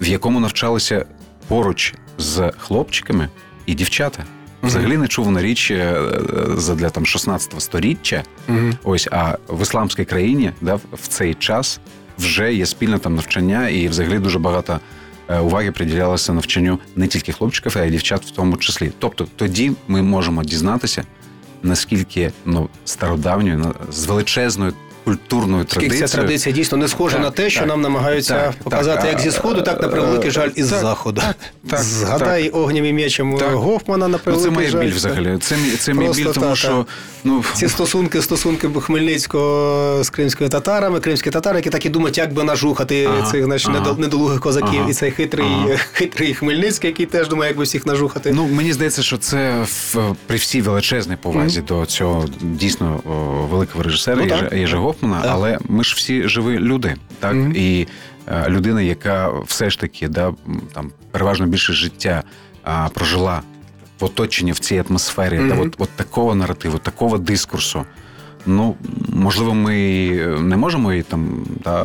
в 0.00 0.08
якому 0.08 0.40
навчалися 0.40 1.04
поруч 1.48 1.94
з 2.18 2.52
хлопчиками 2.58 3.28
і 3.66 3.74
дівчата. 3.74 4.24
Взагалі 4.62 4.96
не 4.96 5.08
чув 5.08 5.30
на 5.30 5.42
річ 5.42 5.70
е, 5.70 6.02
задля 6.56 6.90
там 6.90 7.06
16 7.06 7.62
сторіччя. 7.62 8.22
Мгм. 8.48 8.74
Ось, 8.84 9.08
а 9.10 9.38
в 9.48 9.62
ісламській 9.62 10.04
країні 10.04 10.52
да, 10.60 10.74
в 10.74 11.08
цей 11.08 11.34
час 11.34 11.80
вже 12.18 12.54
є 12.54 12.66
спільне 12.66 12.98
там 12.98 13.14
навчання, 13.14 13.68
і 13.68 13.88
взагалі 13.88 14.18
дуже 14.18 14.38
багато 14.38 14.80
уваги 15.28 15.72
приділялося 15.72 16.32
навчанню 16.32 16.78
не 16.96 17.06
тільки 17.06 17.32
хлопчиків, 17.32 17.76
а 17.78 17.84
й 17.84 17.90
дівчат 17.90 18.24
в 18.24 18.30
тому 18.30 18.56
числі. 18.56 18.92
Тобто 18.98 19.26
тоді 19.36 19.72
ми 19.88 20.02
можемо 20.02 20.44
дізнатися, 20.44 21.04
наскільки 21.62 22.32
ну, 22.44 22.68
стародавньою, 22.84 23.74
з 23.92 24.06
величезною 24.06 24.72
культурною 25.08 25.64
традицією. 25.64 26.08
ця 26.08 26.16
традиція 26.16 26.54
дійсно 26.54 26.78
не 26.78 26.88
схожа 26.88 27.14
Так, 27.16 27.24
на 27.24 27.30
те, 27.30 27.50
що 27.50 27.60
так, 27.60 27.68
нам 27.68 27.80
намагаються 27.80 28.34
так, 28.34 28.54
показати 28.62 29.00
так, 29.02 29.10
як 29.12 29.20
зі 29.20 29.30
сходу, 29.30 29.62
так 29.62 29.82
на 29.82 29.88
превеликий 29.88 30.28
е, 30.28 30.30
жаль 30.30 30.50
із 30.54 30.68
так, 30.68 30.80
заходу. 30.80 31.22
так, 31.70 31.80
Згадай 31.80 32.48
огням 32.48 32.84
і 32.84 32.92
м'ячем. 32.92 33.32
Гофмана 33.52 34.08
на 34.08 34.18
Ну, 34.26 34.36
це 34.36 34.50
моє 34.50 34.70
біль 34.70 34.92
взагалі. 34.92 35.38
Це, 35.40 35.56
це 35.78 35.94
мій 35.94 36.08
біль, 36.08 36.24
тому 36.24 36.56
що 36.56 36.86
ну, 37.24 37.44
Ці 37.54 37.68
стосунки, 37.68 38.22
стосунки 38.22 38.68
Хмельницького 38.80 40.04
з 40.04 40.10
кримськими 40.10 40.50
татарами, 40.50 41.00
кримські 41.00 41.30
татари, 41.30 41.58
які 41.58 41.70
так 41.70 41.86
і 41.86 41.88
думають, 41.88 42.18
як 42.18 42.32
би 42.32 42.44
нажухати 42.44 43.04
Ага, 43.04 43.30
цих 43.30 43.44
значить, 43.44 43.70
ага. 43.74 43.94
недолугих 43.98 44.40
козаків, 44.40 44.80
Ага, 44.80 44.90
і 44.90 44.92
цей 44.92 45.10
хитрий, 45.10 45.46
ага. 45.46 45.76
хитрий 45.92 46.34
Хмельницький, 46.34 46.90
який 46.90 47.06
теж 47.06 47.28
думає, 47.28 47.50
як 47.50 47.58
би 47.58 47.64
всіх 47.64 47.86
нажухати. 47.86 48.32
Ну, 48.34 48.46
мені 48.46 48.72
здається, 48.72 49.02
що 49.02 49.18
це 49.18 49.54
в, 49.62 49.96
при 50.26 50.36
всій 50.36 50.62
величезній 50.62 51.16
повазі 51.22 51.60
до 51.60 51.86
цього 51.86 52.24
дійсно 52.40 53.00
великого 53.50 53.84
режисера 53.84 54.18
Ну. 54.28 54.58
Єжа, 54.58 54.78
Так. 55.00 55.24
але 55.28 55.58
ми 55.68 55.84
ж 55.84 55.94
всі 55.96 56.28
живі 56.28 56.58
люди, 56.58 56.96
так? 57.20 57.34
Мгм. 57.34 57.52
І 57.56 57.86
е, 58.26 58.48
людина, 58.48 58.82
яка 58.82 59.30
все 59.46 59.70
ж 59.70 59.80
таки 59.80 60.08
да, 60.08 60.32
там, 60.72 60.92
переважно 61.10 61.46
більше 61.46 61.72
життя 61.72 62.22
а, 62.62 62.88
прожила 62.88 63.42
в 64.00 64.04
оточенні 64.04 64.52
в 64.52 64.58
цій 64.58 64.84
атмосфері, 64.88 65.38
Мгм. 65.38 65.48
да, 65.48 65.54
от, 65.62 65.74
от 65.78 65.90
такого 65.90 66.34
наративу, 66.34 66.78
такого 66.78 67.18
дискурсу. 67.18 67.84
Ну, 68.50 68.74
можливо, 69.08 69.54
ми 69.54 69.74
не 70.40 70.56
можемо 70.56 70.92
її 70.92 71.02
там 71.02 71.28
да, 71.64 71.82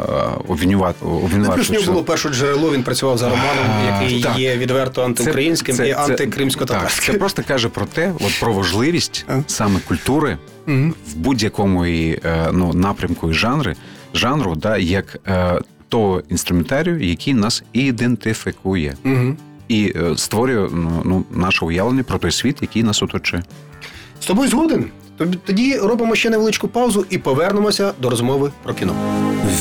обвинювати. 0.47 0.97
Ну, 1.03 1.09
обвинувачувати, 1.11 1.83
що- 1.83 1.91
було 1.91 2.03
перше 2.03 2.29
джерело, 2.29 2.73
він 2.73 2.83
працював 2.83 3.17
за 3.17 3.29
романом, 3.29 3.65
А, 3.93 4.01
який 4.03 4.23
так. 4.23 4.39
є 4.39 4.57
відверто 4.57 5.03
антиукраїнським 5.03 5.75
Це- 5.75 5.89
і 5.89 5.91
це- 5.93 5.95
Так, 5.95 6.09
антикримсько-татарським. 6.09 7.13
це 7.13 7.19
просто 7.19 7.43
каже 7.47 7.69
про 7.69 7.85
те, 7.85 8.13
от 8.19 8.39
про 8.39 8.53
важливість 8.53 9.25
А. 9.27 9.39
саме 9.47 9.79
культури 9.87 10.37
Мгм. 10.65 10.93
в 11.07 11.15
будь-якому 11.15 11.85
і, 11.85 12.19
е, 12.25 12.49
ну, 12.53 12.73
напрямку 12.73 13.29
і 13.31 13.33
жанри, 13.33 13.75
жанру, 14.13 14.55
да, 14.55 14.77
як 14.77 15.19
е, 15.27 15.59
того 15.89 16.21
інструментарію, 16.29 16.99
який 17.03 17.33
нас 17.33 17.63
ідентифікує 17.73 18.95
Мгм. 19.03 19.37
і 19.67 19.93
е, 19.95 20.17
створює 20.17 20.69
ну, 20.73 21.01
ну, 21.05 21.23
наше 21.31 21.65
уявлення 21.65 22.03
про 22.03 22.17
той 22.17 22.31
світ, 22.31 22.57
який 22.61 22.83
нас 22.83 23.03
оточує. 23.03 23.43
З 24.21 24.25
тобою 24.25 24.49
згоден. 24.49 24.85
Тоді 25.45 25.77
робимо 25.77 26.15
ще 26.15 26.29
невеличку 26.29 26.67
паузу 26.67 27.05
і 27.09 27.17
повернемося 27.17 27.93
до 27.99 28.09
розмови 28.09 28.51
про 28.63 28.73
кіно. 28.73 28.93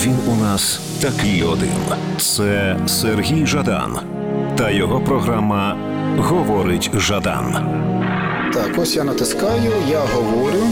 Він 0.04 0.16
у 0.28 0.34
нас 0.44 0.80
такий 1.00 1.42
один. 1.42 1.68
Це 2.18 2.76
Сергій 2.86 3.46
Жадан 3.46 3.98
та 4.56 4.70
його 4.70 5.00
програма 5.00 5.76
Говорить 6.18 6.90
Жадан 6.96 7.56
Так, 8.52 8.78
ось 8.78 8.96
я 8.96 9.04
натискаю, 9.04 9.72
я 9.90 10.00
говорю. 10.14 10.62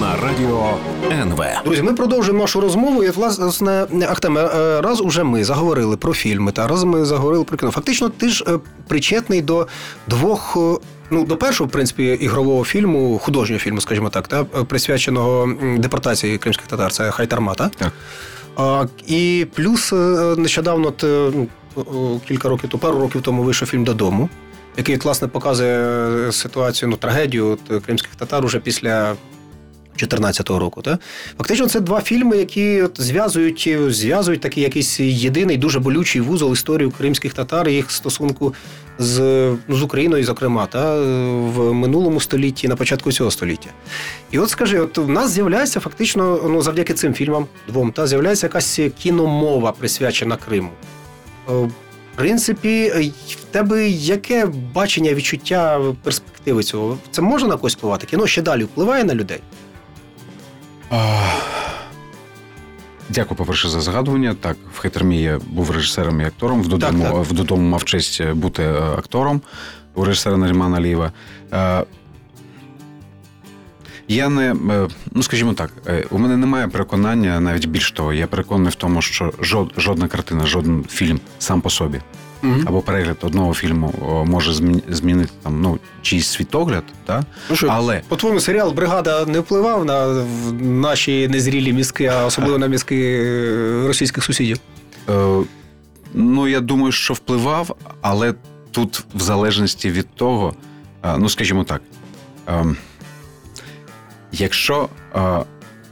на 0.00 0.16
радіо 0.16 0.74
НВ. 1.22 1.44
Друзі, 1.64 1.82
ми 1.82 1.94
продовжуємо 1.94 2.40
нашу 2.42 2.60
розмову. 2.60 3.04
І 3.04 3.10
власне, 3.10 3.86
Ахтем, 4.10 4.38
е, 4.38 4.80
раз 4.80 5.00
уже 5.00 5.24
ми 5.24 5.44
заговорили 5.44 5.96
про 5.96 6.14
фільми, 6.14 6.52
та 6.52 6.66
раз 6.66 6.84
ми 6.84 7.04
заговорили 7.04 7.44
про 7.44 7.58
кіно. 7.58 7.70
Фактично, 7.72 8.08
ти 8.08 8.28
ж 8.28 8.44
е, 8.48 8.58
причетний 8.88 9.42
до 9.42 9.66
двох. 10.06 10.56
Ну, 11.10 11.24
до 11.24 11.36
першого, 11.36 11.68
в 11.68 11.70
принципі, 11.70 12.04
ігрового 12.04 12.64
фільму, 12.64 13.18
художнього 13.18 13.60
фільму, 13.60 13.80
скажімо 13.80 14.08
так, 14.08 14.28
та, 14.28 14.40
е, 14.40 14.64
присвяченого 14.64 15.54
депортації 15.78 16.38
кримських 16.38 16.66
татар, 16.66 16.92
це 16.92 17.10
Хайтармата. 17.10 17.70
Так. 17.78 17.92
А, 18.56 18.86
і 19.06 19.46
плюс 19.54 19.92
е, 19.92 19.96
нещодавно, 20.36 20.92
е, 21.04 21.30
ну, 21.76 22.20
кілька 22.28 22.48
років, 22.48 22.70
то 22.70 22.78
пару 22.78 22.98
років 22.98 23.22
тому 23.22 23.42
вийшов 23.42 23.68
фільм 23.68 23.84
додому, 23.84 24.28
який, 24.76 24.96
власне, 24.96 25.28
показує 25.28 26.32
ситуацію, 26.32 26.88
ну, 26.88 26.96
трагедію 26.96 27.46
от, 27.46 27.84
кримських 27.84 28.14
татар 28.14 28.44
уже 28.44 28.58
після 28.58 29.14
2014 30.06 30.50
року. 30.50 30.82
Та? 30.82 30.98
Фактично, 31.38 31.68
це 31.68 31.80
два 31.80 32.00
фільми, 32.00 32.36
які 32.36 32.82
от 32.82 33.00
зв'язують, 33.00 33.76
зв'язують 33.88 34.40
такий 34.40 34.62
якийсь 34.62 35.00
єдиний, 35.00 35.56
дуже 35.56 35.78
болючий 35.78 36.20
вузол 36.20 36.52
історію 36.52 36.90
кримських 36.90 37.34
татар 37.34 37.68
і 37.68 37.72
їх 37.72 37.90
стосунку 37.90 38.54
з, 38.98 39.16
з 39.68 39.82
Україною, 39.82 40.24
зокрема, 40.24 40.66
та, 40.66 41.00
в 41.40 41.72
минулому 41.72 42.20
столітті, 42.20 42.68
на 42.68 42.76
початку 42.76 43.12
цього 43.12 43.30
століття. 43.30 43.68
І 44.30 44.38
от 44.38 44.50
скажи, 44.50 44.80
от 44.80 44.98
в 44.98 45.08
нас 45.08 45.30
з'являється 45.30 45.80
фактично, 45.80 46.40
ну 46.44 46.62
завдяки 46.62 46.94
цим 46.94 47.14
фільмам 47.14 47.46
двом, 47.68 47.92
та 47.92 48.06
з'являється 48.06 48.46
якась 48.46 48.80
кіномова 48.98 49.72
присвячена 49.72 50.36
Криму. 50.36 50.70
Е, 51.48 51.52
В 51.52 51.70
принципі, 52.16 52.92
в 53.28 53.44
тебе 53.50 53.88
яке 53.88 54.46
бачення, 54.74 55.14
відчуття 55.14 55.80
перспективи 56.02 56.62
цього? 56.62 56.98
Це 57.10 57.22
може 57.22 57.46
на 57.46 57.56
когось 57.56 57.76
впливати? 57.76 58.06
Кіно 58.06 58.26
ще 58.26 58.42
далі 58.42 58.64
впливає 58.64 59.04
на 59.04 59.14
людей? 59.14 59.40
Дякую, 63.08 63.38
по-перше, 63.38 63.68
за 63.68 63.80
згадування. 63.80 64.34
Так, 64.40 64.56
в 64.74 64.78
Хетермі 64.78 65.22
я 65.22 65.38
був 65.46 65.70
режисером 65.70 66.20
і 66.20 66.24
актором. 66.24 66.62
В 66.62 66.68
додому, 66.68 67.02
Так, 67.02 67.12
так. 67.12 67.24
В 67.26 67.32
додому 67.32 67.68
мав 67.68 67.84
честь 67.84 68.24
бути 68.32 68.62
е, 68.62 68.80
актором 68.98 69.40
у 69.94 70.04
режисера 70.04 70.36
Нарімана 70.36 70.76
Алієва. 70.76 71.12
Е, 71.52 71.84
Я 74.08 74.28
не, 74.28 74.54
е, 74.70 74.88
ну 75.12 75.22
скажімо 75.22 75.52
так, 75.52 75.72
е, 75.86 76.04
у 76.10 76.18
мене 76.18 76.36
немає 76.36 76.68
переконання, 76.68 77.40
навіть 77.40 77.66
більш 77.66 77.92
того, 77.92 78.12
я 78.12 78.26
переконаний 78.26 78.72
в 78.72 78.74
тому, 78.74 79.02
що 79.02 79.32
жод, 79.40 79.72
жодна 79.76 80.08
картина, 80.08 80.46
жоден 80.46 80.84
фільм 80.88 81.20
сам 81.38 81.60
по 81.60 81.70
собі 81.70 82.00
або 82.66 82.80
перегляд 82.82 83.16
одного 83.22 83.54
фільму 83.54 83.94
о, 84.08 84.24
може 84.24 84.52
змінити 84.88 85.30
там 85.42 85.60
ну 85.60 85.78
чийсь 86.02 86.26
світогляд, 86.26 86.84
та? 87.06 87.22
Ну 87.50 87.56
що, 87.56 87.68
але 87.70 88.02
По-твоєму, 88.08 88.40
серіал 88.40 88.72
Бригада 88.72 89.24
не 89.26 89.40
впливав 89.40 89.84
на 89.84 90.24
наші 90.60 91.28
незрілі 91.28 91.72
мізки, 91.72 92.06
а 92.06 92.24
особливо 92.24 92.58
на 92.58 92.66
мізки 92.66 92.96
е, 93.24 93.86
російських 93.86 94.24
сусідів. 94.24 94.58
Е, 95.08 95.42
ну, 96.14 96.48
я 96.48 96.60
думаю, 96.60 96.92
що 96.92 97.14
впливав, 97.14 97.76
але 98.00 98.34
тут, 98.70 99.04
в 99.14 99.20
залежності 99.20 99.90
від 99.90 100.06
того, 100.14 100.54
е, 101.04 101.14
ну, 101.18 101.28
скажімо 101.28 101.64
так, 101.64 101.82
е, 102.48 102.64
якщо 104.32 104.88
е, 105.16 105.20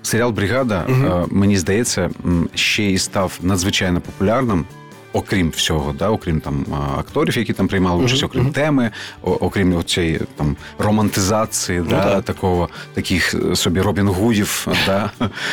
серіал 0.02 0.30
Бригада, 0.30 0.86
е, 0.88 1.26
мені 1.30 1.56
здається, 1.56 2.10
ще 2.54 2.82
й 2.82 2.98
став 2.98 3.38
надзвичайно 3.42 4.00
популярним. 4.00 4.64
Окрім 5.12 5.50
всього, 5.50 5.92
да, 5.92 6.08
окрім 6.08 6.40
там 6.40 6.64
акторів, 6.98 7.38
які 7.38 7.52
там 7.52 7.68
приймали 7.68 8.04
участь, 8.04 8.22
окрім 8.22 8.42
мгм. 8.42 8.52
теми, 8.52 8.90
окрім 9.22 9.84
цієї 9.84 10.20
там 10.36 10.56
романтизації, 10.78 11.80
да, 11.80 12.04
так. 12.04 12.24
такого 12.24 12.68
таких 12.94 13.34
е, 13.34 13.56
собі 13.56 13.80
Робін 13.80 14.08
Гудів, 14.08 14.66
да, 14.86 15.10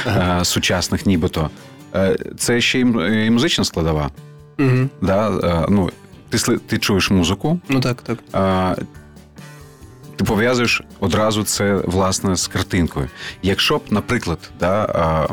е, 0.08 0.46
сучасних, 0.46 1.06
нібито. 1.06 1.50
Е, 1.96 2.18
Це 2.38 2.62
ще 2.62 2.80
і 2.80 3.30
музична 3.30 3.64
складова. 3.64 4.10
Угу. 4.60 4.90
Да? 5.02 5.66
Ну, 5.70 5.90
ти, 6.30 6.58
ти 6.58 6.78
чуєш 6.78 7.10
музику, 7.12 7.60
Ну 7.70 7.80
так, 7.80 8.02
так. 8.02 8.20
а, 8.32 8.76
ти 10.16 10.24
пов'язуєш 10.24 10.82
одразу 11.00 11.44
це 11.44 11.74
власне 11.76 12.36
з 12.36 12.48
картинкою. 12.48 13.10
Якщо 13.44 13.78
б, 13.78 13.82
наприклад, 13.90 14.40
да, 14.60 14.84
а, 14.84 15.28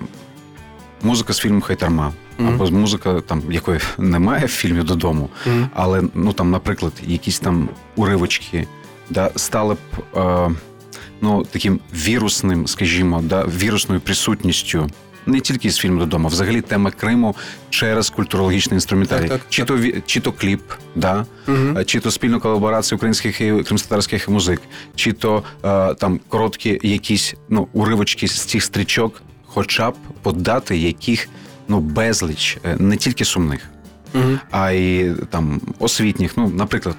музика 1.02 1.32
з 1.32 1.38
фільму 1.38 1.60
Хайтарма, 1.60 2.12
Мгм. 2.42 2.54
або 2.54 2.70
музика, 2.70 3.20
там, 3.20 3.42
якої 3.50 3.80
немає 3.98 4.44
в 4.46 4.48
фільмі 4.48 4.82
додому, 4.82 5.28
Мгм. 5.46 5.68
але 5.74 6.02
ну 6.14 6.32
там, 6.32 6.50
наприклад, 6.50 6.92
якісь 7.06 7.38
там 7.40 7.68
уривочки, 7.96 8.66
да, 9.10 9.30
стали 9.36 9.74
б 9.74 10.18
е, 10.18 10.50
ну 11.20 11.44
таким 11.50 11.80
вірусним, 11.94 12.66
скажімо, 12.66 13.20
да, 13.24 13.44
вірусною 13.44 14.00
присутністю. 14.00 14.90
Не 15.26 15.40
тільки 15.40 15.70
з 15.70 15.78
фільму 15.78 15.98
додому, 15.98 16.28
а 16.28 16.30
взагалі 16.30 16.60
тема 16.60 16.90
Криму 16.90 17.36
через 17.70 18.10
культурологічний 18.10 18.76
інструментарій. 18.76 19.28
Так, 19.28 19.38
так, 19.38 19.40
чи, 19.48 19.64
То, 19.64 19.76
ві- 19.76 20.02
чи 20.06 20.20
то 20.20 20.32
кліп, 20.32 20.60
да? 20.96 21.26
Мгм. 21.46 21.84
чи 21.86 22.00
то 22.00 22.10
спільну 22.10 22.40
колаборацію 22.40 22.96
українських 22.96 23.40
і 23.40 23.50
кримськотарських 23.62 24.28
музик, 24.28 24.60
чи 24.96 25.12
то 25.12 25.42
е, 25.64 25.94
там 25.94 26.20
короткі 26.28 26.80
якісь 26.82 27.34
ну, 27.48 27.68
уривочки 27.72 28.28
з 28.28 28.40
цих 28.40 28.62
стрічок, 28.62 29.22
хоча 29.46 29.90
б 29.90 29.94
подати 30.22 30.76
яких 30.78 31.28
ну, 31.68 31.80
безліч, 31.80 32.58
е, 32.64 32.76
не 32.78 32.96
тільки 32.96 33.24
сумних, 33.24 33.60
Мгм. 34.14 34.40
а 34.50 34.70
й 34.70 35.12
там 35.30 35.60
освітніх. 35.78 36.36
Ну, 36.36 36.48
наприклад, 36.48 36.96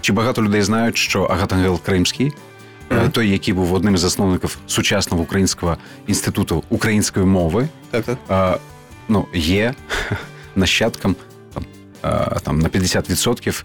чи 0.00 0.12
багато 0.12 0.42
людей 0.42 0.62
знають, 0.62 0.96
що 0.96 1.22
Агатангел 1.22 1.80
Кримський, 1.80 2.32
Мгм. 2.90 3.10
той, 3.10 3.30
який 3.30 3.54
був 3.54 3.72
одним 3.74 3.94
із 3.94 4.00
засновників 4.00 4.58
сучасного 4.66 5.22
українського 5.22 5.76
інституту 6.06 6.62
української 6.70 7.26
мови, 7.26 7.68
Так, 7.90 8.04
так. 8.04 8.18
е, 8.56 8.58
ну, 9.08 9.26
є 9.34 9.74
нащадком 10.56 11.16
там, 11.54 11.64
там, 12.42 12.58
на 12.58 12.68
50% 12.68 13.64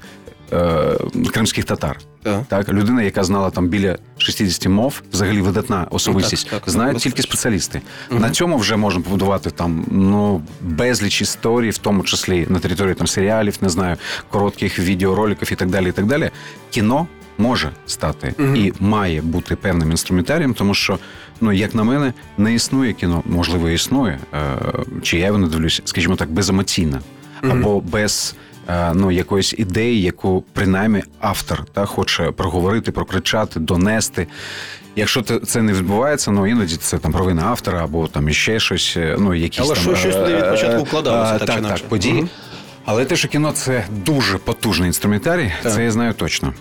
е, 0.54 0.98
кримських 1.34 1.66
татар. 1.66 2.00
Так. 2.24 2.46
Так, 2.48 2.70
людина, 2.70 3.02
яка 3.04 3.24
знала 3.24 3.50
там 3.50 3.68
біля 3.68 3.98
60 4.18 4.68
мов, 4.68 5.02
взагалі 5.12 5.42
видатна 5.42 5.88
особистість, 5.90 6.46
Ну, 6.46 6.52
так, 6.52 6.62
так, 6.66 6.70
знають 6.74 6.94
безперечно. 6.94 7.12
тільки 7.18 7.28
спеціалісти. 7.28 7.82
Мгм. 8.12 8.22
На 8.22 8.30
цьому 8.30 8.58
вже 8.58 8.76
можна 8.76 9.02
побудувати 9.02 9.50
там 9.50 9.86
ну 9.92 10.42
безліч 10.62 11.22
історій, 11.22 11.70
в 11.70 11.78
тому 11.78 12.04
числі 12.04 12.46
на 12.50 12.60
території 12.60 12.96
там 12.96 13.08
серіалів, 13.08 13.58
не 13.62 13.70
знаю, 13.70 13.98
коротких 14.30 14.80
відеороликів 14.80 15.52
і 15.52 15.56
так 15.56 15.70
далі. 15.70 15.90
І 15.90 15.92
так 15.92 16.06
далі. 16.06 16.30
Кіно 16.70 17.08
може 17.38 17.72
стати 17.86 18.34
Мгм. 18.38 18.56
і 18.56 18.74
має 18.80 19.22
бути 19.22 19.56
певним 19.56 19.92
інструментарієм, 19.92 20.54
тому 20.54 20.74
що, 20.74 21.00
ну 21.42 21.52
як 21.52 21.76
на 21.76 21.84
мене, 21.84 22.14
не 22.38 22.54
існує 22.54 22.94
кіно, 22.94 23.24
можливо, 23.26 23.70
існує, 23.70 24.20
е, 24.34 24.40
чи 25.02 25.18
я 25.18 25.26
його 25.26 25.38
не 25.38 25.48
дивлюсь, 25.48 25.82
скажімо 25.86 26.16
так, 26.16 26.32
беземоційно 26.32 27.00
або 27.42 27.82
без. 27.82 28.36
Е, 28.70 28.92
Ну, 28.94 29.12
якоїсь 29.12 29.54
ідеї, 29.58 30.02
яку 30.02 30.44
принаймні 30.54 31.04
автор 31.20 31.66
та 31.74 31.86
хоче 31.86 32.32
проговорити, 32.32 32.92
прокричати, 32.92 33.60
донести. 33.60 34.28
Якщо 34.96 35.22
це 35.22 35.62
не 35.62 35.74
відбувається, 35.74 36.32
ну 36.32 36.48
іноді 36.48 36.76
це 36.76 36.98
там 36.98 37.12
провина 37.12 37.44
автора 37.44 37.84
або 37.84 38.08
там 38.08 38.30
іще 38.30 38.60
щось. 38.60 38.94
е, 38.98 39.16
Ну 39.20 39.34
якісь 39.34 39.60
Але 39.66 39.74
там, 39.74 39.84
що- 39.84 39.96
щось 39.96 40.16
туди 40.16 40.36
від 40.36 40.44
е, 40.44 40.52
початку 40.52 40.80
е, 40.82 40.84
вкладалося, 40.84 41.38
так, 41.40 41.48
так 41.48 41.56
чи 41.78 41.82
так, 41.82 41.90
події. 41.90 42.20
Угу. 42.20 42.28
Але 42.86 43.06
те, 43.06 43.16
що 43.16 43.28
кіно 43.28 43.52
це 43.52 43.86
дуже 44.06 44.38
потужний 44.38 44.88
інструментарій, 44.88 45.52
Так. 45.64 45.74
це 45.74 45.84
я 45.84 45.92
знаю 45.92 46.14
точно. 46.14 46.54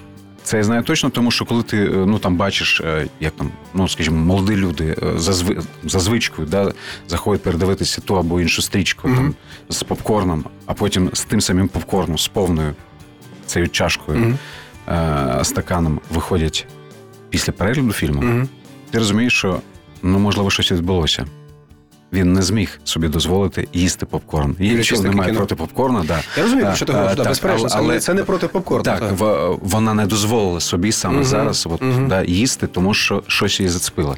Це 0.48 0.56
я 0.56 0.64
знаю 0.64 0.82
точно, 0.82 1.10
тому 1.10 1.30
що 1.30 1.44
коли 1.44 1.62
ти 1.62 1.76
е, 1.84 1.88
ну 1.90 2.18
там 2.18 2.36
бачиш, 2.36 2.80
е, 2.80 3.06
як 3.20 3.32
там, 3.36 3.50
ну 3.74 3.88
скажімо, 3.88 4.16
молоді 4.16 4.56
люди 4.56 4.96
е, 5.02 5.18
за, 5.18 5.32
зви- 5.32 5.62
за 5.84 5.98
звичкою, 5.98 6.48
да, 6.48 6.72
заходять 7.08 7.42
передивитися 7.42 8.00
ту 8.00 8.16
або 8.18 8.40
іншу 8.40 8.62
стрічку 8.62 9.08
Мгм. 9.08 9.16
там, 9.16 9.34
з 9.68 9.82
попкорном, 9.82 10.44
а 10.66 10.74
потім 10.74 11.10
з 11.12 11.24
тим 11.24 11.40
самим 11.40 11.68
попкорном, 11.68 12.18
з 12.18 12.28
повною 12.28 12.74
цією 13.46 13.68
чашкою, 13.68 14.18
Мгм. 14.18 14.38
е, 14.88 15.44
стаканом 15.44 16.00
виходять 16.10 16.66
після 17.30 17.52
перегляду 17.52 17.92
фільму. 17.92 18.22
Мгм. 18.22 18.48
Ти 18.90 18.98
розумієш, 18.98 19.32
що 19.32 19.60
ну 20.02 20.18
можливо 20.18 20.50
щось 20.50 20.72
відбулося. 20.72 21.26
Він 22.12 22.32
не 22.32 22.42
зміг 22.42 22.80
собі 22.84 23.08
дозволити 23.08 23.68
їсти 23.72 24.06
попкорн. 24.06 24.56
І 24.60 24.70
нічого 24.70 25.02
немає 25.02 25.28
кіно. 25.30 25.36
проти 25.38 25.54
попкорна, 25.54 26.04
да. 26.08 26.20
Я 26.36 26.42
розумію, 26.42 26.68
А, 26.70 26.74
що 26.74 26.84
ти 26.86 26.92
говориш, 26.92 27.16
да, 27.16 27.24
безперечно, 27.24 27.68
це, 27.68 27.78
але- 27.78 28.00
це 28.00 28.14
не 28.14 28.24
проти 28.24 28.48
попкорну. 28.48 28.84
Так, 28.84 29.02
в- 29.12 29.58
вона 29.62 29.94
не 29.94 30.06
дозволила 30.06 30.60
собі 30.60 30.92
саме 30.92 31.14
Мгм, 31.14 31.24
зараз 31.24 31.66
от, 31.70 31.82
мгм. 31.82 32.08
да, 32.08 32.22
їсти, 32.22 32.66
тому 32.66 32.94
що 32.94 33.22
щось 33.26 33.60
її 33.60 33.70
зацепило. 33.70 34.16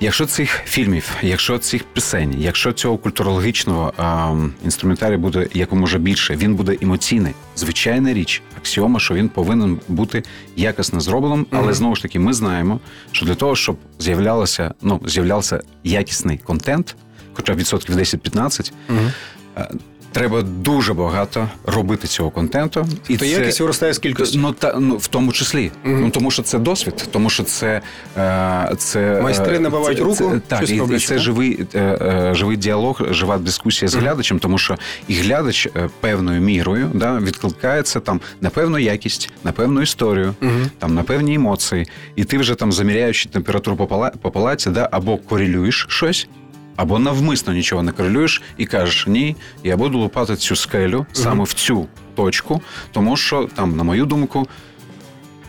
Якщо 0.00 0.26
цих 0.26 0.62
фільмів, 0.64 1.10
якщо 1.22 1.58
цих 1.58 1.84
пісень, 1.84 2.34
якщо 2.38 2.72
цього 2.72 2.98
культурологічного 2.98 3.92
а, 3.98 4.34
інструментарію 4.64 5.18
буде 5.18 5.48
якомога 5.54 5.98
більше, 5.98 6.36
він 6.36 6.54
буде 6.54 6.76
емоційний. 6.82 7.32
Звичайна 7.56 8.12
річ, 8.14 8.42
аксіома, 8.58 9.00
що 9.00 9.14
він 9.14 9.28
повинен 9.28 9.80
бути 9.88 10.22
якісно 10.56 11.00
зробленим, 11.00 11.46
але 11.50 11.62
Мгм. 11.62 11.74
знову 11.74 11.96
ж 11.96 12.02
таки, 12.02 12.18
ми 12.18 12.32
знаємо, 12.32 12.80
що 13.12 13.26
для 13.26 13.34
того, 13.34 13.56
щоб 13.56 13.76
з'являлося, 13.98 14.74
ну, 14.82 15.00
з'являвся 15.06 15.60
якісний 15.84 16.38
контент, 16.44 16.96
хоча 17.34 17.54
б 17.54 17.56
відсотків 17.56 17.96
10-15, 17.96 18.72
Мгм. 18.88 19.10
е, 19.58 19.68
треба 20.12 20.42
дуже 20.42 20.94
багато 20.94 21.48
робити 21.66 22.06
цього 22.08 22.30
контенту. 22.30 22.86
І 23.08 23.16
То 23.16 23.24
якість 23.24 23.60
виростає 23.60 23.92
з 23.94 23.98
кількістю. 23.98 24.38
Ну, 24.38 24.52
та, 24.52 24.76
ну, 24.80 24.96
в 24.96 25.06
тому 25.06 25.32
числі. 25.32 25.70
Мгм. 25.84 26.00
Ну, 26.00 26.10
тому 26.10 26.30
що 26.30 26.42
це 26.42 26.58
досвід, 26.58 27.08
тому 27.12 27.30
що 27.30 27.42
це. 27.44 27.80
Е, 28.16 28.74
це 28.78 29.20
Майстри 29.22 29.56
е, 29.56 29.60
набивають 29.60 29.98
це- 29.98 30.04
руку, 30.04 30.16
це- 30.16 30.40
так, 30.48 30.70
і, 30.70 30.74
і 30.94 30.98
це 30.98 31.08
так? 31.14 31.18
живий, 31.18 31.66
е, 31.74 31.78
е, 31.80 32.34
живий 32.34 32.56
діалог, 32.56 33.02
жива 33.10 33.38
дискусія 33.38 33.88
з 33.88 33.94
Мгм. 33.94 34.04
глядачем, 34.04 34.38
тому 34.38 34.58
що 34.58 34.76
і 35.08 35.14
глядач 35.14 35.68
певною 36.00 36.40
мірою 36.40 36.90
да, 36.94 37.18
відкликається 37.18 38.00
там 38.00 38.20
на 38.40 38.50
певну 38.50 38.78
якість, 38.78 39.30
на 39.44 39.52
певну 39.52 39.82
історію, 39.82 40.34
Мгм. 40.40 40.70
там 40.78 40.94
на 40.94 41.02
певні 41.02 41.34
емоції, 41.34 41.86
і 42.16 42.24
ти 42.24 42.38
вже 42.38 42.54
там 42.54 42.72
заміряючи 42.72 43.28
температуру 43.28 43.76
по, 43.76 43.84
пала- 43.84 44.12
по 44.22 44.30
палаті, 44.30 44.70
да, 44.70 44.88
або 44.92 45.16
корелюєш 45.16 45.86
щось. 45.88 46.28
Або 46.76 46.98
навмисно 46.98 47.52
нічого 47.52 47.82
не 47.82 47.92
корелюєш 47.92 48.42
і 48.56 48.66
кажеш, 48.66 49.06
ні, 49.06 49.36
я 49.64 49.76
буду 49.76 49.98
лупати 49.98 50.36
цю 50.36 50.56
скелю 50.56 51.06
саме 51.12 51.44
в 51.44 51.52
цю 51.52 51.86
точку, 52.14 52.60
тому 52.92 53.16
що 53.16 53.48
там, 53.54 53.76
на 53.76 53.82
мою 53.84 54.06
думку, 54.06 54.48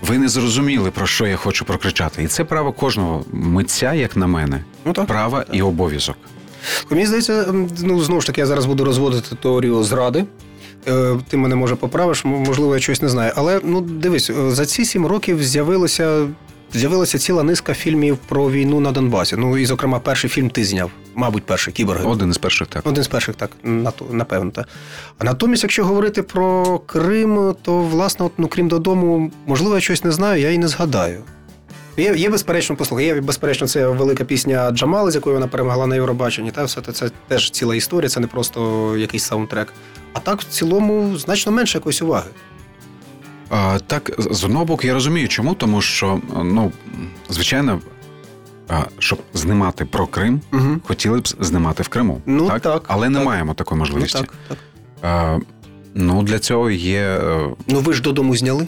ви 0.02 0.18
не 0.18 0.28
зрозуміли, 0.28 0.92
про 0.92 1.08
що 1.08 1.28
я 1.28 1.36
хочу 1.36 1.66
прокричати. 1.66 2.24
І 2.24 2.28
це 2.28 2.44
право 2.44 2.74
кожного 2.74 3.26
митця, 3.32 3.94
як 3.94 4.16
на 4.18 4.28
мене, 4.28 4.64
Ну 4.86 4.94
так. 4.94 5.06
право 5.06 5.44
і 5.52 5.62
обов'язок. 5.62 6.18
Мені 6.90 7.06
здається, 7.06 7.46
ну 7.82 8.02
знову 8.02 8.22
ж 8.22 8.28
таки, 8.28 8.42
я 8.42 8.48
зараз 8.48 8.66
буду 8.66 8.86
розводити 8.86 9.36
теорію 9.36 9.84
зради. 9.84 10.26
Е, 10.88 11.16
Ти 11.30 11.38
мене 11.38 11.56
може 11.56 11.76
поправиш, 11.76 12.26
можливо, 12.26 12.74
я 12.76 12.82
щось 12.82 13.02
не 13.02 13.10
знаю. 13.10 13.32
Але 13.36 13.62
ну 13.64 13.82
дивись, 13.82 14.30
е, 14.30 14.52
за 14.52 14.66
ці 14.66 14.86
сім 14.86 15.06
років 15.06 15.44
з'явилося. 15.44 16.28
З'явилася 16.74 17.18
ціла 17.20 17.44
низка 17.44 17.74
фільмів 17.74 18.18
про 18.18 18.52
війну 18.52 18.80
на 18.80 18.92
Донбасі. 18.92 19.36
Ну 19.36 19.58
і, 19.58 19.66
зокрема, 19.66 20.00
перший 20.00 20.30
фільм 20.30 20.50
ти 20.50 20.64
зняв, 20.66 20.92
мабуть, 21.16 21.44
перший 21.44 21.74
кіборги. 21.74 22.06
Один 22.06 22.30
із 22.30 22.38
перших 22.38 22.68
так. 22.68 22.88
Один 22.88 23.04
з 23.04 23.08
перших, 23.08 23.36
так, 23.36 23.52
напевно. 24.12 24.52
Так. 24.52 24.68
А 25.18 25.24
натомість, 25.24 25.64
якщо 25.64 25.86
говорити 25.86 26.24
про 26.24 26.80
Крим, 26.80 27.56
то 27.62 27.78
власне, 27.78 28.26
от, 28.26 28.32
ну, 28.38 28.48
крім 28.48 28.68
додому, 28.68 29.32
можливо, 29.46 29.76
я 29.76 29.82
щось 29.82 30.04
не 30.04 30.12
знаю, 30.12 30.42
я 30.42 30.52
і 30.52 30.58
не 30.58 30.68
згадаю. 30.68 31.24
Є, 31.98 32.16
є 32.16 32.30
безперечно, 32.30 32.76
послухай, 32.76 33.06
є 33.06 33.22
безперечно, 33.22 33.68
це 33.68 33.88
велика 33.88 34.24
пісня 34.24 34.72
Джамали, 34.72 35.12
з 35.12 35.16
якою 35.16 35.36
вона 35.36 35.48
перемогла 35.48 35.88
на 35.88 35.96
Євробаченні. 35.96 36.52
Та 36.52 36.64
все 36.64 36.82
це, 36.82 36.92
це 36.92 37.10
теж 37.28 37.52
ціла 37.52 37.76
історія, 37.76 38.10
це 38.10 38.20
не 38.20 38.28
просто 38.28 38.94
якийсь 38.98 39.24
саундтрек. 39.24 39.74
А 40.14 40.20
так, 40.20 40.42
в 40.42 40.44
цілому, 40.44 41.18
значно 41.18 41.52
менше 41.52 41.78
якоїсь 41.78 42.02
уваги. 42.02 42.30
А, 43.50 43.80
так, 43.88 44.12
з 44.18 44.36
з 44.36 44.44
одного 44.44 44.66
боку, 44.66 44.88
я 44.88 44.94
розумію, 44.94 45.28
чому, 45.28 45.54
тому 45.54 45.82
що, 45.82 46.22
ну, 46.44 46.72
звичайно, 47.30 47.82
а, 48.70 48.82
щоб 49.00 49.20
знімати 49.34 49.86
про 49.86 50.08
Крим, 50.08 50.42
Угу. 50.54 50.78
хотіли 50.88 51.20
б 51.20 51.28
знімати 51.28 51.84
в 51.84 51.88
Криму. 51.88 52.22
Ну, 52.26 52.60
так, 52.60 52.84
але 52.88 53.10
не 53.10 53.20
маємо 53.20 53.54
такої 53.54 53.78
Ну, 53.78 53.80
можливості. 53.80 54.20
так, 54.20 54.34
так. 54.48 54.58
А, 55.02 55.38
ну, 55.96 56.24
для 56.24 56.40
цього 56.40 56.70
є. 56.72 57.02
е, 57.02 57.50
ну 57.68 57.80
ви 57.80 57.94
ж 57.94 58.02
додому 58.02 58.36
зняли? 58.36 58.68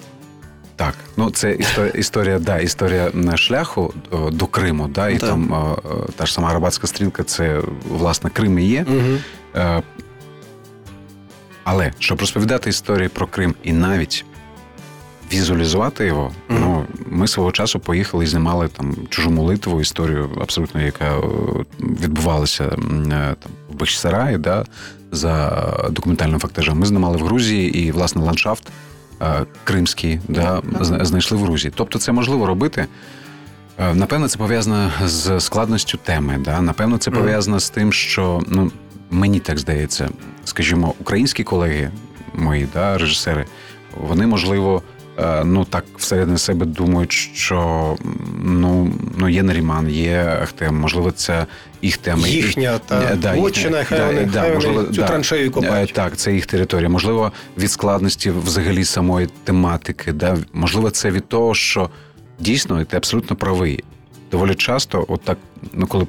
Так, 0.75 0.93
ну 1.17 1.29
це 1.31 1.51
історія, 1.53 1.91
історія, 1.95 2.39
да, 2.39 2.59
історія 2.59 3.11
шляху 3.35 3.93
е, 4.13 4.31
до 4.31 4.45
Криму, 4.47 4.87
да, 4.87 5.09
і 5.09 5.13
Ну, 5.13 5.19
так. 5.19 5.29
там 5.29 5.53
е, 5.53 5.89
е, 5.91 6.11
та 6.15 6.25
ж 6.25 6.33
сама 6.33 6.49
Арабатська 6.49 6.87
стрілка, 6.87 7.23
це 7.23 7.61
власне 7.89 8.29
Крим 8.29 8.59
і 8.59 8.65
є. 8.65 8.85
Угу. 8.89 9.17
Е, 9.55 9.83
Але 11.63 11.91
щоб 11.99 12.19
розповідати 12.19 12.69
історії 12.69 13.09
про 13.09 13.27
Крим 13.27 13.55
і 13.63 13.73
навіть 13.73 14.25
візуалізувати 15.33 16.05
його, 16.05 16.31
Мгм. 16.49 16.59
ну 16.61 16.85
ми 17.05 17.27
свого 17.27 17.51
часу 17.51 17.79
поїхали 17.79 18.23
і 18.23 18.27
знімали 18.27 18.67
там 18.67 18.95
чужу 19.09 19.31
молитву, 19.31 19.81
історію 19.81 20.29
абсолютно, 20.41 20.81
яка 20.81 21.05
е, 21.17 21.21
відбувалася 21.79 22.63
е, 22.63 22.75
там 23.39 23.51
в 23.71 23.75
Бахчисараї, 23.79 24.37
да, 24.37 24.65
за 25.11 25.49
документальним 25.91 26.39
фактажем. 26.39 26.79
Ми 26.79 26.85
знімали 26.85 27.17
в 27.17 27.21
Грузії 27.25 27.79
і 27.79 27.91
власне 27.91 28.21
ландшафт. 28.21 28.63
е, 29.21 29.45
Кримський, 29.63 30.19
да, 30.27 30.61
зна- 30.81 31.05
знайшли 31.05 31.37
в 31.37 31.41
Грузії. 31.41 31.73
Тобто 31.75 31.99
це 31.99 32.11
можливо 32.11 32.45
робити. 32.45 32.85
Напевно, 33.93 34.27
це 34.27 34.37
пов'язано 34.37 34.91
з 35.05 35.39
складністю 35.39 35.97
теми. 36.03 36.37
Да? 36.45 36.61
Напевно, 36.61 36.97
це 36.97 37.11
Мгм. 37.11 37.19
пов'язано 37.19 37.59
з 37.59 37.69
тим, 37.69 37.93
що 37.93 38.41
ну, 38.47 38.71
мені 39.11 39.39
так 39.39 39.59
здається, 39.59 40.09
скажімо, 40.45 40.93
українські 40.99 41.43
колеги 41.43 41.91
мої, 42.35 42.67
да, 42.73 42.97
режисери, 42.97 43.45
вони, 43.97 44.27
можливо, 44.27 44.81
ну 45.45 45.65
так 45.65 45.85
всередині 45.97 46.37
себе 46.37 46.65
думають, 46.65 47.11
що 47.11 47.95
ну, 48.43 48.93
ну 49.17 49.29
є 49.29 49.43
Наріман, 49.43 49.89
є 49.89 50.39
Ахтем, 50.43 50.75
можливо, 50.75 51.11
це 51.11 51.45
їх 51.81 51.97
тема. 51.97 52.27
Їхня 52.27 52.79
та 52.79 53.01
Е, 53.01 53.15
да, 53.15 53.33
вотчина, 53.33 53.79
їхня, 53.79 53.97
хай 53.97 53.99
да, 53.99 54.05
вони, 54.07 54.25
да, 54.25 54.41
хай 54.41 54.53
можливо, 54.53 54.75
вони 54.75 54.87
цю 54.87 55.01
да. 55.01 55.07
траншею 55.07 55.51
копають. 55.51 55.89
Е, 55.89 55.93
Так, 55.93 56.17
це 56.17 56.33
їх 56.33 56.45
територія. 56.45 56.89
Можливо, 56.89 57.31
від 57.57 57.71
складності 57.71 58.31
взагалі 58.31 58.85
самої 58.85 59.27
тематики. 59.43 60.13
Да? 60.13 60.37
Можливо, 60.53 60.91
це 60.91 61.11
від 61.11 61.27
того, 61.27 61.55
що 61.55 61.89
дійсно, 62.39 62.85
ти 62.85 62.97
абсолютно 62.97 63.35
правий. 63.35 63.83
доволі 64.31 64.55
часто, 64.55 65.05
от 65.07 65.21
так, 65.21 65.37
ну 65.73 65.87
коли 65.87 66.07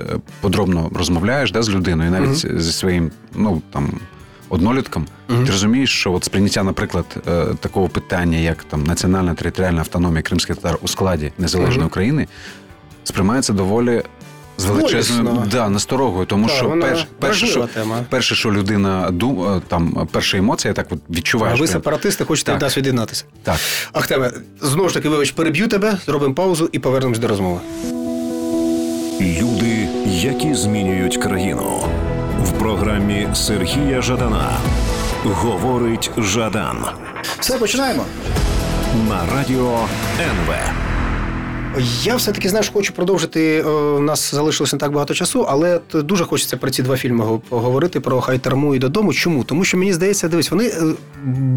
е, 0.00 0.02
подробно 0.40 0.90
розмовляєш 0.94 1.52
да, 1.52 1.62
з 1.62 1.70
людиною, 1.70 2.10
навіть 2.10 2.60
зі 2.60 2.72
своїм 2.72 3.10
ну 3.34 3.62
там 3.72 4.00
однолітком, 4.50 5.06
ти 5.26 5.50
розумієш, 5.50 5.90
що 5.90 6.12
от 6.12 6.24
сприйняття, 6.24 6.62
наприклад, 6.62 7.04
е, 7.28 7.44
такого 7.60 7.88
питання, 7.88 8.38
як 8.38 8.64
там 8.64 8.84
національна 8.84 9.34
територіальна 9.34 9.78
автономія 9.78 10.22
кримських 10.22 10.56
татар 10.56 10.78
у 10.82 10.88
складі 10.88 11.32
незалежної 11.38 11.86
України, 11.86 12.26
сприймається 13.04 13.52
доволі. 13.52 14.02
З 14.56 14.64
величезною 14.64 15.42
да, 15.50 15.68
насторогою, 15.68 16.26
тому 16.26 16.46
Так, 16.46 16.56
що 16.56 16.70
перш, 16.80 17.06
перше, 17.18 17.46
що, 17.46 17.66
тема. 17.66 18.04
перше, 18.08 18.34
що 18.34 18.52
людина 18.52 19.10
дум, 19.10 19.62
там 19.68 20.08
перша 20.12 20.38
емоція, 20.38 20.74
так 20.74 20.86
от 20.90 20.98
А 21.42 21.54
ви 21.54 21.66
сепаратисти 21.66 22.24
хочете 22.24 22.54
від 22.54 22.60
нас 22.60 22.76
від'єднатися. 22.76 23.24
Так. 23.42 23.56
Ахтеме, 23.92 24.30
знову 24.60 24.88
ж 24.88 24.94
таки, 24.94 25.08
вибач, 25.08 25.30
переб'ю 25.30 25.68
тебе, 25.68 25.98
зробимо 26.06 26.34
паузу 26.34 26.68
і 26.72 26.78
повернемось 26.78 27.18
до 27.18 27.28
розмови. 27.28 27.60
Люди, 29.20 29.88
які 30.06 30.54
змінюють 30.54 31.16
країну. 31.16 31.84
В 32.44 32.50
програмі 32.58 33.28
Сергія 33.34 34.02
Жадана 34.02 34.50
говорить 35.24 36.10
Жадан 36.18 36.76
Все, 37.40 37.58
починаємо. 37.58 38.04
на 39.08 39.34
радіо 39.36 39.78
НВ. 40.20 40.54
Я 42.02 42.16
все-таки 42.16 42.48
знаєш, 42.48 42.68
хочу 42.68 42.92
продовжити. 42.92 43.58
е, 43.66 43.70
У 43.70 44.00
нас 44.00 44.34
залишилося 44.34 44.76
не 44.76 44.80
так 44.80 44.92
багато 44.92 45.14
часу, 45.14 45.46
але 45.48 45.80
дуже 45.94 46.24
хочеться 46.24 46.56
про 46.56 46.70
ці 46.70 46.82
два 46.82 46.96
фільми 46.96 47.40
поговорити 47.48 48.00
про 48.00 48.20
Хайтарму 48.20 48.74
і 48.74 48.78
додому. 48.78 49.12
Чому? 49.12 49.44
Тому 49.44 49.64
що 49.64 49.78
мені 49.78 49.92
здається, 49.92 50.28
дивись, 50.28 50.50
вони 50.50 50.64
е, 50.66 50.82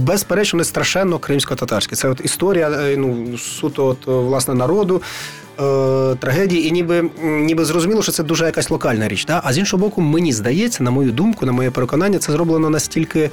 безперечно 0.02 0.58
не 0.58 0.64
страшенно 0.64 1.20
кримсько-татарські. 1.20 1.96
Це 1.96 2.10
от 2.10 2.22
історія 2.24 2.70
е, 2.70 2.98
ну, 2.98 3.38
суто 3.38 3.86
от, 3.86 3.98
власне 4.08 4.54
народу. 4.54 5.02
Трагедії, 6.20 6.68
і 6.68 6.72
ніби, 6.72 7.10
ніби 7.24 7.66
зрозуміло, 7.66 8.02
що 8.02 8.12
це 8.12 8.24
дуже 8.24 8.46
якась 8.46 8.70
локальна 8.70 9.08
річ. 9.08 9.26
Да? 9.26 9.42
А 9.44 9.54
з 9.54 9.58
іншого 9.58 9.84
боку, 9.84 10.02
мені 10.02 10.34
здається, 10.34 10.84
на 10.84 10.92
мою 10.92 11.12
думку, 11.12 11.46
на 11.46 11.52
моє 11.52 11.72
переконання, 11.72 12.20
це 12.20 12.32
зроблено 12.32 12.70
настільки 12.70 13.30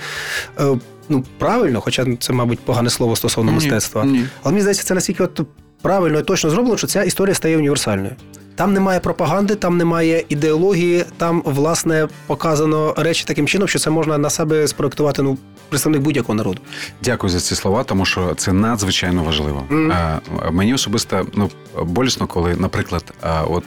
ну, 1.08 1.24
правильно, 1.38 1.80
хоча 1.80 2.06
це, 2.20 2.32
мабуть, 2.32 2.58
погане 2.58 2.90
слово 2.90 3.16
стосовно 3.16 3.50
Ні, 3.50 3.54
мистецтва. 3.56 4.04
ні. 4.04 4.24
Але 4.42 4.52
мені 4.52 4.60
здається, 4.62 4.84
це 4.84 4.94
настільки 4.94 5.22
от 5.22 5.40
правильно 5.82 6.18
і 6.18 6.22
точно 6.22 6.50
зроблено, 6.50 6.76
що 6.76 6.86
ця 6.86 7.02
історія 7.02 7.34
стає 7.34 7.56
універсальною. 7.56 8.12
Там 8.54 8.72
немає 8.72 9.00
пропаганди, 9.00 9.54
там 9.54 9.76
немає 9.76 10.24
ідеології, 10.28 11.04
там, 11.16 11.42
власне, 11.44 12.08
показано 12.26 12.94
речі 12.96 13.24
таким 13.26 13.46
чином, 13.46 13.68
що 13.68 13.78
це 13.78 13.90
можна 13.90 14.18
на 14.18 14.30
себе 14.30 14.68
спроектувати 14.68 15.22
ну, 15.22 15.38
представник 15.68 16.02
будь-якого 16.02 16.34
народу. 16.34 16.60
Дякую 17.02 17.30
за 17.30 17.40
ці 17.40 17.54
слова, 17.54 17.84
тому 17.84 18.04
що 18.04 18.34
це 18.34 18.52
надзвичайно 18.52 19.24
важливо. 19.24 19.64
Mm. 19.70 19.92
А, 19.92 20.50
мені 20.50 20.74
особисто 20.74 21.26
ну, 21.34 21.50
болісно, 21.82 22.26
коли, 22.26 22.56
наприклад, 22.56 23.14
а, 23.22 23.42
от 23.42 23.64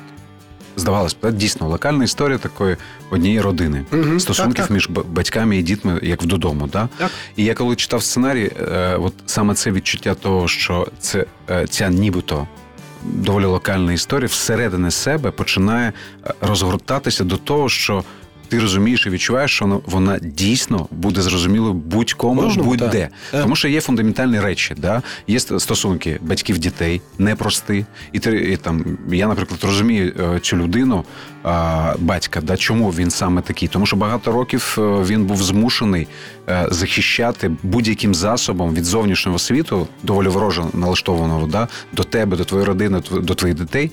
здавалось 0.76 1.15
б, 1.21 1.32
дійсно 1.32 1.69
локальна 1.69 2.03
історія 2.03 2.38
такої 2.38 2.78
однієї 3.09 3.41
родини, 3.41 3.86
угу, 3.91 4.19
стосунків 4.19 4.55
Так, 4.55 4.65
так. 4.65 4.71
між 4.71 4.89
батьками 4.89 5.57
і 5.57 5.61
дітьми, 5.63 5.99
як 6.03 6.24
вдодому. 6.24 6.67
Да? 6.67 6.89
Так. 6.97 7.11
І 7.36 7.43
я 7.43 7.53
коли 7.53 7.76
читав 7.76 8.03
сценарій, 8.03 8.51
е, 8.59 8.95
от 8.95 9.13
саме 9.26 9.53
це 9.53 9.71
відчуття 9.71 10.13
того, 10.13 10.47
що 10.47 10.88
це 10.99 11.26
е, 11.49 11.67
ця 11.67 11.89
нібито. 11.89 12.47
Доволі 13.05 13.45
локальна 13.45 13.93
історія 13.93 14.28
всередині 14.28 14.91
себе 14.91 15.32
починає 15.32 15.93
е, 16.26 16.34
розгортатися 16.41 17.24
до 17.24 17.38
того, 17.38 17.69
що 17.69 18.03
ти 18.53 18.59
розумієш 18.59 19.05
і 19.07 19.09
відчуваєш, 19.09 19.51
що 19.51 19.81
вона- 19.85 20.19
дійсно 20.19 20.87
буде 20.91 21.21
зрозумілою 21.21 21.73
будь-кому, 21.73 22.41
Кожному, 22.41 22.69
будь-де. 22.69 23.09
так. 23.31 23.41
Тому 23.41 23.55
що 23.55 23.67
є 23.67 23.81
фундаментальні 23.81 24.39
речі, 24.39 24.75
да? 24.77 25.01
є 25.27 25.39
стосунки 25.39 26.19
батьків 26.21 26.57
дітей, 26.57 27.01
непрості. 27.17 27.85
І, 28.11 28.19
ти, 28.19 28.35
і 28.37 28.57
там 28.57 28.97
я, 29.11 29.27
наприклад, 29.27 29.59
розумію 29.63 30.13
е, 30.35 30.39
цю 30.39 30.57
людину, 30.57 31.03
батька, 31.99 32.41
да, 32.41 32.57
чому 32.57 32.89
він 32.89 33.11
саме 33.11 33.41
такий? 33.41 33.67
Тому 33.67 33.85
що 33.85 33.95
багато 33.95 34.31
років 34.31 34.75
е, 34.77 34.81
він 34.81 35.25
був 35.25 35.43
змушений 35.43 36.07
е, 36.49 36.67
захищати 36.71 37.51
будь-яким 37.63 38.15
засобом 38.15 38.73
від 38.73 38.85
зовнішнього 38.85 39.39
світу, 39.39 39.87
доволі 40.03 40.27
вороже 40.27 40.63
налаштованого, 40.73 41.47
да, 41.47 41.67
до 41.93 42.03
тебе, 42.03 42.37
до 42.37 42.45
твоєї 42.45 42.67
родини, 42.67 43.01
до 43.11 43.35
твоїх 43.35 43.57
дітей. 43.57 43.91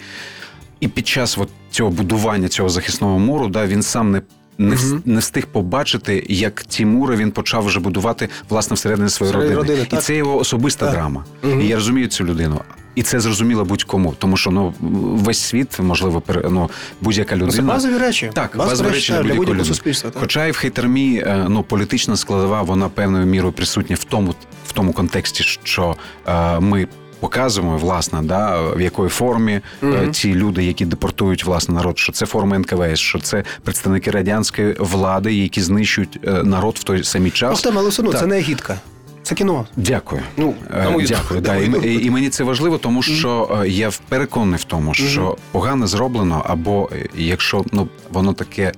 І 0.80 0.88
під 0.88 1.08
час 1.08 1.38
от 1.38 1.48
цього 1.70 1.90
будування 1.90 2.48
цього 2.48 2.68
захисного 2.68 3.18
муру, 3.18 3.48
да, 3.48 3.66
він 3.66 3.82
сам 3.82 4.10
не. 4.10 4.22
Не, 4.60 4.74
вс- 4.74 5.00
не 5.04 5.20
встиг 5.20 5.46
побачити, 5.46 6.26
як 6.28 6.62
ті 6.62 6.84
мури 6.86 7.16
він 7.16 7.30
почав 7.30 7.64
вже 7.64 7.80
будувати 7.80 8.28
власне 8.48 8.74
всередині 8.74 9.08
своєї 9.08 9.36
родини. 9.36 9.54
родини, 9.54 9.82
і 9.82 9.86
так. 9.86 10.02
це 10.02 10.14
його 10.14 10.38
особиста 10.38 10.86
Так. 10.86 10.94
драма. 10.94 11.24
Мгм. 11.42 11.60
І 11.60 11.66
я 11.66 11.74
розумію 11.74 12.08
цю 12.08 12.24
людину. 12.24 12.60
І 12.94 13.02
це 13.02 13.20
зрозуміло 13.20 13.64
будь-кому, 13.64 14.14
тому 14.18 14.36
що 14.36 14.50
ну 14.50 14.74
весь 14.80 15.38
світ, 15.38 15.78
можливо, 15.80 16.22
ну, 16.50 16.70
будь-яка 17.00 17.36
людина. 17.36 17.52
Це 17.52 17.62
базові 17.62 17.98
речі. 17.98 18.30
Так, 18.34 18.50
базові, 18.56 18.70
базові 18.70 18.94
речі 18.94 19.12
для 19.12 19.34
будь-якого 19.34 19.64
суспільства. 19.64 20.10
Так. 20.10 20.20
Хоча 20.22 20.46
і 20.46 20.50
в 20.50 20.56
хейтермі 20.56 21.22
е, 21.26 21.46
ну, 21.48 21.62
політична 21.62 22.16
складова, 22.16 22.62
вона 22.62 22.88
певною 22.88 23.26
мірою 23.26 23.52
присутня 23.52 23.96
в 23.96 24.04
тому, 24.04 24.34
в 24.66 24.72
тому 24.72 24.92
контексті, 24.92 25.44
що 25.64 25.96
е, 26.26 26.60
ми. 26.60 26.88
Показуємо, 27.20 27.76
власне, 27.78 28.22
да, 28.22 28.60
в 28.60 28.80
якої 28.80 29.08
формі 29.10 29.60
е, 29.82 30.08
ті 30.12 30.34
люди, 30.34 30.64
які 30.64 30.84
депортують 30.84 31.44
власне 31.44 31.74
народ, 31.74 31.98
що 31.98 32.12
це 32.12 32.26
форма 32.26 32.58
НКВС, 32.58 32.96
що 32.96 33.18
це 33.18 33.44
представники 33.64 34.10
радянської 34.10 34.76
влади, 34.78 35.34
які 35.34 35.60
знищують 35.62 36.18
е, 36.26 36.30
народ 36.42 36.76
в 36.78 36.82
той 36.82 37.04
самий 37.04 37.30
час. 37.30 37.58
Ахтем, 37.58 37.78
але 37.78 37.88
все 37.90 38.02
одно, 38.02 38.14
це 38.14 38.26
не 38.26 38.36
агітка. 38.36 38.80
Це 39.22 39.34
кіно. 39.34 39.66
Дякую. 39.76 40.22
Ну, 40.36 40.54
Е, 40.70 40.84
Дякую. 41.08 41.40
думку, 41.40 41.40
Да. 41.40 41.56
І, 41.56 42.04
і, 42.06 42.10
мені 42.10 42.28
це 42.28 42.44
важливо, 42.44 42.78
тому 42.78 43.02
що 43.02 43.60
е, 43.64 43.68
я 43.68 43.90
переконаний 44.08 44.58
в 44.58 44.64
тому, 44.64 44.94
що 44.94 45.36
погано 45.52 45.86
зроблено, 45.86 46.44
або 46.48 46.90
якщо 47.14 47.64
ну 47.72 47.88
воно 48.12 48.32
таке. 48.32 48.72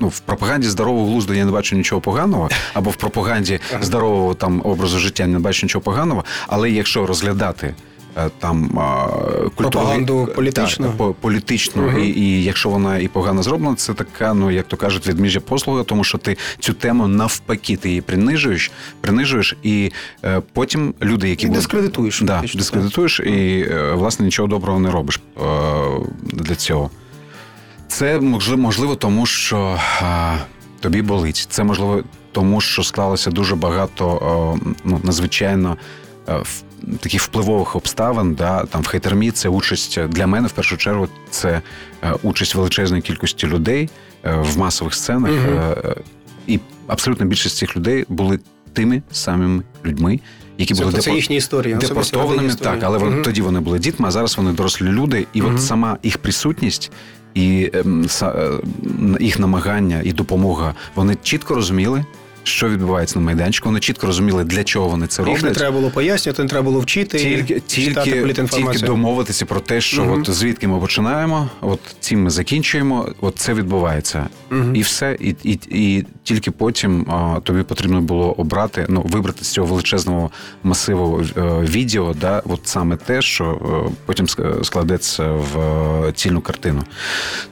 Ну, 0.00 0.08
в 0.08 0.20
пропаганді 0.20 0.68
здорового 0.68 1.06
глузду 1.06 1.34
я 1.34 1.44
не 1.44 1.50
бачу 1.52 1.76
нічого 1.76 2.00
поганого, 2.00 2.48
або 2.74 2.90
в 2.90 2.96
пропаганді 2.96 3.60
здорового 3.80 4.34
там 4.34 4.60
образу 4.64 4.98
життя 4.98 5.26
не 5.26 5.38
бачу 5.38 5.66
нічого 5.66 5.82
поганого. 5.82 6.24
Але 6.46 6.70
якщо 6.70 7.06
розглядати 7.06 7.74
е, 8.16 8.30
там 8.38 8.64
е, 8.64 8.68
культуру- 8.70 9.50
Пропаганду 9.56 10.28
політичну. 10.36 10.86
так, 10.86 10.96
по- 10.96 11.14
політичну, 11.14 11.98
і, 11.98 12.20
і 12.20 12.44
якщо 12.44 12.68
вона 12.68 12.98
і 12.98 13.08
погано 13.08 13.42
зроблена, 13.42 13.74
це 13.76 13.94
така, 13.94 14.34
ну 14.34 14.50
як 14.50 14.68
то 14.68 14.76
кажуть, 14.76 15.06
відміжжя 15.06 15.40
послуга, 15.40 15.82
тому 15.84 16.04
що 16.04 16.18
ти 16.18 16.36
цю 16.58 16.72
тему 16.72 17.08
навпаки 17.08 17.76
ти 17.76 17.88
її 17.88 18.00
принижуєш, 18.00 18.70
принижуєш, 19.00 19.56
і 19.62 19.92
е, 20.24 20.42
потім 20.52 20.94
люди, 21.02 21.28
які 21.28 21.44
І 21.44 21.48
будуть- 21.48 21.58
дискредитуєш, 21.62 22.20
да, 22.20 22.42
дискредитуєш, 22.54 23.20
і 23.20 23.66
е, 23.70 23.92
власне 23.92 24.24
нічого 24.24 24.48
доброго 24.48 24.80
не 24.80 24.90
робиш 24.90 25.20
е, 25.36 25.40
для 26.32 26.54
цього. 26.54 26.90
Це 27.88 28.20
можливо, 28.56 28.96
тому 28.96 29.26
що 29.26 29.78
а, 30.02 30.36
тобі 30.80 31.02
болить. 31.02 31.46
Це 31.50 31.64
можливо 31.64 32.02
тому, 32.32 32.60
що 32.60 32.82
склалося 32.84 33.30
дуже 33.30 33.56
багато 33.56 34.16
е, 34.64 34.70
ну, 34.84 35.00
надзвичайно 35.02 35.76
е, 36.28 36.32
в- 36.38 36.62
таких 37.00 37.22
впливових 37.22 37.76
обставин. 37.76 38.34
Да? 38.34 38.64
Там 38.64 38.82
в 38.82 38.86
хейтермі 38.86 39.30
це 39.30 39.48
участь 39.48 40.00
для 40.06 40.26
мене 40.26 40.48
в 40.48 40.52
першу 40.52 40.76
чергу. 40.76 41.08
Це 41.30 41.60
е, 42.02 42.12
участь 42.22 42.54
величезної 42.54 43.02
кількості 43.02 43.46
людей 43.46 43.90
е, 44.24 44.34
в 44.36 44.58
масових 44.58 44.94
сценах. 44.94 45.30
Е, 45.30 45.94
і 46.46 46.60
абсолютно 46.86 47.26
більшість 47.26 47.56
цих 47.56 47.76
людей 47.76 48.04
були 48.08 48.38
тими 48.72 49.02
самими 49.12 49.62
людьми, 49.84 50.20
які 50.58 50.74
були 50.74 50.84
Тобто 50.86 51.00
це 51.02 51.10
депо- 51.10 51.14
їхня 51.14 51.36
історія. 51.36 51.76
депортованими, 51.76 52.54
так, 52.54 52.78
але 52.82 52.98
вони 52.98 53.10
Мгм. 53.14 53.22
тоді 53.22 53.42
вони 53.42 53.60
були 53.60 53.78
дітьми, 53.78 54.08
а 54.08 54.10
зараз 54.10 54.36
вони 54.36 54.52
дорослі 54.52 54.86
люди, 54.86 55.26
і 55.32 55.42
угу. 55.42 55.50
от 55.54 55.62
сама 55.62 55.98
їх 56.02 56.18
присутність. 56.18 56.92
І 57.34 57.70
ем, 57.74 58.06
е, 58.22 58.50
їх 59.20 59.38
намагання 59.38 60.00
і 60.04 60.12
допомога 60.12 60.74
вони 60.94 61.16
чітко 61.22 61.54
розуміли, 61.54 62.04
що 62.42 62.68
відбувається 62.68 63.18
на 63.18 63.24
майданчику. 63.24 63.68
Вони 63.68 63.80
чітко 63.80 64.06
розуміли, 64.06 64.44
для 64.44 64.64
чого 64.64 64.88
вони 64.88 65.06
це 65.06 65.22
Їх 65.28 65.42
не 65.42 65.50
треба 65.50 65.76
було 65.76 65.90
пояснювати, 65.90 66.42
не 66.42 66.48
треба 66.48 66.64
було 66.64 66.80
вчити. 66.80 67.18
Тільки, 67.18 67.54
і 67.54 67.60
тільки, 67.60 68.34
тільки 68.50 68.78
домовитися 68.78 69.46
про 69.46 69.60
те, 69.60 69.80
що 69.80 70.04
Мгм. 70.04 70.20
от 70.20 70.30
звідки 70.30 70.68
ми 70.68 70.80
починаємо, 70.80 71.50
от 71.60 71.80
цим 72.00 72.22
ми 72.22 72.30
закінчуємо, 72.30 73.08
от 73.20 73.38
це 73.38 73.54
відбувається. 73.54 74.28
Мгм. 74.50 74.76
І 74.76 74.80
все. 74.80 75.16
І, 75.20 75.36
і, 75.42 75.58
і 75.70 76.04
тільки 76.22 76.50
потім 76.50 77.10
а, 77.10 77.40
тобі 77.40 77.62
потрібно 77.62 78.00
було 78.00 78.32
обрати, 78.32 78.86
ну, 78.88 79.02
вибрати 79.08 79.44
з 79.44 79.48
цього 79.48 79.66
величезного 79.66 80.30
масиву 80.62 81.22
е, 81.36 81.40
відео, 81.60 82.14
да, 82.20 82.42
от 82.46 82.60
саме 82.64 82.96
те, 82.96 83.22
що 83.22 83.44
е, 83.88 83.90
потім 84.06 84.26
ск- 84.26 84.64
складеться 84.64 85.32
в 85.32 85.58
е, 86.08 86.12
цільну 86.12 86.40
картину. 86.40 86.82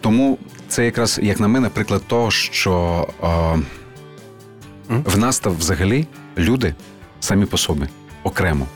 Тому 0.00 0.38
це 0.68 0.84
якраз, 0.84 1.20
як 1.22 1.40
на 1.40 1.48
мене, 1.48 1.68
приклад 1.68 2.02
того, 2.06 2.30
що. 2.30 3.06
В 4.88 5.18
нас 5.18 5.38
там 5.38 5.56
взагалі 5.56 6.06
люди 6.38 6.74
самі 7.20 7.46
по 7.46 7.58
собі, 7.58 7.86
окремо, 8.22 8.66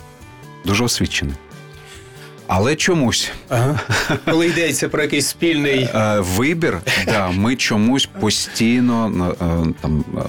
дуже 0.64 0.84
освічені. 0.84 1.32
Але 2.46 2.76
чомусь 2.76 3.30
Ага. 3.48 3.80
Коли 4.24 4.46
йдеться 4.46 4.88
про 4.88 5.02
якийсь 5.02 5.26
спільний. 5.26 5.88
е, 5.94 6.20
вибір, 6.20 6.80
да, 7.06 7.30
ми 7.30 7.56
чомусь 7.56 8.06
постійно 8.20 9.12
е, 9.40 9.74
там, 9.80 10.04
е, 10.16 10.20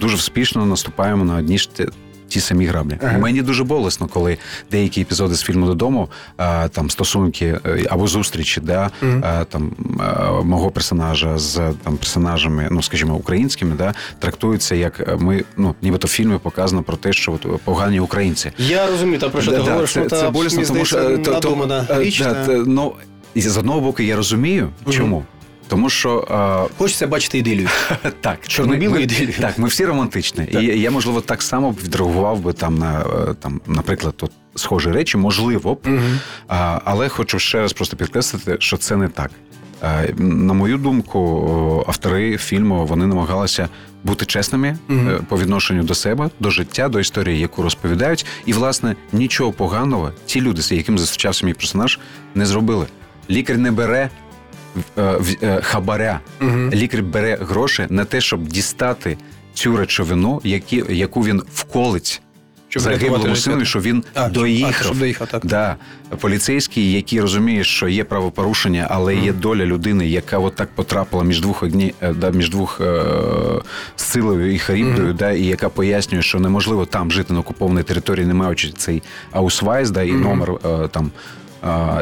дуже 0.00 0.14
успішно 0.14 0.66
наступаємо 0.66 1.24
на 1.24 1.36
одні 1.36 1.58
ж 1.58 1.74
ті, 1.74 1.86
ті 2.28 2.40
самі 2.40 2.66
граблі. 2.66 2.98
Мені 3.18 3.42
дуже 3.42 3.64
болесно, 3.64 4.06
коли 4.06 4.38
деякі 4.70 5.00
епізоди 5.00 5.34
з 5.34 5.42
фільму 5.42 5.66
додому, 5.66 6.08
а, 6.36 6.68
там 6.68 6.90
стосунки 6.90 7.58
е, 7.66 7.86
або 7.90 8.06
зустрічі, 8.06 8.60
да, 8.60 8.90
а, 9.22 9.44
там 9.44 9.72
а, 9.98 10.30
мого 10.30 10.70
персонажа 10.70 11.38
з 11.38 11.60
там 11.84 11.96
персонажами, 11.96 12.68
ну 12.70 12.82
скажімо, 12.82 13.14
українськими, 13.14 13.76
да, 13.76 13.94
трактуються 14.18 14.74
як 14.74 15.00
е, 15.00 15.16
ми, 15.20 15.44
ну 15.56 15.74
нібито 15.82 16.06
в 16.06 16.10
фільмі 16.10 16.38
показано 16.42 16.82
про 16.82 16.96
те, 16.96 17.12
що 17.12 17.32
от, 17.32 17.62
погані 17.62 18.00
українці. 18.00 18.52
Я 18.58 18.86
розумію, 18.86 19.18
та 19.18 19.28
про 19.28 19.42
що 19.42 19.50
ти 19.50 19.56
Да, 19.56 19.62
да, 19.62 19.70
говориш, 19.70 19.92
це, 19.92 20.00
ну, 20.00 20.08
та, 20.08 20.20
це 20.20 20.30
болісно, 20.30 20.62
тому 20.66 20.84
що 20.84 20.98
е, 20.98 21.18
надумана 21.18 21.86
е, 21.90 22.00
річ. 22.00 22.20
да, 22.20 22.46
та. 22.46 22.52
ну, 22.52 22.92
і 23.34 23.40
з 23.40 23.56
одного 23.56 23.80
боку, 23.80 24.02
я 24.02 24.16
розумію, 24.16 24.68
чому. 24.90 25.24
Тому 25.68 25.90
що 25.90 26.28
е, 26.70 26.74
Хочеться 26.78 27.06
бачити 27.06 27.38
ідилію. 27.38 27.68
так, 28.20 28.38
Чорно-білу 28.46 28.96
ідилію. 28.96 29.34
Так, 29.40 29.58
ми 29.58 29.68
всі 29.68 29.84
романтичні. 29.84 30.48
І 30.52 30.80
я, 30.80 30.90
можливо, 30.90 31.20
так 31.20 31.42
само 31.42 31.70
б 31.72 31.78
відреагував 31.84 32.40
би 32.40 32.52
там 32.52 32.78
на 32.78 33.00
е, 33.00 33.34
там, 33.40 33.60
наприклад, 33.66 34.14
тут 34.16 34.30
схожі 34.54 34.90
речі, 34.90 35.16
можливо 35.18 35.74
б. 35.74 35.78
А, 36.48 36.80
але 36.84 37.08
хочу 37.08 37.38
ще 37.38 37.60
раз 37.60 37.72
просто 37.72 37.96
підкреслити, 37.96 38.56
що 38.60 38.76
це 38.76 38.96
не 38.96 39.08
так. 39.08 39.30
Е, 39.82 40.14
На 40.18 40.52
мою 40.52 40.76
думку, 40.78 41.84
автори 41.88 42.38
фільму 42.38 42.86
вони 42.86 43.06
намагалися 43.06 43.68
бути 44.04 44.26
чесними 44.26 44.78
е, 44.90 44.94
по 45.28 45.38
відношенню 45.38 45.82
до 45.82 45.94
себе, 45.94 46.30
до 46.40 46.50
життя, 46.50 46.88
до 46.88 47.00
історії, 47.00 47.38
яку 47.40 47.62
розповідають. 47.62 48.26
І, 48.46 48.52
власне, 48.52 48.96
нічого 49.12 49.52
поганого 49.52 50.12
ті 50.26 50.40
люди, 50.40 50.62
з 50.62 50.72
якими 50.72 50.98
зустрічався 50.98 51.46
мій 51.46 51.54
персонаж, 51.54 51.98
не 52.34 52.46
зробили. 52.46 52.86
Лікар 53.30 53.58
не 53.58 53.70
бере 53.70 54.10
е, 54.98 55.18
е, 55.42 55.60
хабаря. 55.62 56.20
Лікар 56.72 57.02
бере 57.02 57.38
гроші 57.40 57.86
на 57.88 58.04
те, 58.04 58.20
щоб 58.20 58.46
дістати 58.46 59.18
цю 59.54 59.76
речовину, 59.76 60.40
які, 60.44 60.84
яку 60.88 61.20
він 61.20 61.42
вколить 61.54 62.22
загиблому 62.76 63.36
синові, 63.36 63.64
що 63.64 63.80
він 63.80 64.04
А, 64.14 64.28
доїхав. 64.28 64.76
а, 64.80 64.84
щоб 64.84 64.98
доїхав, 64.98 65.28
так. 65.28 65.46
Да. 65.46 65.76
Поліцейський, 66.20 66.92
який 66.92 67.20
розуміє, 67.20 67.64
що 67.64 67.88
є 67.88 68.04
правопорушення, 68.04 68.86
але 68.90 69.16
є 69.16 69.32
доля 69.32 69.64
людини, 69.64 70.08
яка 70.08 70.38
от 70.38 70.54
так 70.54 70.68
потрапила 70.74 71.24
між 71.24 71.40
двох 71.40 71.62
огні, 71.62 71.94
е, 72.02 72.12
да, 72.12 72.30
між 72.30 72.50
двох 72.50 72.80
е, 72.80 73.02
силою 73.96 74.54
і 74.54 74.58
харібдою, 74.58 75.12
да, 75.12 75.30
і 75.30 75.44
яка 75.44 75.68
пояснює, 75.68 76.22
що 76.22 76.40
неможливо 76.40 76.86
там 76.86 77.12
жити 77.12 77.32
на 77.32 77.40
окупованій 77.40 77.82
території, 77.82 78.26
не 78.26 78.34
маючи 78.34 78.70
цей 78.76 79.02
аусвайс, 79.32 79.90
да, 79.90 80.02
і 80.02 80.12
номер 80.12 80.50
е, 80.50 80.88
там. 80.88 81.10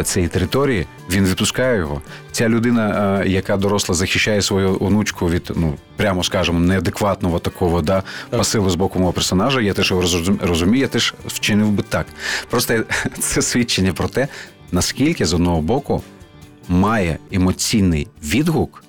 Цієї 0.04 0.28
території 0.28 0.86
він 1.10 1.24
відпускає 1.24 1.78
його. 1.78 2.02
Ця 2.32 2.48
людина, 2.48 3.24
яка 3.24 3.56
доросла, 3.56 3.94
захищає 3.94 4.42
свою 4.42 4.78
онучку 4.80 5.28
від, 5.28 5.52
ну 5.56 5.74
прямо 5.96 6.24
скажемо, 6.24 6.60
неадекватного 6.60 7.38
такого 7.38 7.82
да, 7.82 8.02
пасиву 8.30 8.70
з 8.70 8.74
боку 8.74 8.98
мого 8.98 9.12
персонажа. 9.12 9.60
Я 9.60 9.72
теж 9.72 9.90
його 9.90 10.02
розумію, 10.42 10.80
я 10.80 10.88
теж 10.88 11.14
вчинив 11.26 11.68
би 11.70 11.82
так. 11.82 12.06
Просто 12.50 12.84
це 13.18 13.42
свідчення 13.42 13.92
про 13.92 14.08
те, 14.08 14.28
наскільки 14.72 15.24
з 15.24 15.34
одного 15.34 15.60
боку 15.60 16.02
має 16.68 17.18
емоційний 17.32 18.08
відгук 18.22 18.84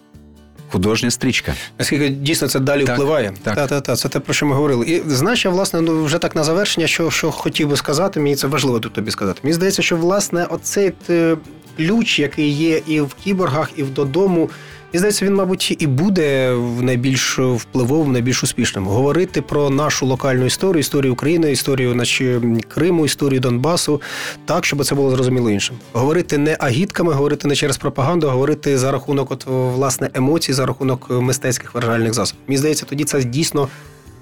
художня 0.76 1.12
стрічка. 1.12 1.54
Наскільки 1.80 2.10
дійсно 2.10 2.48
це 2.48 2.60
далі 2.60 2.84
Так, 2.84 2.96
впливає? 2.96 3.34
так. 3.44 3.56
Та, 3.56 3.68
та, 3.68 3.82
та, 3.82 3.96
це 3.96 4.10
те, 4.10 4.20
про 4.20 4.34
що 4.34 4.46
ми 4.46 4.56
говорили. 4.56 4.86
І 4.86 5.02
знаєш, 5.08 5.46
я 5.46 5.52
власне 5.52 5.82
ну, 5.82 6.04
вже 6.04 6.18
так 6.18 6.36
на 6.36 6.44
завершення, 6.44 6.88
що, 6.88 7.12
що 7.12 7.32
хотів 7.32 7.70
би 7.70 7.78
сказати, 7.78 8.20
мені 8.20 8.36
це 8.36 8.48
важливо 8.48 8.80
тут 8.80 8.94
тобі 8.94 9.12
сказати. 9.12 9.40
Мені 9.44 9.54
здається, 9.54 9.82
що 9.82 9.98
власне 9.98 10.46
оцей 10.46 10.94
е, 11.10 11.38
ключ, 11.78 12.20
який 12.20 12.50
є 12.50 12.82
і 12.88 13.02
в 13.02 13.14
кіборгах, 13.24 13.70
і 13.76 13.84
в 13.84 13.90
додому. 13.94 14.50
Мені 14.96 15.00
здається, 15.00 15.26
він, 15.26 15.34
мабуть, 15.34 15.76
і 15.80 15.88
буде 15.88 16.58
найбільш 16.82 17.40
впливовим, 17.40 18.12
найбільш 18.12 18.44
успішним. 18.44 18.88
Говорити 18.88 19.42
про 19.42 19.70
нашу 19.70 20.06
локальну 20.06 20.46
історію, 20.46 20.80
історію 20.80 21.14
України, 21.14 21.52
історію 21.52 21.96
наче 21.96 22.42
Криму, 22.68 23.06
історію 23.06 23.40
Донбасу, 23.40 24.02
так, 24.46 24.66
щоб 24.66 24.86
це 24.86 24.96
було 24.96 25.12
зрозуміло 25.12 25.50
іншим. 25.50 25.76
Говорити 25.94 26.38
не 26.38 26.58
агітками, 26.60 27.14
говорити 27.14 27.48
не 27.48 27.56
через 27.56 27.78
пропаганду, 27.78 28.30
говорити 28.30 28.78
за 28.78 28.92
рахунок 28.92 29.32
от, 29.32 29.46
власне 29.48 30.10
емоцій, 30.14 30.54
за 30.54 30.66
рахунок 30.66 31.10
мистецьких 31.10 31.74
виражальних 31.76 32.14
засобів. 32.14 32.42
Мені 32.48 32.58
здається, 32.58 32.86
тоді 32.86 33.04
це 33.04 33.24
дійсно 33.24 33.68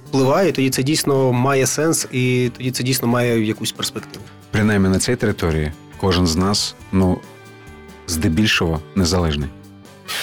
впливає, 0.08 0.52
тоді 0.52 0.70
це 0.70 0.84
дійсно 0.84 1.34
має 1.34 1.66
сенс, 1.68 2.08
і 2.12 2.52
тоді 2.58 2.72
це 2.72 2.84
дійсно 2.84 3.08
має 3.08 3.46
якусь 3.46 3.72
перспективу. 3.72 4.26
Принаймні 4.52 4.90
на 4.90 5.00
цій 5.00 5.16
території 5.16 5.72
кожен 5.98 6.28
з 6.28 6.36
нас, 6.36 6.76
ну, 6.92 7.18
здебільшого 8.08 8.82
незалежний. 8.96 9.50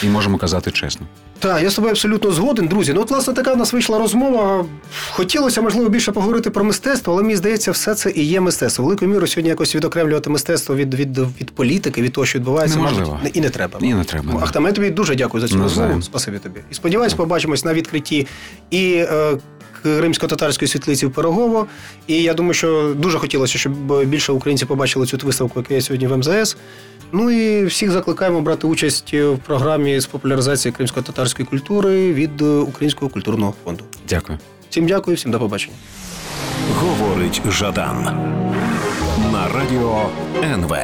І 0.03 0.07
можемо 0.07 0.39
казати 0.39 0.71
чесно. 0.71 1.07
Так, 1.39 1.63
я 1.63 1.71
з 1.71 1.75
тобою 1.75 1.93
абсолютно 1.93 2.33
згоден, 2.33 2.67
друзі. 2.67 2.93
Ну, 2.93 3.01
от, 3.01 3.11
власне, 3.11 3.35
така 3.35 3.55
в 3.55 3.57
нас 3.57 3.73
вийшла 3.73 3.99
розмова. 3.99 4.65
Хотілося, 5.11 5.63
можливо, 5.63 5.89
більше 5.89 6.13
поговорити 6.13 6.51
про 6.51 6.65
мистецтво, 6.65 7.13
але 7.13 7.23
мені 7.23 7.37
здається, 7.37 7.71
все 7.71 7.95
це 7.95 8.11
і 8.11 8.25
є 8.25 8.41
мистецтво. 8.41 8.85
Великою 8.85 9.11
мірою 9.11 9.27
сьогодні 9.27 9.49
якось 9.49 9.75
відокремлювати 9.77 10.31
мистецтво 10.31 10.77
від, 10.77 10.95
від, 10.95 11.19
від 11.19 11.51
політики, 11.51 12.03
від 12.03 12.13
того, 12.13 12.27
що 12.27 12.39
відбувається, 12.39 12.77
Неможливо. 12.77 13.15
мабуть, 13.15 13.37
і 13.37 13.41
не 13.41 13.51
треба. 13.51 13.79
І 13.83 13.95
не 13.95 14.05
треба, 14.05 14.33
да. 14.33 14.39
Ахтам, 14.39 14.67
я 14.67 14.73
тобі 14.73 14.91
дуже 14.91 15.15
дякую 15.15 15.41
за 15.41 15.49
цю 15.49 15.63
розмову. 15.63 16.03
Спасибі 16.03 16.39
тобі. 16.39 16.61
І 16.71 16.75
сподіваюсь, 16.75 17.15
побачимось 17.15 17.65
на 17.65 17.75
відкритті 17.75 18.27
і 18.71 18.93
е, 18.95 19.39
Кримсько-татарської 19.83 20.69
світлиці 20.69 21.07
в 21.07 21.11
Пирогово. 21.13 21.67
І 22.07 22.23
я 22.23 22.35
думаю, 22.35 22.55
що 22.55 22.95
дуже 22.99 23.19
хотілося, 23.19 23.59
щоб 23.59 24.05
більше 24.05 24.33
українців 24.33 24.69
побачили 24.69 25.07
цю 25.07 25.19
виставку, 25.23 25.61
яка 25.61 25.75
є 25.75 25.81
сьогодні 25.81 26.07
в 26.07 26.17
МЗС. 26.17 26.57
Ну 27.13 27.31
і 27.31 27.65
всіх 27.65 27.91
закликаємо 27.91 28.41
брати 28.41 28.67
участь 28.67 29.15
в 29.15 29.37
програмі 29.47 30.01
з 30.01 30.07
популяризації 30.07 30.73
кримсько-татарської 30.73 31.47
культури 31.47 32.13
від 32.13 32.43
е, 32.43 32.45
Українського 32.45 33.11
культурного 33.11 33.55
фонду. 33.65 33.85
Дякую. 34.09 34.39
Всім 34.71 34.87
дякую, 34.87 35.17
всім 35.17 35.31
до 35.31 35.39
побачення. 35.39 35.77
Говорить 36.75 37.43
Жадан 37.51 38.05
на 39.33 39.49
радіо 39.49 40.11
НВ. 40.43 40.77